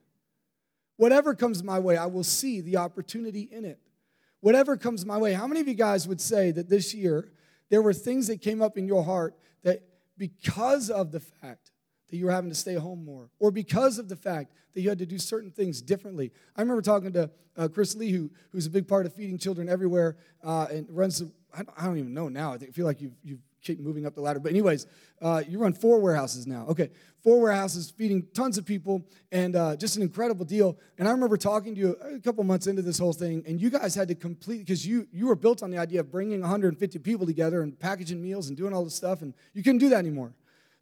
Whatever 0.96 1.34
comes 1.34 1.62
my 1.62 1.78
way, 1.78 1.96
I 1.96 2.06
will 2.06 2.24
see 2.24 2.60
the 2.60 2.76
opportunity 2.76 3.48
in 3.50 3.64
it. 3.64 3.80
Whatever 4.40 4.76
comes 4.76 5.04
my 5.04 5.18
way. 5.18 5.32
How 5.32 5.46
many 5.46 5.60
of 5.60 5.68
you 5.68 5.74
guys 5.74 6.06
would 6.06 6.20
say 6.20 6.50
that 6.52 6.68
this 6.68 6.94
year 6.94 7.32
there 7.68 7.82
were 7.82 7.92
things 7.92 8.26
that 8.26 8.40
came 8.40 8.62
up 8.62 8.78
in 8.78 8.86
your 8.86 9.04
heart 9.04 9.36
that 9.62 9.82
because 10.16 10.90
of 10.90 11.10
the 11.10 11.20
fact 11.20 11.71
that 12.12 12.18
you 12.18 12.26
were 12.26 12.30
having 12.30 12.50
to 12.50 12.54
stay 12.54 12.74
home 12.74 13.02
more, 13.04 13.30
or 13.38 13.50
because 13.50 13.98
of 13.98 14.10
the 14.10 14.16
fact 14.16 14.52
that 14.74 14.82
you 14.82 14.88
had 14.90 14.98
to 14.98 15.06
do 15.06 15.18
certain 15.18 15.50
things 15.50 15.80
differently. 15.80 16.30
I 16.54 16.60
remember 16.60 16.82
talking 16.82 17.10
to 17.14 17.30
uh, 17.56 17.68
Chris 17.68 17.94
Lee, 17.96 18.10
who, 18.10 18.30
who's 18.50 18.66
a 18.66 18.70
big 18.70 18.86
part 18.86 19.06
of 19.06 19.14
feeding 19.14 19.38
children 19.38 19.66
everywhere 19.66 20.18
uh, 20.44 20.66
and 20.70 20.86
runs, 20.90 21.22
I 21.54 21.86
don't 21.86 21.96
even 21.96 22.12
know 22.12 22.28
now, 22.28 22.52
I 22.52 22.58
feel 22.58 22.84
like 22.84 23.00
you've, 23.00 23.16
you've 23.24 23.40
keep 23.62 23.80
moving 23.80 24.04
up 24.04 24.14
the 24.14 24.20
ladder. 24.20 24.40
But 24.40 24.50
anyways, 24.50 24.86
uh, 25.20 25.42
you 25.48 25.58
run 25.58 25.72
four 25.72 26.00
warehouses 26.00 26.46
now. 26.46 26.66
Okay, 26.68 26.90
four 27.22 27.40
warehouses 27.40 27.90
feeding 27.90 28.26
tons 28.34 28.58
of 28.58 28.66
people, 28.66 29.06
and 29.30 29.56
uh, 29.56 29.76
just 29.76 29.96
an 29.96 30.02
incredible 30.02 30.44
deal. 30.44 30.76
And 30.98 31.08
I 31.08 31.12
remember 31.12 31.36
talking 31.36 31.74
to 31.74 31.80
you 31.80 31.96
a 32.02 32.18
couple 32.20 32.44
months 32.44 32.66
into 32.66 32.82
this 32.82 32.98
whole 32.98 33.12
thing, 33.12 33.42
and 33.46 33.60
you 33.60 33.70
guys 33.70 33.94
had 33.94 34.08
to 34.08 34.14
complete 34.14 34.58
because 34.58 34.86
you 34.86 35.06
you 35.12 35.26
were 35.26 35.36
built 35.36 35.62
on 35.62 35.70
the 35.70 35.78
idea 35.78 36.00
of 36.00 36.10
bringing 36.10 36.40
150 36.40 36.98
people 36.98 37.26
together 37.26 37.62
and 37.62 37.78
packaging 37.78 38.20
meals 38.20 38.48
and 38.48 38.56
doing 38.56 38.74
all 38.74 38.84
this 38.84 38.94
stuff, 38.94 39.22
and 39.22 39.32
you 39.54 39.62
couldn't 39.62 39.78
do 39.78 39.88
that 39.88 39.98
anymore. 39.98 40.32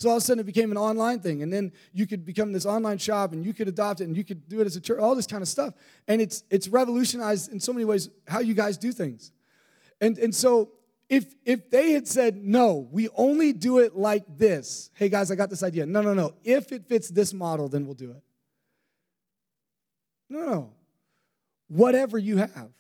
So 0.01 0.09
all 0.09 0.17
of 0.17 0.23
a 0.23 0.25
sudden 0.25 0.41
it 0.41 0.47
became 0.47 0.71
an 0.71 0.79
online 0.79 1.21
thing, 1.21 1.43
and 1.43 1.53
then 1.53 1.73
you 1.93 2.07
could 2.07 2.25
become 2.25 2.53
this 2.53 2.65
online 2.65 2.97
shop, 2.97 3.33
and 3.35 3.45
you 3.45 3.53
could 3.53 3.69
adopt 3.69 4.01
it, 4.01 4.05
and 4.05 4.17
you 4.17 4.25
could 4.25 4.49
do 4.49 4.61
it 4.63 4.67
as 4.67 4.75
a 4.75 4.81
church, 4.81 4.99
all 4.99 5.15
this 5.15 5.27
kind 5.27 5.43
of 5.43 5.49
stuff. 5.49 5.75
And 6.09 6.23
it's 6.23 6.43
it's 6.49 6.69
revolutionized 6.69 7.53
in 7.53 7.61
so 7.61 7.75
many 7.75 7.85
ways 7.85 8.09
how 8.27 8.41
you 8.41 8.55
guys 8.55 8.79
do 8.79 8.93
things. 8.93 9.31
And 10.01 10.17
and 10.19 10.35
so 10.35 10.71
if, 11.11 11.35
if 11.45 11.69
they 11.71 11.91
had 11.91 12.07
said, 12.07 12.37
no, 12.37 12.89
we 12.93 13.09
only 13.17 13.53
do 13.53 13.81
it 13.81 13.97
like 13.97 14.23
this, 14.39 14.91
hey 14.95 15.09
guys, 15.09 15.33
I 15.33 15.35
got 15.35 15.51
this 15.51 15.65
idea. 15.65 15.85
No, 15.85 16.03
no, 16.03 16.15
no. 16.15 16.35
If 16.45 16.71
it 16.71 16.87
fits 16.87 17.09
this 17.09 17.35
model, 17.35 17.69
then 17.69 17.85
we'll 17.85 17.95
do 17.95 18.13
it. 18.13 18.23
No, 20.29 20.41
no. 20.41 20.73
Whatever 21.67 22.17
you 22.17 22.37
have. 22.37 22.71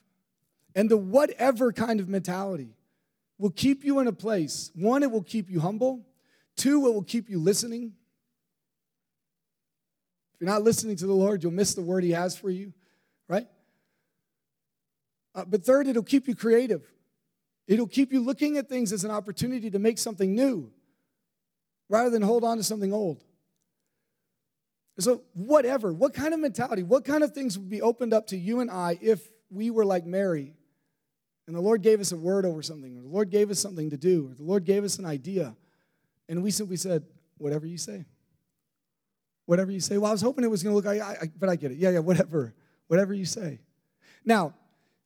And 0.77 0.89
the 0.89 0.97
whatever 0.97 1.73
kind 1.73 1.99
of 1.99 2.09
mentality 2.09 2.77
will 3.37 3.51
keep 3.51 3.85
you 3.85 3.99
in 3.99 4.07
a 4.07 4.13
place. 4.13 4.71
One, 4.77 5.03
it 5.03 5.11
will 5.11 5.25
keep 5.25 5.51
you 5.51 5.59
humble. 5.59 6.07
Two, 6.57 6.87
it 6.87 6.95
will 6.95 7.03
keep 7.03 7.29
you 7.31 7.39
listening. 7.39 7.93
If 10.35 10.41
you're 10.41 10.51
not 10.51 10.63
listening 10.63 10.97
to 10.97 11.07
the 11.07 11.13
Lord, 11.13 11.43
you'll 11.43 11.53
miss 11.53 11.75
the 11.75 11.83
word 11.83 12.05
He 12.05 12.11
has 12.11 12.37
for 12.37 12.51
you, 12.51 12.73
right? 13.29 13.47
Uh, 15.35 15.45
but 15.45 15.65
third, 15.65 15.87
it'll 15.87 16.03
keep 16.03 16.29
you 16.29 16.35
creative. 16.35 16.83
It'll 17.67 17.87
keep 17.87 18.13
you 18.13 18.21
looking 18.21 18.57
at 18.57 18.69
things 18.69 18.93
as 18.93 19.05
an 19.05 19.11
opportunity 19.11 19.71
to 19.71 19.79
make 19.79 19.99
something 19.99 20.35
new 20.35 20.73
rather 21.89 22.11
than 22.11 22.23
hold 22.23 22.45
on 22.45 22.57
to 22.57 22.63
something 22.63 22.93
old. 22.93 23.23
So, 24.99 25.23
whatever, 25.33 25.93
what 25.93 26.13
kind 26.13 26.35
of 26.35 26.41
mentality, 26.41 26.83
what 26.83 27.05
kind 27.05 27.25
of 27.25 27.33
things 27.33 27.59
would 27.59 27.71
be 27.71 27.81
opened 27.81 28.13
up 28.13 28.27
to 28.29 28.37
you 28.37 28.61
and 28.61 28.71
I 28.71 28.99
if 29.01 29.27
we 29.51 29.71
were 29.71 29.85
like 29.85 30.05
Mary 30.05 30.53
and 31.47 31.57
the 31.57 31.61
Lord 31.61 31.83
gave 31.83 32.01
us 32.01 32.13
a 32.13 32.17
word 32.17 32.45
over 32.45 32.63
something, 32.63 32.97
or 32.97 33.03
the 33.03 33.09
Lord 33.09 33.31
gave 33.31 33.51
us 33.51 33.59
something 33.59 33.91
to 33.91 33.97
do, 33.97 34.31
or 34.31 34.35
the 34.35 34.43
Lord 34.43 34.65
gave 34.65 34.85
us 34.85 34.99
an 34.99 35.07
idea, 35.07 35.57
and 36.31 36.43
we 36.43 36.51
simply 36.51 36.77
said, 36.77 37.05
Whatever 37.37 37.67
you 37.67 37.79
say. 37.79 38.05
Whatever 39.47 39.73
you 39.73 39.81
say. 39.81 39.99
Well, 39.99 40.11
I 40.11 40.13
was 40.13 40.21
hoping 40.21 40.45
it 40.45 40.51
was 40.51 40.63
going 40.63 40.73
to 40.73 40.77
look 40.77 40.85
like, 40.85 41.01
I, 41.01 41.23
I, 41.23 41.31
but 41.39 41.49
I 41.49 41.57
get 41.57 41.73
it. 41.73 41.79
Yeah, 41.79 41.91
yeah, 41.91 41.99
whatever. 41.99 42.55
Whatever 42.87 43.15
you 43.15 43.25
say. 43.25 43.61
Now, 44.25 44.55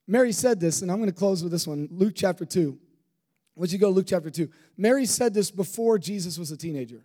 Mary 0.07 0.33
said 0.33 0.59
this, 0.59 0.83
and 0.83 0.91
I'm 0.91 0.99
going 0.99 1.09
to 1.09 1.17
close 1.17 1.43
with 1.43 1.53
this 1.53 1.67
one 1.67 1.89
Luke 1.93 2.15
chapter 2.17 2.45
2. 2.45 2.77
Once 3.55 3.73
you 3.73 3.79
go 3.79 3.87
to 3.87 3.95
Luke 3.95 4.07
chapter 4.09 4.31
2. 4.31 4.51
Mary 4.77 5.07
said 5.07 5.33
this 5.33 5.51
before 5.51 5.97
Jesus 5.97 6.39
was 6.39 6.51
a 6.51 6.57
teenager. 6.57 7.05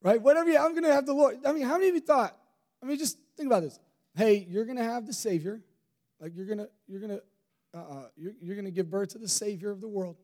Right? 0.00 0.22
Whatever 0.22 0.50
you, 0.50 0.58
I'm 0.58 0.70
going 0.70 0.84
to 0.84 0.92
have 0.92 1.06
the 1.06 1.12
Lord. 1.12 1.38
I 1.44 1.52
mean, 1.52 1.64
how 1.64 1.72
many 1.72 1.88
of 1.88 1.94
you 1.96 2.00
thought? 2.00 2.36
I 2.80 2.86
mean, 2.86 2.98
just 2.98 3.18
think 3.36 3.48
about 3.48 3.64
this. 3.64 3.80
Hey, 4.14 4.46
you're 4.48 4.64
going 4.64 4.78
to 4.78 4.84
have 4.84 5.06
the 5.06 5.12
Savior. 5.12 5.60
Like 6.20 6.36
you're 6.36 6.46
going 6.46 6.58
to, 6.58 6.68
you're 6.86 7.00
going 7.00 7.18
to, 7.18 7.78
uh, 7.78 8.04
you're, 8.16 8.32
you're 8.40 8.54
going 8.54 8.66
to 8.66 8.70
give 8.70 8.88
birth 8.88 9.10
to 9.10 9.18
the 9.18 9.28
Savior 9.28 9.72
of 9.72 9.80
the 9.80 9.88
world. 9.88 10.16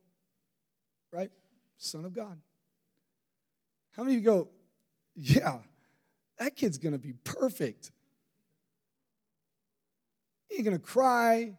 Right? 1.13 1.31
Son 1.77 2.05
of 2.05 2.15
God. 2.15 2.39
How 3.93 4.03
many 4.03 4.17
of 4.17 4.23
you 4.23 4.27
go, 4.27 4.49
yeah, 5.15 5.59
that 6.39 6.57
kid's 6.57 6.79
to 6.93 6.99
be 6.99 7.13
perfect? 7.25 7.91
He 10.49 10.57
ain't 10.57 10.65
to 10.77 10.79
cry. 10.79 11.57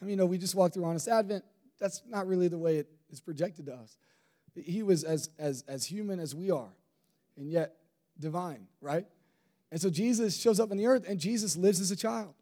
I 0.00 0.04
mean, 0.04 0.10
you 0.10 0.16
know, 0.16 0.26
we 0.26 0.38
just 0.38 0.54
walked 0.54 0.74
through 0.74 0.84
Honest 0.84 1.08
Advent. 1.08 1.44
That's 1.80 2.02
not 2.08 2.26
really 2.26 2.48
the 2.48 2.58
way 2.58 2.76
it 2.76 2.88
is 3.10 3.20
projected 3.20 3.66
to 3.66 3.74
us. 3.74 3.96
He 4.54 4.82
was 4.82 5.02
as, 5.04 5.30
as, 5.38 5.64
as 5.66 5.84
human 5.84 6.20
as 6.20 6.34
we 6.34 6.50
are, 6.50 6.72
and 7.36 7.50
yet 7.50 7.74
divine, 8.18 8.66
right? 8.80 9.06
And 9.70 9.80
so 9.80 9.88
Jesus 9.90 10.36
shows 10.36 10.60
up 10.60 10.70
on 10.70 10.76
the 10.76 10.86
earth, 10.86 11.04
and 11.08 11.18
Jesus 11.18 11.56
lives 11.56 11.80
as 11.80 11.90
a 11.90 11.96
child. 11.96 12.34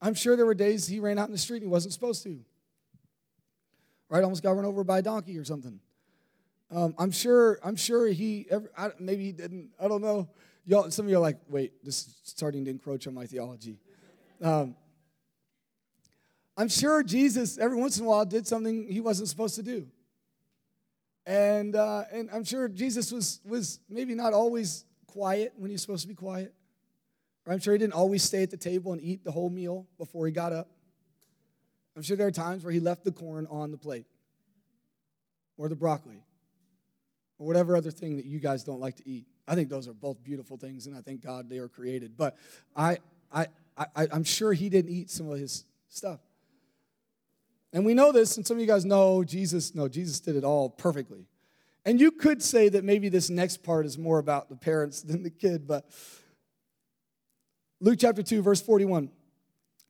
I'm 0.00 0.14
sure 0.14 0.36
there 0.36 0.46
were 0.46 0.54
days 0.54 0.88
he 0.88 0.98
ran 0.98 1.18
out 1.18 1.28
in 1.28 1.32
the 1.32 1.38
street 1.38 1.58
and 1.58 1.66
he 1.66 1.70
wasn't 1.70 1.94
supposed 1.94 2.24
to. 2.24 2.40
right? 4.08 4.24
Almost 4.24 4.42
got 4.42 4.56
run 4.56 4.64
over 4.64 4.82
by 4.82 4.98
a 4.98 5.02
donkey 5.02 5.38
or 5.38 5.44
something. 5.44 5.78
Um, 6.74 6.94
I'm 6.98 7.10
sure. 7.10 7.58
I'm 7.62 7.76
sure 7.76 8.06
he. 8.06 8.46
Ever, 8.50 8.70
I, 8.76 8.90
maybe 8.98 9.24
he 9.24 9.32
didn't. 9.32 9.70
I 9.78 9.88
don't 9.88 10.00
know. 10.00 10.28
Y'all, 10.64 10.90
some 10.90 11.06
of 11.06 11.10
you 11.10 11.16
are 11.16 11.20
like, 11.20 11.38
wait, 11.48 11.84
this 11.84 12.06
is 12.06 12.20
starting 12.22 12.64
to 12.64 12.70
encroach 12.70 13.06
on 13.06 13.14
my 13.14 13.26
theology. 13.26 13.78
Um, 14.40 14.76
I'm 16.56 16.68
sure 16.68 17.02
Jesus 17.02 17.58
every 17.58 17.76
once 17.76 17.98
in 17.98 18.04
a 18.04 18.08
while 18.08 18.24
did 18.24 18.46
something 18.46 18.86
he 18.88 19.00
wasn't 19.00 19.28
supposed 19.28 19.56
to 19.56 19.62
do. 19.62 19.88
And, 21.26 21.76
uh, 21.76 22.04
and 22.12 22.28
I'm 22.32 22.44
sure 22.44 22.68
Jesus 22.68 23.12
was, 23.12 23.40
was 23.44 23.80
maybe 23.88 24.14
not 24.14 24.32
always 24.32 24.84
quiet 25.06 25.52
when 25.56 25.70
he 25.70 25.74
was 25.74 25.82
supposed 25.82 26.02
to 26.02 26.08
be 26.08 26.14
quiet. 26.14 26.52
Or 27.46 27.52
I'm 27.52 27.58
sure 27.58 27.72
he 27.72 27.78
didn't 27.78 27.94
always 27.94 28.22
stay 28.22 28.42
at 28.42 28.50
the 28.50 28.56
table 28.56 28.92
and 28.92 29.00
eat 29.00 29.24
the 29.24 29.30
whole 29.30 29.50
meal 29.50 29.86
before 29.98 30.26
he 30.26 30.32
got 30.32 30.52
up. 30.52 30.68
I'm 31.96 32.02
sure 32.02 32.16
there 32.16 32.26
are 32.26 32.32
times 32.32 32.64
where 32.64 32.72
he 32.72 32.80
left 32.80 33.04
the 33.04 33.12
corn 33.12 33.46
on 33.50 33.70
the 33.70 33.76
plate 33.76 34.06
or 35.56 35.68
the 35.68 35.76
broccoli 35.76 36.22
or 37.38 37.46
whatever 37.46 37.76
other 37.76 37.90
thing 37.90 38.16
that 38.16 38.24
you 38.24 38.38
guys 38.38 38.64
don't 38.64 38.80
like 38.80 38.96
to 38.96 39.08
eat. 39.08 39.26
I 39.46 39.54
think 39.54 39.68
those 39.68 39.88
are 39.88 39.92
both 39.92 40.22
beautiful 40.22 40.56
things, 40.56 40.86
and 40.86 40.96
I 40.96 41.00
thank 41.00 41.22
God 41.22 41.48
they 41.48 41.58
are 41.58 41.68
created. 41.68 42.16
But 42.16 42.36
I, 42.76 42.98
I, 43.32 43.46
I, 43.76 43.86
I'm 44.12 44.24
sure 44.24 44.52
he 44.52 44.68
didn't 44.68 44.90
eat 44.90 45.10
some 45.10 45.30
of 45.30 45.38
his 45.38 45.64
stuff. 45.88 46.20
And 47.72 47.84
we 47.84 47.94
know 47.94 48.12
this, 48.12 48.36
and 48.36 48.46
some 48.46 48.58
of 48.58 48.60
you 48.60 48.66
guys 48.66 48.84
know 48.84 49.24
Jesus, 49.24 49.74
no, 49.74 49.88
Jesus 49.88 50.20
did 50.20 50.36
it 50.36 50.44
all 50.44 50.68
perfectly. 50.68 51.26
And 51.84 52.00
you 52.00 52.12
could 52.12 52.42
say 52.42 52.68
that 52.68 52.84
maybe 52.84 53.08
this 53.08 53.30
next 53.30 53.64
part 53.64 53.86
is 53.86 53.98
more 53.98 54.18
about 54.18 54.48
the 54.48 54.56
parents 54.56 55.02
than 55.02 55.22
the 55.22 55.30
kid, 55.30 55.66
but 55.66 55.88
Luke 57.80 57.98
chapter 57.98 58.22
2, 58.22 58.42
verse 58.42 58.62
41. 58.62 59.10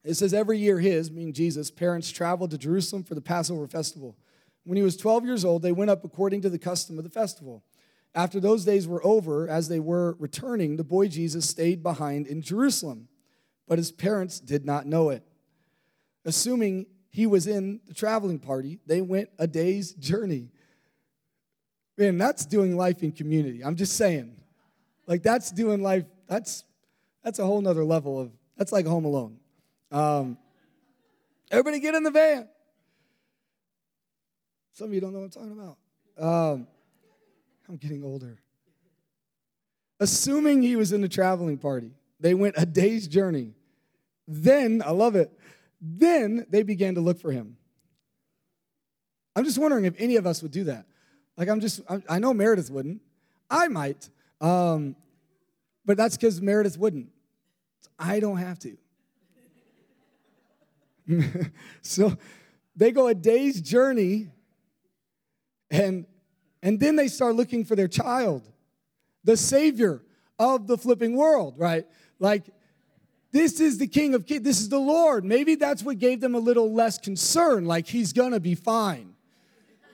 It 0.02 0.14
says, 0.14 0.32
Every 0.32 0.58
year 0.58 0.80
his, 0.80 1.10
meaning 1.10 1.34
Jesus, 1.34 1.70
parents 1.70 2.10
traveled 2.10 2.50
to 2.52 2.58
Jerusalem 2.58 3.04
for 3.04 3.14
the 3.14 3.20
Passover 3.20 3.66
festival. 3.66 4.16
When 4.64 4.76
he 4.76 4.82
was 4.82 4.96
12 4.96 5.24
years 5.24 5.44
old, 5.44 5.62
they 5.62 5.72
went 5.72 5.90
up 5.90 6.04
according 6.04 6.42
to 6.42 6.50
the 6.50 6.58
custom 6.58 6.98
of 6.98 7.04
the 7.04 7.10
festival. 7.10 7.64
After 8.14 8.40
those 8.40 8.64
days 8.64 8.86
were 8.86 9.04
over, 9.04 9.48
as 9.48 9.68
they 9.68 9.80
were 9.80 10.16
returning, 10.18 10.76
the 10.76 10.84
boy 10.84 11.08
Jesus 11.08 11.48
stayed 11.48 11.82
behind 11.82 12.26
in 12.26 12.42
Jerusalem, 12.42 13.08
but 13.66 13.78
his 13.78 13.90
parents 13.90 14.38
did 14.38 14.64
not 14.64 14.86
know 14.86 15.10
it. 15.10 15.24
Assuming 16.24 16.86
he 17.12 17.26
was 17.26 17.46
in 17.46 17.80
the 17.86 17.94
traveling 17.94 18.38
party. 18.38 18.80
They 18.86 19.02
went 19.02 19.28
a 19.38 19.46
day's 19.46 19.92
journey. 19.92 20.48
Man, 21.98 22.16
that's 22.16 22.46
doing 22.46 22.76
life 22.76 23.02
in 23.02 23.12
community. 23.12 23.62
I'm 23.62 23.76
just 23.76 23.96
saying. 23.96 24.40
Like 25.06 25.22
that's 25.22 25.50
doing 25.50 25.82
life, 25.82 26.04
that's 26.26 26.64
that's 27.22 27.38
a 27.38 27.44
whole 27.44 27.60
nother 27.60 27.84
level 27.84 28.18
of 28.18 28.32
that's 28.56 28.72
like 28.72 28.86
home 28.86 29.04
alone. 29.04 29.36
Um, 29.90 30.38
everybody 31.50 31.80
get 31.80 31.94
in 31.94 32.02
the 32.02 32.10
van. 32.10 32.48
Some 34.72 34.88
of 34.88 34.94
you 34.94 35.00
don't 35.00 35.12
know 35.12 35.20
what 35.20 35.24
I'm 35.26 35.30
talking 35.30 35.52
about. 35.52 35.76
Um, 36.18 36.66
I'm 37.68 37.76
getting 37.76 38.02
older. 38.04 38.38
Assuming 40.00 40.62
he 40.62 40.76
was 40.76 40.92
in 40.92 41.00
the 41.00 41.08
traveling 41.08 41.58
party, 41.58 41.92
they 42.18 42.34
went 42.34 42.54
a 42.58 42.66
day's 42.66 43.06
journey. 43.06 43.54
Then, 44.26 44.82
I 44.84 44.90
love 44.90 45.14
it, 45.14 45.30
then 45.80 46.46
they 46.48 46.62
began 46.62 46.94
to 46.94 47.00
look 47.00 47.20
for 47.20 47.32
him. 47.32 47.56
I'm 49.34 49.44
just 49.44 49.58
wondering 49.58 49.84
if 49.84 49.94
any 49.98 50.16
of 50.16 50.26
us 50.26 50.42
would 50.42 50.52
do 50.52 50.64
that. 50.64 50.86
Like, 51.36 51.48
I'm 51.48 51.60
just, 51.60 51.80
I 52.08 52.18
know 52.18 52.34
Meredith 52.34 52.70
wouldn't. 52.70 53.00
I 53.50 53.68
might. 53.68 54.08
Um, 54.40 54.96
but 55.84 55.96
that's 55.96 56.16
because 56.16 56.40
Meredith 56.40 56.78
wouldn't. 56.78 57.08
I 57.98 58.20
don't 58.20 58.36
have 58.38 58.58
to. 58.60 58.76
so 61.82 62.16
they 62.76 62.90
go 62.90 63.08
a 63.08 63.14
day's 63.14 63.60
journey 63.60 64.30
and 65.72 66.06
and 66.62 66.78
then 66.78 66.94
they 66.94 67.08
start 67.08 67.34
looking 67.34 67.64
for 67.64 67.74
their 67.74 67.88
child 67.88 68.48
the 69.24 69.36
savior 69.36 70.02
of 70.38 70.68
the 70.68 70.78
flipping 70.78 71.16
world 71.16 71.54
right 71.58 71.86
like 72.20 72.44
this 73.32 73.60
is 73.60 73.78
the 73.78 73.86
King 73.86 74.14
of 74.14 74.26
Kings. 74.26 74.42
This 74.42 74.60
is 74.60 74.68
the 74.68 74.78
Lord. 74.78 75.24
Maybe 75.24 75.54
that's 75.54 75.82
what 75.82 75.98
gave 75.98 76.20
them 76.20 76.34
a 76.34 76.38
little 76.38 76.72
less 76.72 76.98
concern, 76.98 77.64
like 77.64 77.86
he's 77.86 78.12
gonna 78.12 78.38
be 78.38 78.54
fine. 78.54 79.14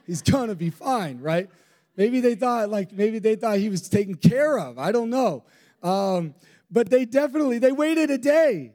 He's 0.06 0.22
gonna 0.22 0.56
be 0.56 0.70
fine, 0.70 1.20
right? 1.20 1.48
Maybe 1.96 2.20
they 2.20 2.34
thought, 2.34 2.68
like, 2.68 2.92
maybe 2.92 3.18
they 3.18 3.36
thought 3.36 3.58
he 3.58 3.68
was 3.68 3.88
taken 3.88 4.16
care 4.16 4.58
of. 4.58 4.78
I 4.78 4.92
don't 4.92 5.10
know. 5.10 5.44
Um, 5.82 6.34
but 6.70 6.90
they 6.90 7.04
definitely, 7.04 7.58
they 7.58 7.72
waited 7.72 8.10
a 8.10 8.18
day. 8.18 8.72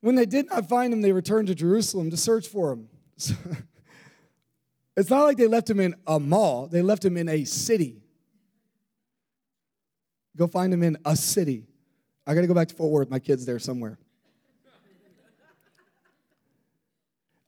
When 0.00 0.14
they 0.14 0.26
did 0.26 0.48
not 0.48 0.68
find 0.68 0.92
him, 0.92 1.00
they 1.00 1.12
returned 1.12 1.48
to 1.48 1.54
Jerusalem 1.54 2.10
to 2.10 2.16
search 2.16 2.46
for 2.46 2.72
him. 2.72 2.88
it's 4.96 5.10
not 5.10 5.24
like 5.24 5.36
they 5.36 5.46
left 5.46 5.68
him 5.68 5.80
in 5.80 5.94
a 6.06 6.18
mall, 6.18 6.66
they 6.66 6.82
left 6.82 7.04
him 7.04 7.16
in 7.16 7.28
a 7.28 7.44
city. 7.44 8.02
Go 10.36 10.46
find 10.46 10.72
him 10.72 10.82
in 10.82 10.98
a 11.04 11.16
city. 11.16 11.66
I 12.26 12.34
got 12.34 12.42
to 12.42 12.46
go 12.46 12.54
back 12.54 12.68
to 12.68 12.74
Fort 12.74 12.90
Worth. 12.90 13.10
My 13.10 13.18
kid's 13.18 13.46
there 13.46 13.58
somewhere. 13.58 13.98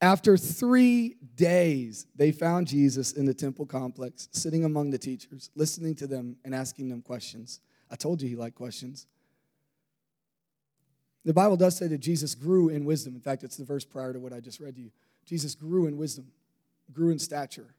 After 0.00 0.37
three 0.37 1.16
days, 1.34 2.06
they 2.14 2.30
found 2.30 2.68
Jesus 2.68 3.12
in 3.12 3.26
the 3.26 3.34
temple 3.34 3.66
complex, 3.66 4.28
sitting 4.30 4.64
among 4.64 4.90
the 4.90 4.98
teachers, 4.98 5.50
listening 5.56 5.96
to 5.96 6.06
them 6.06 6.37
and 6.44 6.54
asking 6.54 6.88
them 6.88 7.02
questions. 7.02 7.61
I 7.90 7.96
told 7.96 8.22
you 8.22 8.28
he 8.28 8.37
liked 8.37 8.54
questions. 8.54 9.06
The 11.24 11.34
Bible 11.34 11.56
does 11.56 11.76
say 11.76 11.88
that 11.88 11.98
Jesus 11.98 12.37
grew 12.37 12.68
in 12.68 12.84
wisdom. 12.84 13.14
In 13.14 13.20
fact, 13.20 13.42
it's 13.42 13.56
the 13.56 13.64
verse 13.64 13.84
prior 13.84 14.12
to 14.12 14.20
what 14.20 14.32
I 14.32 14.38
just 14.38 14.61
read 14.61 14.76
to 14.76 14.80
you. 14.80 14.90
Jesus 15.26 15.54
grew 15.56 15.87
in 15.87 15.96
wisdom, 15.96 16.26
grew 16.92 17.11
in 17.11 17.18
stature, 17.18 17.74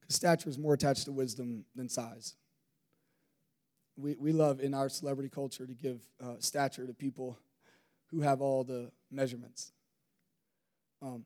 because 0.00 0.16
stature 0.16 0.48
is 0.48 0.58
more 0.58 0.74
attached 0.74 1.04
to 1.06 1.12
wisdom 1.12 1.64
than 1.74 1.88
size 1.88 2.36
we, 3.96 4.16
we 4.18 4.32
love 4.32 4.60
in 4.60 4.74
our 4.74 4.88
celebrity 4.88 5.28
culture 5.28 5.66
to 5.66 5.74
give 5.74 6.00
uh, 6.22 6.34
stature 6.38 6.86
to 6.86 6.94
people 6.94 7.38
who 8.10 8.20
have 8.20 8.40
all 8.40 8.64
the 8.64 8.90
measurements. 9.10 9.72
Um, 11.00 11.24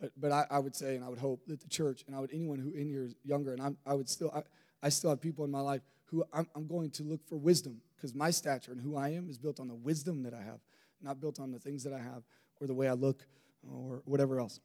but 0.00 0.12
but 0.16 0.32
I, 0.32 0.46
I, 0.50 0.58
would 0.58 0.76
say, 0.76 0.94
and 0.96 1.04
I 1.04 1.08
would 1.08 1.18
hope 1.18 1.44
that 1.46 1.60
the 1.60 1.68
church, 1.68 2.04
and 2.06 2.14
I 2.14 2.20
would 2.20 2.30
anyone 2.32 2.58
who 2.58 2.72
in 2.72 2.88
here 2.88 3.04
is 3.04 3.14
younger, 3.24 3.52
and 3.52 3.60
I'm, 3.60 3.76
I 3.86 3.94
would 3.94 4.08
still, 4.08 4.30
I, 4.34 4.42
I 4.82 4.88
still 4.88 5.10
have 5.10 5.20
people 5.20 5.44
in 5.44 5.50
my 5.50 5.60
life 5.60 5.82
who 6.04 6.24
I'm, 6.32 6.46
I'm 6.54 6.66
going 6.66 6.90
to 6.92 7.02
look 7.02 7.26
for 7.28 7.36
wisdom 7.36 7.80
because 7.96 8.14
my 8.14 8.30
stature 8.30 8.72
and 8.72 8.80
who 8.80 8.96
I 8.96 9.10
am 9.10 9.28
is 9.28 9.38
built 9.38 9.60
on 9.60 9.68
the 9.68 9.74
wisdom 9.74 10.22
that 10.22 10.34
I 10.34 10.42
have, 10.42 10.60
not 11.02 11.20
built 11.20 11.40
on 11.40 11.50
the 11.50 11.58
things 11.58 11.84
that 11.84 11.92
I 11.92 11.98
have 11.98 12.22
or 12.60 12.66
the 12.66 12.74
way 12.74 12.88
I 12.88 12.92
look 12.92 13.26
or 13.68 14.02
whatever 14.04 14.40
else. 14.40 14.60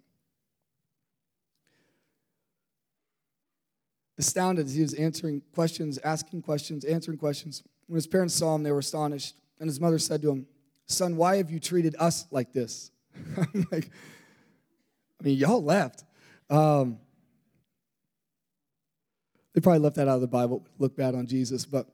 Astounded 4.17 4.65
as 4.65 4.75
he 4.75 4.81
was 4.81 4.93
answering 4.93 5.41
questions, 5.53 5.97
asking 5.99 6.41
questions, 6.41 6.85
answering 6.85 7.17
questions. 7.17 7.63
When 7.87 7.95
his 7.95 8.07
parents 8.07 8.35
saw 8.35 8.55
him, 8.55 8.63
they 8.63 8.71
were 8.71 8.79
astonished. 8.79 9.35
And 9.59 9.67
his 9.69 9.79
mother 9.79 9.99
said 9.99 10.21
to 10.23 10.31
him, 10.31 10.47
Son, 10.85 11.15
why 11.15 11.37
have 11.37 11.49
you 11.49 11.59
treated 11.59 11.95
us 11.99 12.27
like 12.31 12.53
this? 12.53 12.91
I'm 13.37 13.67
like, 13.71 13.89
I 15.19 15.23
mean, 15.23 15.37
y'all 15.37 15.63
left. 15.63 16.03
Um, 16.49 16.99
they 19.53 19.61
probably 19.61 19.79
left 19.79 19.95
that 19.95 20.07
out 20.07 20.15
of 20.15 20.21
the 20.21 20.27
Bible, 20.27 20.65
look 20.79 20.95
bad 20.95 21.15
on 21.15 21.27
Jesus, 21.27 21.65
but 21.65 21.87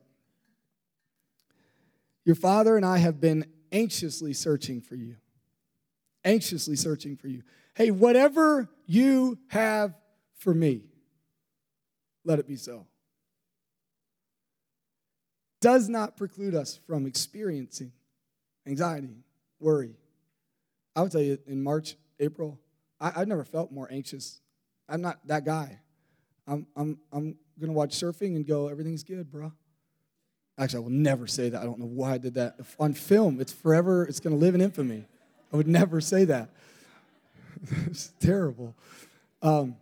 your 2.26 2.36
father 2.36 2.78
and 2.78 2.86
I 2.86 3.00
have 3.00 3.20
been 3.20 3.46
anxiously 3.72 4.34
searching 4.34 4.82
for 4.82 4.96
you. 4.96 5.16
Anxiously 6.24 6.76
searching 6.76 7.16
for 7.16 7.28
you. 7.28 7.44
Hey, 7.76 7.92
whatever 7.92 8.70
you 8.86 9.38
have 9.48 9.94
for 10.36 10.54
me, 10.54 10.84
let 12.26 12.40
it 12.40 12.48
be 12.48 12.56
so. 12.56 12.86
Does 15.62 15.90
not 15.90 16.16
preclude 16.16 16.56
us 16.56 16.80
from 16.88 17.06
experiencing 17.06 17.92
anxiety, 18.66 19.24
worry. 19.60 19.96
I 20.96 21.02
would 21.02 21.12
tell 21.12 21.22
you 21.22 21.38
in 21.48 21.62
March, 21.62 21.96
April, 22.20 22.60
I, 23.00 23.12
have 23.12 23.28
never 23.28 23.44
felt 23.44 23.72
more 23.72 23.88
anxious. 23.92 24.40
I'm 24.88 25.02
not 25.02 25.20
that 25.28 25.46
guy. 25.46 25.80
I'm, 26.48 26.66
I'm, 26.76 26.98
I'm 27.12 27.36
going 27.60 27.70
to 27.70 27.74
watch 27.74 27.92
surfing 27.92 28.36
and 28.36 28.46
go, 28.46 28.68
everything's 28.68 29.04
good, 29.04 29.32
bro. 29.32 29.52
Actually, 30.58 30.78
I 30.78 30.82
will 30.82 30.90
never 30.90 31.28
say 31.28 31.50
that. 31.50 31.62
I 31.62 31.66
don't 31.66 31.80
know 31.80 31.86
why 31.86 32.14
I 32.14 32.18
did 32.18 32.34
that. 32.34 32.60
On 32.80 32.94
film, 32.94 33.40
it's 33.40 33.54
forever, 33.54 34.04
it's 34.04 34.20
going 34.20 34.38
to 34.38 34.40
live 34.40 34.56
in 34.56 34.62
infamy. 34.62 35.06
I 35.54 35.58
would 35.58 35.68
never 35.68 36.02
say 36.02 36.26
that. 36.26 36.50
it's 37.86 38.12
terrible. 38.20 38.76
Um, 39.42 39.76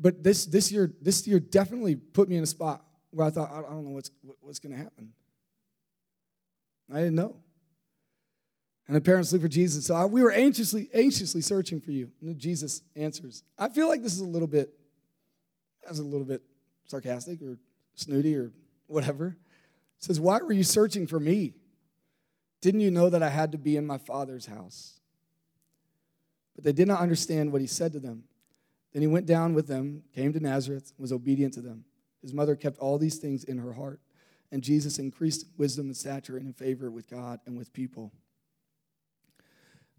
but 0.00 0.22
this, 0.22 0.46
this, 0.46 0.72
year, 0.72 0.92
this 1.00 1.26
year 1.26 1.38
definitely 1.38 1.94
put 1.94 2.28
me 2.28 2.36
in 2.36 2.42
a 2.42 2.46
spot 2.46 2.82
where 3.10 3.26
I 3.26 3.30
thought, 3.30 3.50
I 3.52 3.60
don't 3.60 3.84
know 3.84 3.90
what's, 3.90 4.10
what's 4.40 4.58
going 4.58 4.72
to 4.72 4.78
happen. 4.78 5.12
I 6.92 6.98
didn't 6.98 7.16
know. 7.16 7.36
And 8.86 8.96
the 8.96 9.00
parents 9.00 9.32
look 9.32 9.42
for 9.42 9.48
Jesus. 9.48 9.86
So 9.86 10.06
we 10.06 10.22
were 10.22 10.32
anxiously, 10.32 10.88
anxiously 10.92 11.40
searching 11.40 11.80
for 11.80 11.92
you. 11.92 12.10
And 12.22 12.38
Jesus 12.38 12.82
answers. 12.96 13.44
I 13.58 13.68
feel 13.68 13.88
like 13.88 14.02
this 14.02 14.14
is 14.14 14.20
a 14.20 14.26
little 14.26 14.48
bit, 14.48 14.72
that's 15.84 15.98
a 15.98 16.04
little 16.04 16.26
bit 16.26 16.42
sarcastic 16.86 17.40
or 17.42 17.58
snooty 17.94 18.34
or 18.34 18.50
whatever. 18.86 19.36
It 19.98 20.04
says, 20.04 20.18
Why 20.18 20.38
were 20.38 20.52
you 20.52 20.64
searching 20.64 21.06
for 21.06 21.20
me? 21.20 21.54
Didn't 22.60 22.80
you 22.80 22.90
know 22.90 23.10
that 23.10 23.22
I 23.22 23.28
had 23.28 23.52
to 23.52 23.58
be 23.58 23.76
in 23.76 23.86
my 23.86 23.98
father's 23.98 24.46
house? 24.46 25.00
but 26.60 26.64
they 26.66 26.72
did 26.72 26.88
not 26.88 27.00
understand 27.00 27.50
what 27.50 27.62
he 27.62 27.66
said 27.66 27.90
to 27.92 27.98
them. 27.98 28.22
Then 28.92 29.02
he 29.02 29.08
went 29.08 29.26
down 29.26 29.54
with 29.54 29.66
them, 29.66 30.02
came 30.14 30.32
to 30.32 30.40
Nazareth, 30.40 30.92
was 30.98 31.12
obedient 31.12 31.54
to 31.54 31.60
them. 31.60 31.84
His 32.22 32.34
mother 32.34 32.56
kept 32.56 32.78
all 32.78 32.98
these 32.98 33.16
things 33.16 33.44
in 33.44 33.58
her 33.58 33.72
heart, 33.72 34.00
and 34.50 34.62
Jesus 34.62 34.98
increased 34.98 35.46
wisdom 35.56 35.86
and 35.86 35.96
stature 35.96 36.36
and 36.36 36.46
in 36.46 36.52
favor 36.52 36.90
with 36.90 37.08
God 37.08 37.40
and 37.46 37.56
with 37.56 37.72
people. 37.72 38.12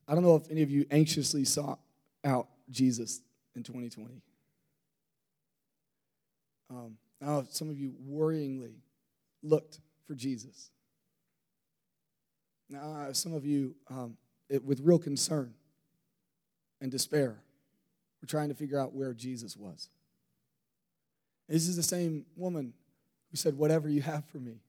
I 0.08 0.14
don't 0.14 0.24
know 0.24 0.36
if 0.36 0.50
any 0.52 0.62
of 0.62 0.70
you 0.70 0.86
anxiously 0.92 1.46
sought 1.46 1.80
out 2.26 2.48
Jesus 2.70 3.22
in 3.56 3.64
2020. 3.64 4.22
Um, 6.70 6.98
now, 7.20 7.46
some 7.50 7.70
of 7.70 7.78
you 7.78 7.94
worryingly 8.10 8.76
looked 9.44 9.80
for 10.06 10.16
Jesus. 10.16 10.72
Now, 12.70 13.12
some 13.12 13.34
of 13.34 13.46
you, 13.46 13.76
um, 13.90 14.18
it, 14.50 14.64
with 14.64 14.80
real 14.82 15.00
concern 15.00 15.54
and 16.80 16.92
despair, 16.92 17.38
were 18.22 18.28
trying 18.28 18.50
to 18.50 18.56
figure 18.56 18.80
out 18.80 18.94
where 18.94 19.14
Jesus 19.14 19.58
was. 19.58 19.90
This 21.48 21.68
is 21.68 21.76
the 21.76 21.84
same 21.84 22.26
woman 22.36 22.74
who 23.30 23.38
said, 23.38 23.58
Whatever 23.58 23.90
you 23.90 24.02
have 24.02 24.26
for 24.26 24.38
me. 24.38 24.62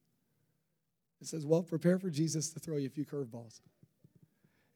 It 1.21 1.27
says, 1.27 1.45
Well, 1.45 1.63
prepare 1.63 1.99
for 1.99 2.09
Jesus 2.09 2.49
to 2.51 2.59
throw 2.59 2.77
you 2.77 2.87
a 2.87 2.89
few 2.89 3.05
curveballs. 3.05 3.61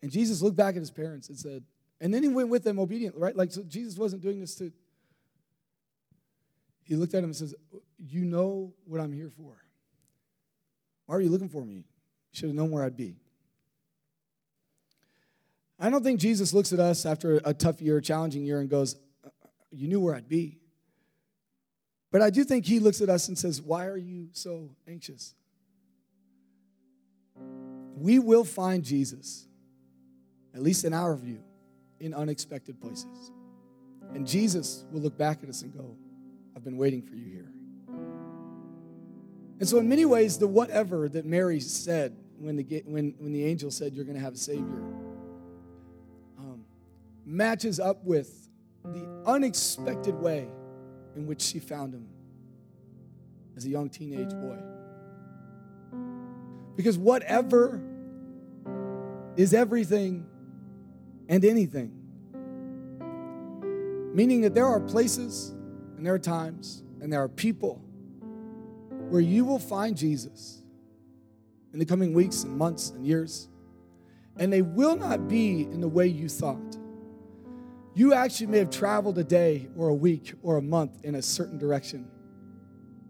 And 0.01 0.11
Jesus 0.11 0.41
looked 0.41 0.55
back 0.55 0.75
at 0.75 0.79
his 0.79 0.91
parents 0.91 1.29
and 1.29 1.37
said, 1.37 1.63
and 1.99 2.13
then 2.13 2.23
he 2.23 2.29
went 2.29 2.49
with 2.49 2.63
them 2.63 2.79
obediently, 2.79 3.19
right? 3.21 3.35
Like, 3.35 3.51
so 3.51 3.63
Jesus 3.63 3.97
wasn't 3.97 4.21
doing 4.21 4.39
this 4.39 4.55
to. 4.55 4.71
He 6.83 6.95
looked 6.95 7.13
at 7.13 7.19
him 7.19 7.25
and 7.25 7.35
says, 7.35 7.55
You 7.97 8.23
know 8.23 8.73
what 8.85 9.01
I'm 9.01 9.11
here 9.11 9.31
for. 9.35 9.57
Why 11.05 11.15
are 11.15 11.21
you 11.21 11.29
looking 11.29 11.49
for 11.49 11.65
me? 11.65 11.75
You 11.75 11.83
should 12.31 12.49
have 12.49 12.55
known 12.55 12.71
where 12.71 12.83
I'd 12.83 12.97
be. 12.97 13.15
I 15.79 15.89
don't 15.89 16.03
think 16.03 16.19
Jesus 16.19 16.53
looks 16.53 16.73
at 16.73 16.79
us 16.79 17.05
after 17.05 17.39
a 17.45 17.53
tough 17.53 17.81
year, 17.81 18.01
challenging 18.01 18.43
year, 18.43 18.59
and 18.59 18.69
goes, 18.69 18.95
You 19.71 19.87
knew 19.87 19.99
where 19.99 20.15
I'd 20.15 20.27
be. 20.27 20.59
But 22.11 22.21
I 22.21 22.29
do 22.29 22.43
think 22.43 22.65
he 22.65 22.79
looks 22.79 23.01
at 23.01 23.09
us 23.09 23.27
and 23.27 23.37
says, 23.37 23.61
Why 23.61 23.85
are 23.87 23.97
you 23.97 24.29
so 24.31 24.71
anxious? 24.87 25.35
We 27.95 28.19
will 28.19 28.43
find 28.43 28.83
Jesus, 28.83 29.47
at 30.53 30.61
least 30.61 30.83
in 30.83 30.93
our 30.93 31.15
view, 31.15 31.43
in 31.99 32.13
unexpected 32.13 32.79
places. 32.79 33.31
And 34.13 34.25
Jesus 34.25 34.85
will 34.91 35.01
look 35.01 35.17
back 35.17 35.43
at 35.43 35.49
us 35.49 35.61
and 35.61 35.73
go, 35.73 35.95
I've 36.55 36.63
been 36.63 36.77
waiting 36.77 37.01
for 37.01 37.15
you 37.15 37.25
here. 37.25 37.51
And 39.59 39.67
so, 39.67 39.79
in 39.79 39.89
many 39.89 40.05
ways, 40.05 40.37
the 40.37 40.47
whatever 40.47 41.09
that 41.09 41.25
Mary 41.25 41.59
said 41.59 42.15
when 42.39 42.55
the, 42.55 42.83
when, 42.85 43.15
when 43.17 43.33
the 43.33 43.43
angel 43.43 43.71
said, 43.71 43.93
You're 43.93 44.05
going 44.05 44.17
to 44.17 44.23
have 44.23 44.33
a 44.33 44.37
Savior, 44.37 44.83
matches 47.27 47.79
up 47.79 48.03
with 48.05 48.49
the 48.85 49.05
unexpected 49.25 50.15
way 50.15 50.47
in 51.15 51.27
which 51.27 51.41
she 51.41 51.59
found 51.59 51.93
him 51.93 52.07
as 53.57 53.65
a 53.65 53.69
young 53.69 53.89
teenage 53.89 54.29
boy. 54.29 54.57
Because 56.77 56.97
whatever 56.97 57.81
is 59.35 59.53
everything 59.53 60.25
and 61.27 61.43
anything. 61.43 61.91
Meaning 64.13 64.41
that 64.41 64.55
there 64.55 64.65
are 64.65 64.79
places 64.79 65.53
and 65.97 66.05
there 66.05 66.13
are 66.13 66.19
times 66.19 66.83
and 67.01 67.11
there 67.11 67.21
are 67.21 67.27
people 67.27 67.81
where 69.09 69.21
you 69.21 69.43
will 69.45 69.59
find 69.59 69.97
Jesus 69.97 70.61
in 71.73 71.79
the 71.79 71.85
coming 71.85 72.13
weeks 72.13 72.43
and 72.43 72.57
months 72.57 72.89
and 72.89 73.05
years, 73.05 73.49
and 74.37 74.51
they 74.51 74.61
will 74.61 74.95
not 74.95 75.27
be 75.27 75.61
in 75.61 75.81
the 75.81 75.87
way 75.87 76.07
you 76.07 76.27
thought. 76.27 76.66
You 77.97 78.13
actually 78.13 78.45
may 78.45 78.59
have 78.59 78.69
traveled 78.69 79.17
a 79.17 79.23
day 79.23 79.69
or 79.75 79.89
a 79.89 79.93
week 79.93 80.35
or 80.43 80.57
a 80.57 80.61
month 80.61 80.99
in 81.03 81.15
a 81.15 81.21
certain 81.23 81.57
direction, 81.57 82.07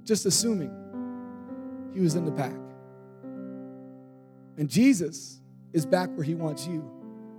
just 0.05 0.25
assuming 0.25 0.71
he 1.93 1.99
was 1.99 2.15
in 2.15 2.23
the 2.23 2.31
back. 2.31 2.55
And 4.55 4.69
Jesus 4.69 5.41
is 5.73 5.85
back 5.85 6.09
where 6.15 6.23
he 6.23 6.35
wants 6.35 6.67
you 6.67 6.89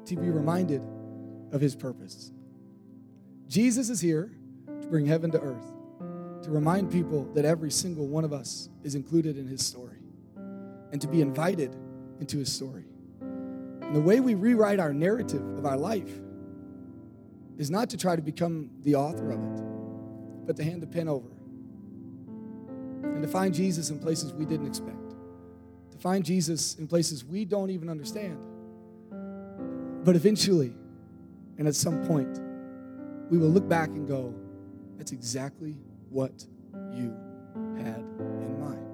to 0.05 0.15
be 0.15 0.29
reminded 0.29 0.87
of 1.51 1.63
his 1.63 1.75
purpose. 1.75 2.33
Jesus 3.47 3.89
is 3.89 3.99
here 3.99 4.31
to 4.83 4.87
bring 4.89 5.07
heaven 5.07 5.31
to 5.31 5.41
earth, 5.41 5.73
to 6.43 6.51
remind 6.51 6.93
people 6.93 7.25
that 7.33 7.47
every 7.47 7.71
single 7.71 8.09
one 8.09 8.25
of 8.25 8.33
us 8.35 8.69
is 8.85 8.95
included 8.95 9.39
in 9.39 9.47
his 9.47 9.65
story, 9.65 10.03
and 10.93 11.01
to 11.01 11.09
be 11.09 11.23
invited 11.23 11.75
into 12.21 12.37
his 12.37 12.53
story. 12.53 12.85
And 13.23 13.97
the 13.97 14.03
way 14.03 14.21
we 14.21 14.35
rewrite 14.35 14.81
our 14.81 14.93
narrative 14.93 15.57
of 15.57 15.65
our 15.65 15.79
life 15.79 16.13
is 17.59 17.71
not 17.71 17.91
to 17.91 17.97
try 17.97 18.17
to 18.17 18.23
become 18.23 18.71
the 18.83 18.95
author 18.95 19.31
of 19.31 19.43
it, 19.43 20.47
but 20.47 20.57
to 20.57 20.65
hand 20.65 20.83
the 20.83 20.87
pen 20.87 21.09
over 21.09 21.29
and 23.03 23.23
to 23.23 23.29
find 23.29 23.53
Jesus 23.53 23.91
in 23.91 23.99
places 23.99 24.33
we 24.33 24.47
didn't 24.47 24.67
expect, 24.67 25.11
to 25.91 25.99
find 25.99 26.25
Jesus 26.25 26.77
in 26.77 26.87
places 26.87 27.25
we 27.25 27.45
don't 27.45 27.71
even 27.71 27.91
understand 27.91 28.39
but 30.09 30.17
eventually, 30.17 30.73
and 31.59 31.69
at 31.69 31.75
some 31.75 32.07
point, 32.07 32.41
we 33.31 33.37
will 33.37 33.51
look 33.51 33.69
back 33.69 33.89
and 33.91 34.09
go, 34.09 34.35
that's 34.97 35.13
exactly 35.13 35.77
what 36.09 36.47
you 36.95 37.15
had 37.77 37.99
in 37.99 38.59
mind. 38.59 38.87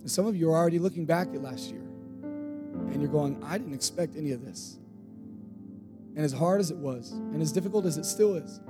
And 0.00 0.10
some 0.10 0.26
of 0.26 0.34
you 0.34 0.50
are 0.50 0.56
already 0.56 0.80
looking 0.80 1.04
back 1.04 1.28
at 1.28 1.40
last 1.42 1.70
year, 1.70 1.86
and 2.22 3.00
you're 3.00 3.12
going, 3.12 3.40
I 3.44 3.58
didn't 3.58 3.74
expect 3.74 4.16
any 4.16 4.32
of 4.32 4.44
this. 4.44 4.78
And 6.16 6.24
as 6.24 6.32
hard 6.32 6.60
as 6.60 6.70
it 6.70 6.76
was, 6.76 7.12
and 7.12 7.40
as 7.40 7.52
difficult 7.52 7.86
as 7.86 7.96
it 7.96 8.04
still 8.04 8.34
is, 8.34 8.60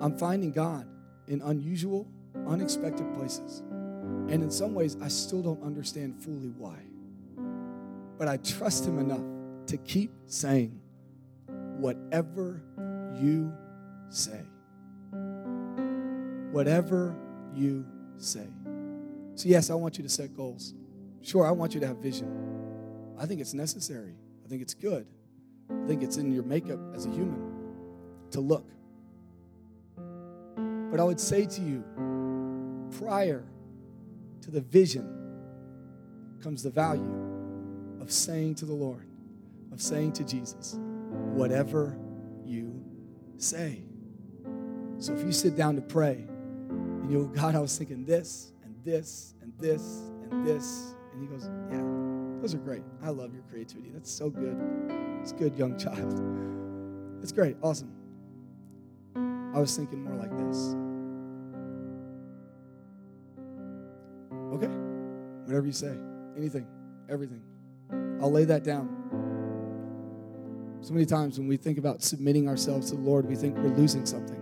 I'm 0.00 0.16
finding 0.18 0.52
God 0.52 0.86
in 1.26 1.42
unusual, 1.42 2.08
unexpected 2.46 3.12
places. 3.14 3.60
And 4.28 4.42
in 4.42 4.50
some 4.50 4.74
ways, 4.74 4.96
I 5.02 5.08
still 5.08 5.42
don't 5.42 5.62
understand 5.62 6.22
fully 6.22 6.52
why. 6.56 6.78
But 8.18 8.28
I 8.28 8.36
trust 8.38 8.84
Him 8.84 8.98
enough 8.98 9.24
to 9.66 9.76
keep 9.78 10.12
saying, 10.26 10.80
whatever 11.76 12.62
you 13.14 13.52
say. 14.08 14.44
Whatever 16.50 17.14
you 17.54 17.86
say. 18.16 18.46
So, 19.34 19.48
yes, 19.48 19.70
I 19.70 19.74
want 19.74 19.98
you 19.98 20.02
to 20.02 20.08
set 20.08 20.34
goals. 20.34 20.74
Sure, 21.22 21.46
I 21.46 21.50
want 21.50 21.74
you 21.74 21.80
to 21.80 21.86
have 21.86 21.98
vision. 21.98 22.34
I 23.18 23.26
think 23.26 23.40
it's 23.40 23.54
necessary. 23.54 24.14
I 24.44 24.48
think 24.48 24.62
it's 24.62 24.74
good. 24.74 25.06
I 25.70 25.86
think 25.86 26.02
it's 26.02 26.16
in 26.16 26.32
your 26.32 26.44
makeup 26.44 26.80
as 26.94 27.06
a 27.06 27.10
human 27.10 27.48
to 28.30 28.40
look. 28.40 28.66
But 30.90 31.00
I 31.00 31.04
would 31.04 31.20
say 31.20 31.46
to 31.46 31.60
you, 31.60 31.84
prior 32.98 33.44
to 34.42 34.50
the 34.50 34.60
vision 34.60 35.14
comes 36.42 36.62
the 36.62 36.70
value 36.70 37.98
of 38.00 38.10
saying 38.10 38.54
to 38.56 38.64
the 38.64 38.72
Lord, 38.72 39.06
of 39.72 39.82
saying 39.82 40.12
to 40.12 40.24
Jesus, 40.24 40.78
whatever 41.34 41.98
you 42.44 42.82
say. 43.36 43.82
So 44.98 45.12
if 45.12 45.22
you 45.22 45.32
sit 45.32 45.56
down 45.56 45.76
to 45.76 45.82
pray 45.82 46.24
and 46.68 47.10
you 47.10 47.18
go, 47.18 47.24
God, 47.26 47.54
I 47.54 47.60
was 47.60 47.76
thinking 47.76 48.04
this 48.04 48.52
and 48.64 48.74
this 48.84 49.34
and 49.42 49.52
this 49.58 50.10
and 50.30 50.46
this, 50.46 50.94
and 51.12 51.22
he 51.22 51.28
goes, 51.28 51.48
Yeah, 51.70 52.40
those 52.40 52.54
are 52.54 52.58
great. 52.58 52.82
I 53.02 53.10
love 53.10 53.32
your 53.32 53.42
creativity. 53.50 53.90
That's 53.92 54.10
so 54.10 54.30
good. 54.30 54.56
It's 55.20 55.32
good, 55.32 55.56
young 55.56 55.78
child. 55.78 56.20
It's 57.22 57.32
great. 57.32 57.56
Awesome. 57.62 57.92
I 59.54 59.60
was 59.60 59.76
thinking 59.76 60.04
more 60.04 60.14
like 60.14 60.30
this. 60.36 60.74
Okay. 64.54 64.72
Whatever 65.44 65.66
you 65.66 65.72
say. 65.72 65.94
Anything. 66.36 66.66
Everything. 67.08 67.42
I'll 68.20 68.30
lay 68.30 68.44
that 68.44 68.64
down. 68.64 68.88
So 70.80 70.92
many 70.94 71.06
times 71.06 71.38
when 71.38 71.48
we 71.48 71.56
think 71.56 71.78
about 71.78 72.02
submitting 72.02 72.48
ourselves 72.48 72.90
to 72.90 72.96
the 72.96 73.02
Lord, 73.02 73.26
we 73.26 73.34
think 73.34 73.56
we're 73.56 73.74
losing 73.74 74.06
something. 74.06 74.40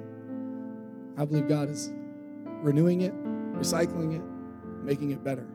I 1.17 1.25
believe 1.25 1.49
God 1.49 1.71
is 1.71 1.91
renewing 2.63 3.01
it, 3.01 3.15
recycling 3.55 4.17
it, 4.17 4.23
making 4.85 5.13
it 5.13 5.25
better. 5.25 5.47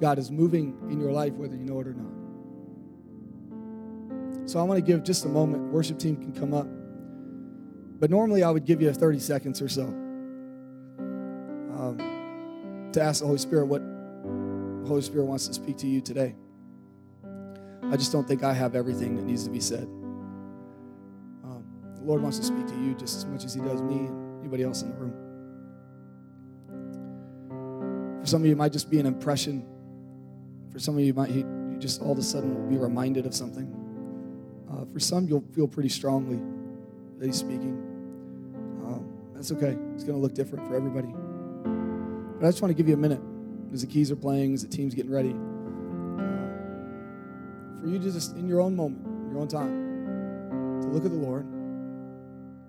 God 0.00 0.18
is 0.18 0.30
moving 0.30 0.76
in 0.90 1.00
your 1.00 1.12
life 1.12 1.32
whether 1.34 1.56
you 1.56 1.64
know 1.64 1.80
it 1.80 1.86
or 1.86 1.94
not. 1.94 2.17
So 4.48 4.58
I 4.58 4.62
want 4.62 4.78
to 4.78 4.82
give 4.82 5.04
just 5.04 5.26
a 5.26 5.28
moment. 5.28 5.70
Worship 5.74 5.98
team 5.98 6.16
can 6.16 6.32
come 6.32 6.54
up. 6.54 6.66
But 8.00 8.08
normally 8.10 8.42
I 8.42 8.50
would 8.50 8.64
give 8.64 8.80
you 8.80 8.90
30 8.90 9.18
seconds 9.18 9.60
or 9.60 9.68
so 9.68 9.82
um, 11.78 11.98
to 12.94 13.02
ask 13.02 13.20
the 13.20 13.26
Holy 13.26 13.36
Spirit 13.36 13.66
what 13.66 13.82
the 13.82 14.88
Holy 14.88 15.02
Spirit 15.02 15.26
wants 15.26 15.48
to 15.48 15.52
speak 15.52 15.76
to 15.78 15.86
you 15.86 16.00
today. 16.00 16.34
I 17.90 17.98
just 17.98 18.10
don't 18.10 18.26
think 18.26 18.42
I 18.42 18.54
have 18.54 18.74
everything 18.74 19.16
that 19.16 19.26
needs 19.26 19.44
to 19.44 19.50
be 19.50 19.60
said. 19.60 19.84
Um, 21.44 21.62
the 21.96 22.02
Lord 22.04 22.22
wants 22.22 22.38
to 22.38 22.44
speak 22.44 22.66
to 22.68 22.74
you 22.80 22.94
just 22.94 23.18
as 23.18 23.26
much 23.26 23.44
as 23.44 23.52
He 23.52 23.60
does 23.60 23.82
me 23.82 23.96
and 23.96 24.40
anybody 24.40 24.62
else 24.62 24.80
in 24.80 24.88
the 24.88 24.96
room. 24.96 25.12
For 28.22 28.26
some 28.26 28.40
of 28.40 28.46
you, 28.46 28.52
it 28.52 28.58
might 28.58 28.72
just 28.72 28.90
be 28.90 28.98
an 28.98 29.04
impression. 29.04 29.62
For 30.72 30.78
some 30.78 30.94
of 30.96 31.02
you, 31.02 31.12
might 31.12 31.32
you 31.32 31.76
just 31.78 32.00
all 32.00 32.12
of 32.12 32.18
a 32.18 32.22
sudden 32.22 32.66
be 32.66 32.78
reminded 32.78 33.26
of 33.26 33.34
something. 33.34 33.77
Uh, 34.70 34.84
for 34.92 35.00
some, 35.00 35.26
you'll 35.26 35.44
feel 35.52 35.66
pretty 35.66 35.88
strongly 35.88 36.40
that 37.18 37.26
He's 37.26 37.36
speaking. 37.36 37.76
Um, 38.84 39.08
that's 39.34 39.50
okay. 39.52 39.76
It's 39.94 40.04
going 40.04 40.16
to 40.16 40.22
look 40.22 40.34
different 40.34 40.66
for 40.66 40.76
everybody. 40.76 41.08
But 42.38 42.46
I 42.46 42.50
just 42.50 42.62
want 42.62 42.70
to 42.70 42.74
give 42.74 42.88
you 42.88 42.94
a 42.94 42.98
minute 42.98 43.20
as 43.72 43.80
the 43.80 43.86
keys 43.86 44.10
are 44.10 44.16
playing, 44.16 44.54
as 44.54 44.62
the 44.62 44.68
team's 44.68 44.94
getting 44.94 45.10
ready, 45.10 45.30
uh, 45.30 45.36
for 47.80 47.86
you 47.88 47.98
to 47.98 48.10
just, 48.12 48.36
in 48.36 48.48
your 48.48 48.60
own 48.60 48.76
moment, 48.76 49.04
in 49.06 49.32
your 49.32 49.40
own 49.40 49.48
time, 49.48 50.80
to 50.82 50.88
look 50.88 51.04
at 51.04 51.10
the 51.10 51.16
Lord, 51.16 51.46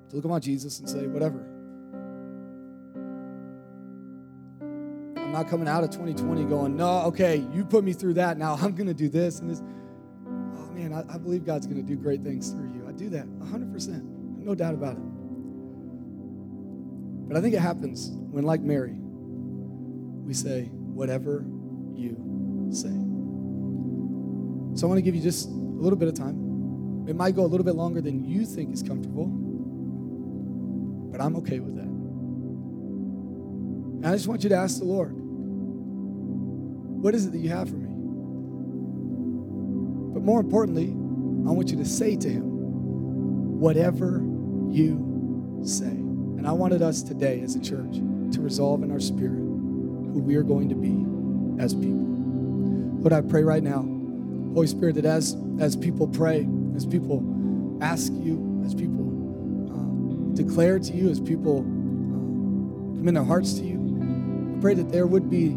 to 0.09 0.15
look 0.15 0.25
upon 0.25 0.41
Jesus 0.41 0.79
and 0.79 0.89
say, 0.89 1.07
whatever. 1.07 1.45
I'm 5.29 5.33
not 5.33 5.47
coming 5.47 5.67
out 5.67 5.83
of 5.83 5.91
2020 5.91 6.45
going, 6.45 6.75
no, 6.75 7.01
okay, 7.03 7.45
you 7.53 7.63
put 7.63 7.83
me 7.83 7.93
through 7.93 8.15
that. 8.15 8.37
Now 8.37 8.55
I'm 8.55 8.73
going 8.73 8.87
to 8.87 8.95
do 8.95 9.09
this 9.09 9.39
and 9.39 9.49
this. 9.49 9.61
Man, 10.79 10.93
I, 10.93 11.03
I 11.13 11.17
believe 11.17 11.45
God's 11.45 11.67
going 11.67 11.75
to 11.75 11.83
do 11.83 11.97
great 11.97 12.23
things 12.23 12.51
through 12.51 12.71
you. 12.73 12.87
I 12.87 12.93
do 12.93 13.09
that 13.09 13.27
100%. 13.27 14.01
No 14.37 14.55
doubt 14.55 14.75
about 14.75 14.93
it. 14.93 15.03
But 17.27 17.35
I 17.35 17.41
think 17.41 17.53
it 17.53 17.59
happens 17.59 18.11
when, 18.31 18.45
like 18.45 18.61
Mary, 18.61 18.95
we 18.97 20.33
say, 20.33 20.69
whatever 20.71 21.45
you 21.93 22.15
say. 22.71 22.87
So 24.79 24.87
I 24.87 24.89
want 24.89 24.99
to 24.99 25.01
give 25.01 25.15
you 25.15 25.21
just 25.21 25.49
a 25.49 25.51
little 25.51 25.99
bit 25.99 26.07
of 26.07 26.13
time. 26.13 27.05
It 27.09 27.15
might 27.17 27.35
go 27.35 27.43
a 27.43 27.47
little 27.49 27.65
bit 27.65 27.75
longer 27.75 27.99
than 27.99 28.23
you 28.23 28.45
think 28.45 28.73
is 28.73 28.81
comfortable, 28.81 29.25
but 31.11 31.19
I'm 31.19 31.35
okay 31.37 31.59
with 31.59 31.75
that. 31.75 31.89
And 33.97 34.07
I 34.07 34.13
just 34.13 34.29
want 34.29 34.43
you 34.43 34.49
to 34.49 34.55
ask 34.55 34.79
the 34.79 34.85
Lord, 34.85 35.11
what 37.01 37.13
is 37.13 37.25
it 37.25 37.33
that 37.33 37.39
you 37.39 37.49
have 37.49 37.67
for 37.67 37.75
me? 37.75 37.88
But 40.19 40.25
more 40.25 40.41
importantly, 40.41 40.89
I 41.47 41.53
want 41.53 41.71
you 41.71 41.77
to 41.77 41.85
say 41.85 42.17
to 42.17 42.29
him, 42.29 42.43
whatever 43.57 44.21
you 44.69 45.61
say. 45.63 45.85
And 45.85 46.45
I 46.45 46.51
wanted 46.51 46.81
us 46.81 47.01
today 47.01 47.39
as 47.39 47.55
a 47.55 47.61
church 47.61 47.93
to 48.33 48.41
resolve 48.41 48.83
in 48.83 48.91
our 48.91 48.99
spirit 48.99 49.39
who 49.39 50.19
we 50.19 50.35
are 50.35 50.43
going 50.43 50.67
to 50.67 50.75
be 50.75 51.63
as 51.63 51.73
people. 51.73 52.05
Lord, 52.99 53.13
I 53.13 53.21
pray 53.21 53.43
right 53.43 53.63
now, 53.63 53.79
Holy 54.53 54.67
Spirit, 54.67 54.95
that 54.95 55.05
as, 55.05 55.37
as 55.61 55.77
people 55.77 56.05
pray, 56.05 56.45
as 56.75 56.85
people 56.85 57.23
ask 57.81 58.11
you, 58.11 58.61
as 58.65 58.75
people 58.75 59.07
uh, 59.71 60.35
declare 60.35 60.79
to 60.79 60.91
you, 60.91 61.09
as 61.09 61.21
people 61.21 61.59
uh, 61.59 62.97
come 62.97 63.07
in 63.07 63.13
their 63.13 63.23
hearts 63.23 63.53
to 63.53 63.63
you, 63.63 64.57
I 64.57 64.59
pray 64.59 64.73
that 64.73 64.91
there 64.91 65.07
would 65.07 65.29
be 65.29 65.51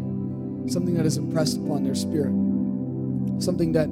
something 0.71 0.93
that 0.93 1.05
is 1.05 1.17
impressed 1.17 1.57
upon 1.57 1.83
their 1.83 1.95
spirit, 1.95 2.31
something 3.43 3.73
that 3.73 3.89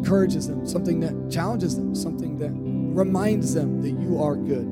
encourages 0.00 0.48
them, 0.48 0.66
something 0.66 1.00
that 1.00 1.30
challenges 1.30 1.76
them, 1.76 1.94
something 1.94 2.38
that 2.38 2.50
reminds 2.54 3.52
them 3.54 3.82
that 3.82 3.90
you 3.90 4.22
are 4.22 4.34
good. 4.34 4.66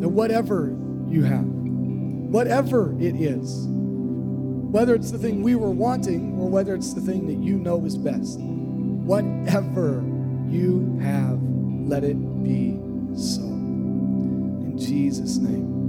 That 0.00 0.08
whatever 0.08 0.74
you 1.06 1.22
have, 1.24 1.44
whatever 1.44 2.92
it 2.98 3.16
is, 3.16 3.66
whether 3.68 4.94
it's 4.94 5.10
the 5.10 5.18
thing 5.18 5.42
we 5.42 5.56
were 5.56 5.70
wanting 5.70 6.38
or 6.38 6.48
whether 6.48 6.74
it's 6.74 6.94
the 6.94 7.02
thing 7.02 7.26
that 7.26 7.44
you 7.44 7.56
know 7.56 7.84
is 7.84 7.98
best, 7.98 8.40
whatever 8.40 10.02
you 10.48 10.98
have, 11.02 11.38
let 11.86 12.02
it 12.02 12.16
be 12.42 12.78
so. 13.14 13.42
In 13.42 14.78
Jesus' 14.78 15.36
name. 15.36 15.79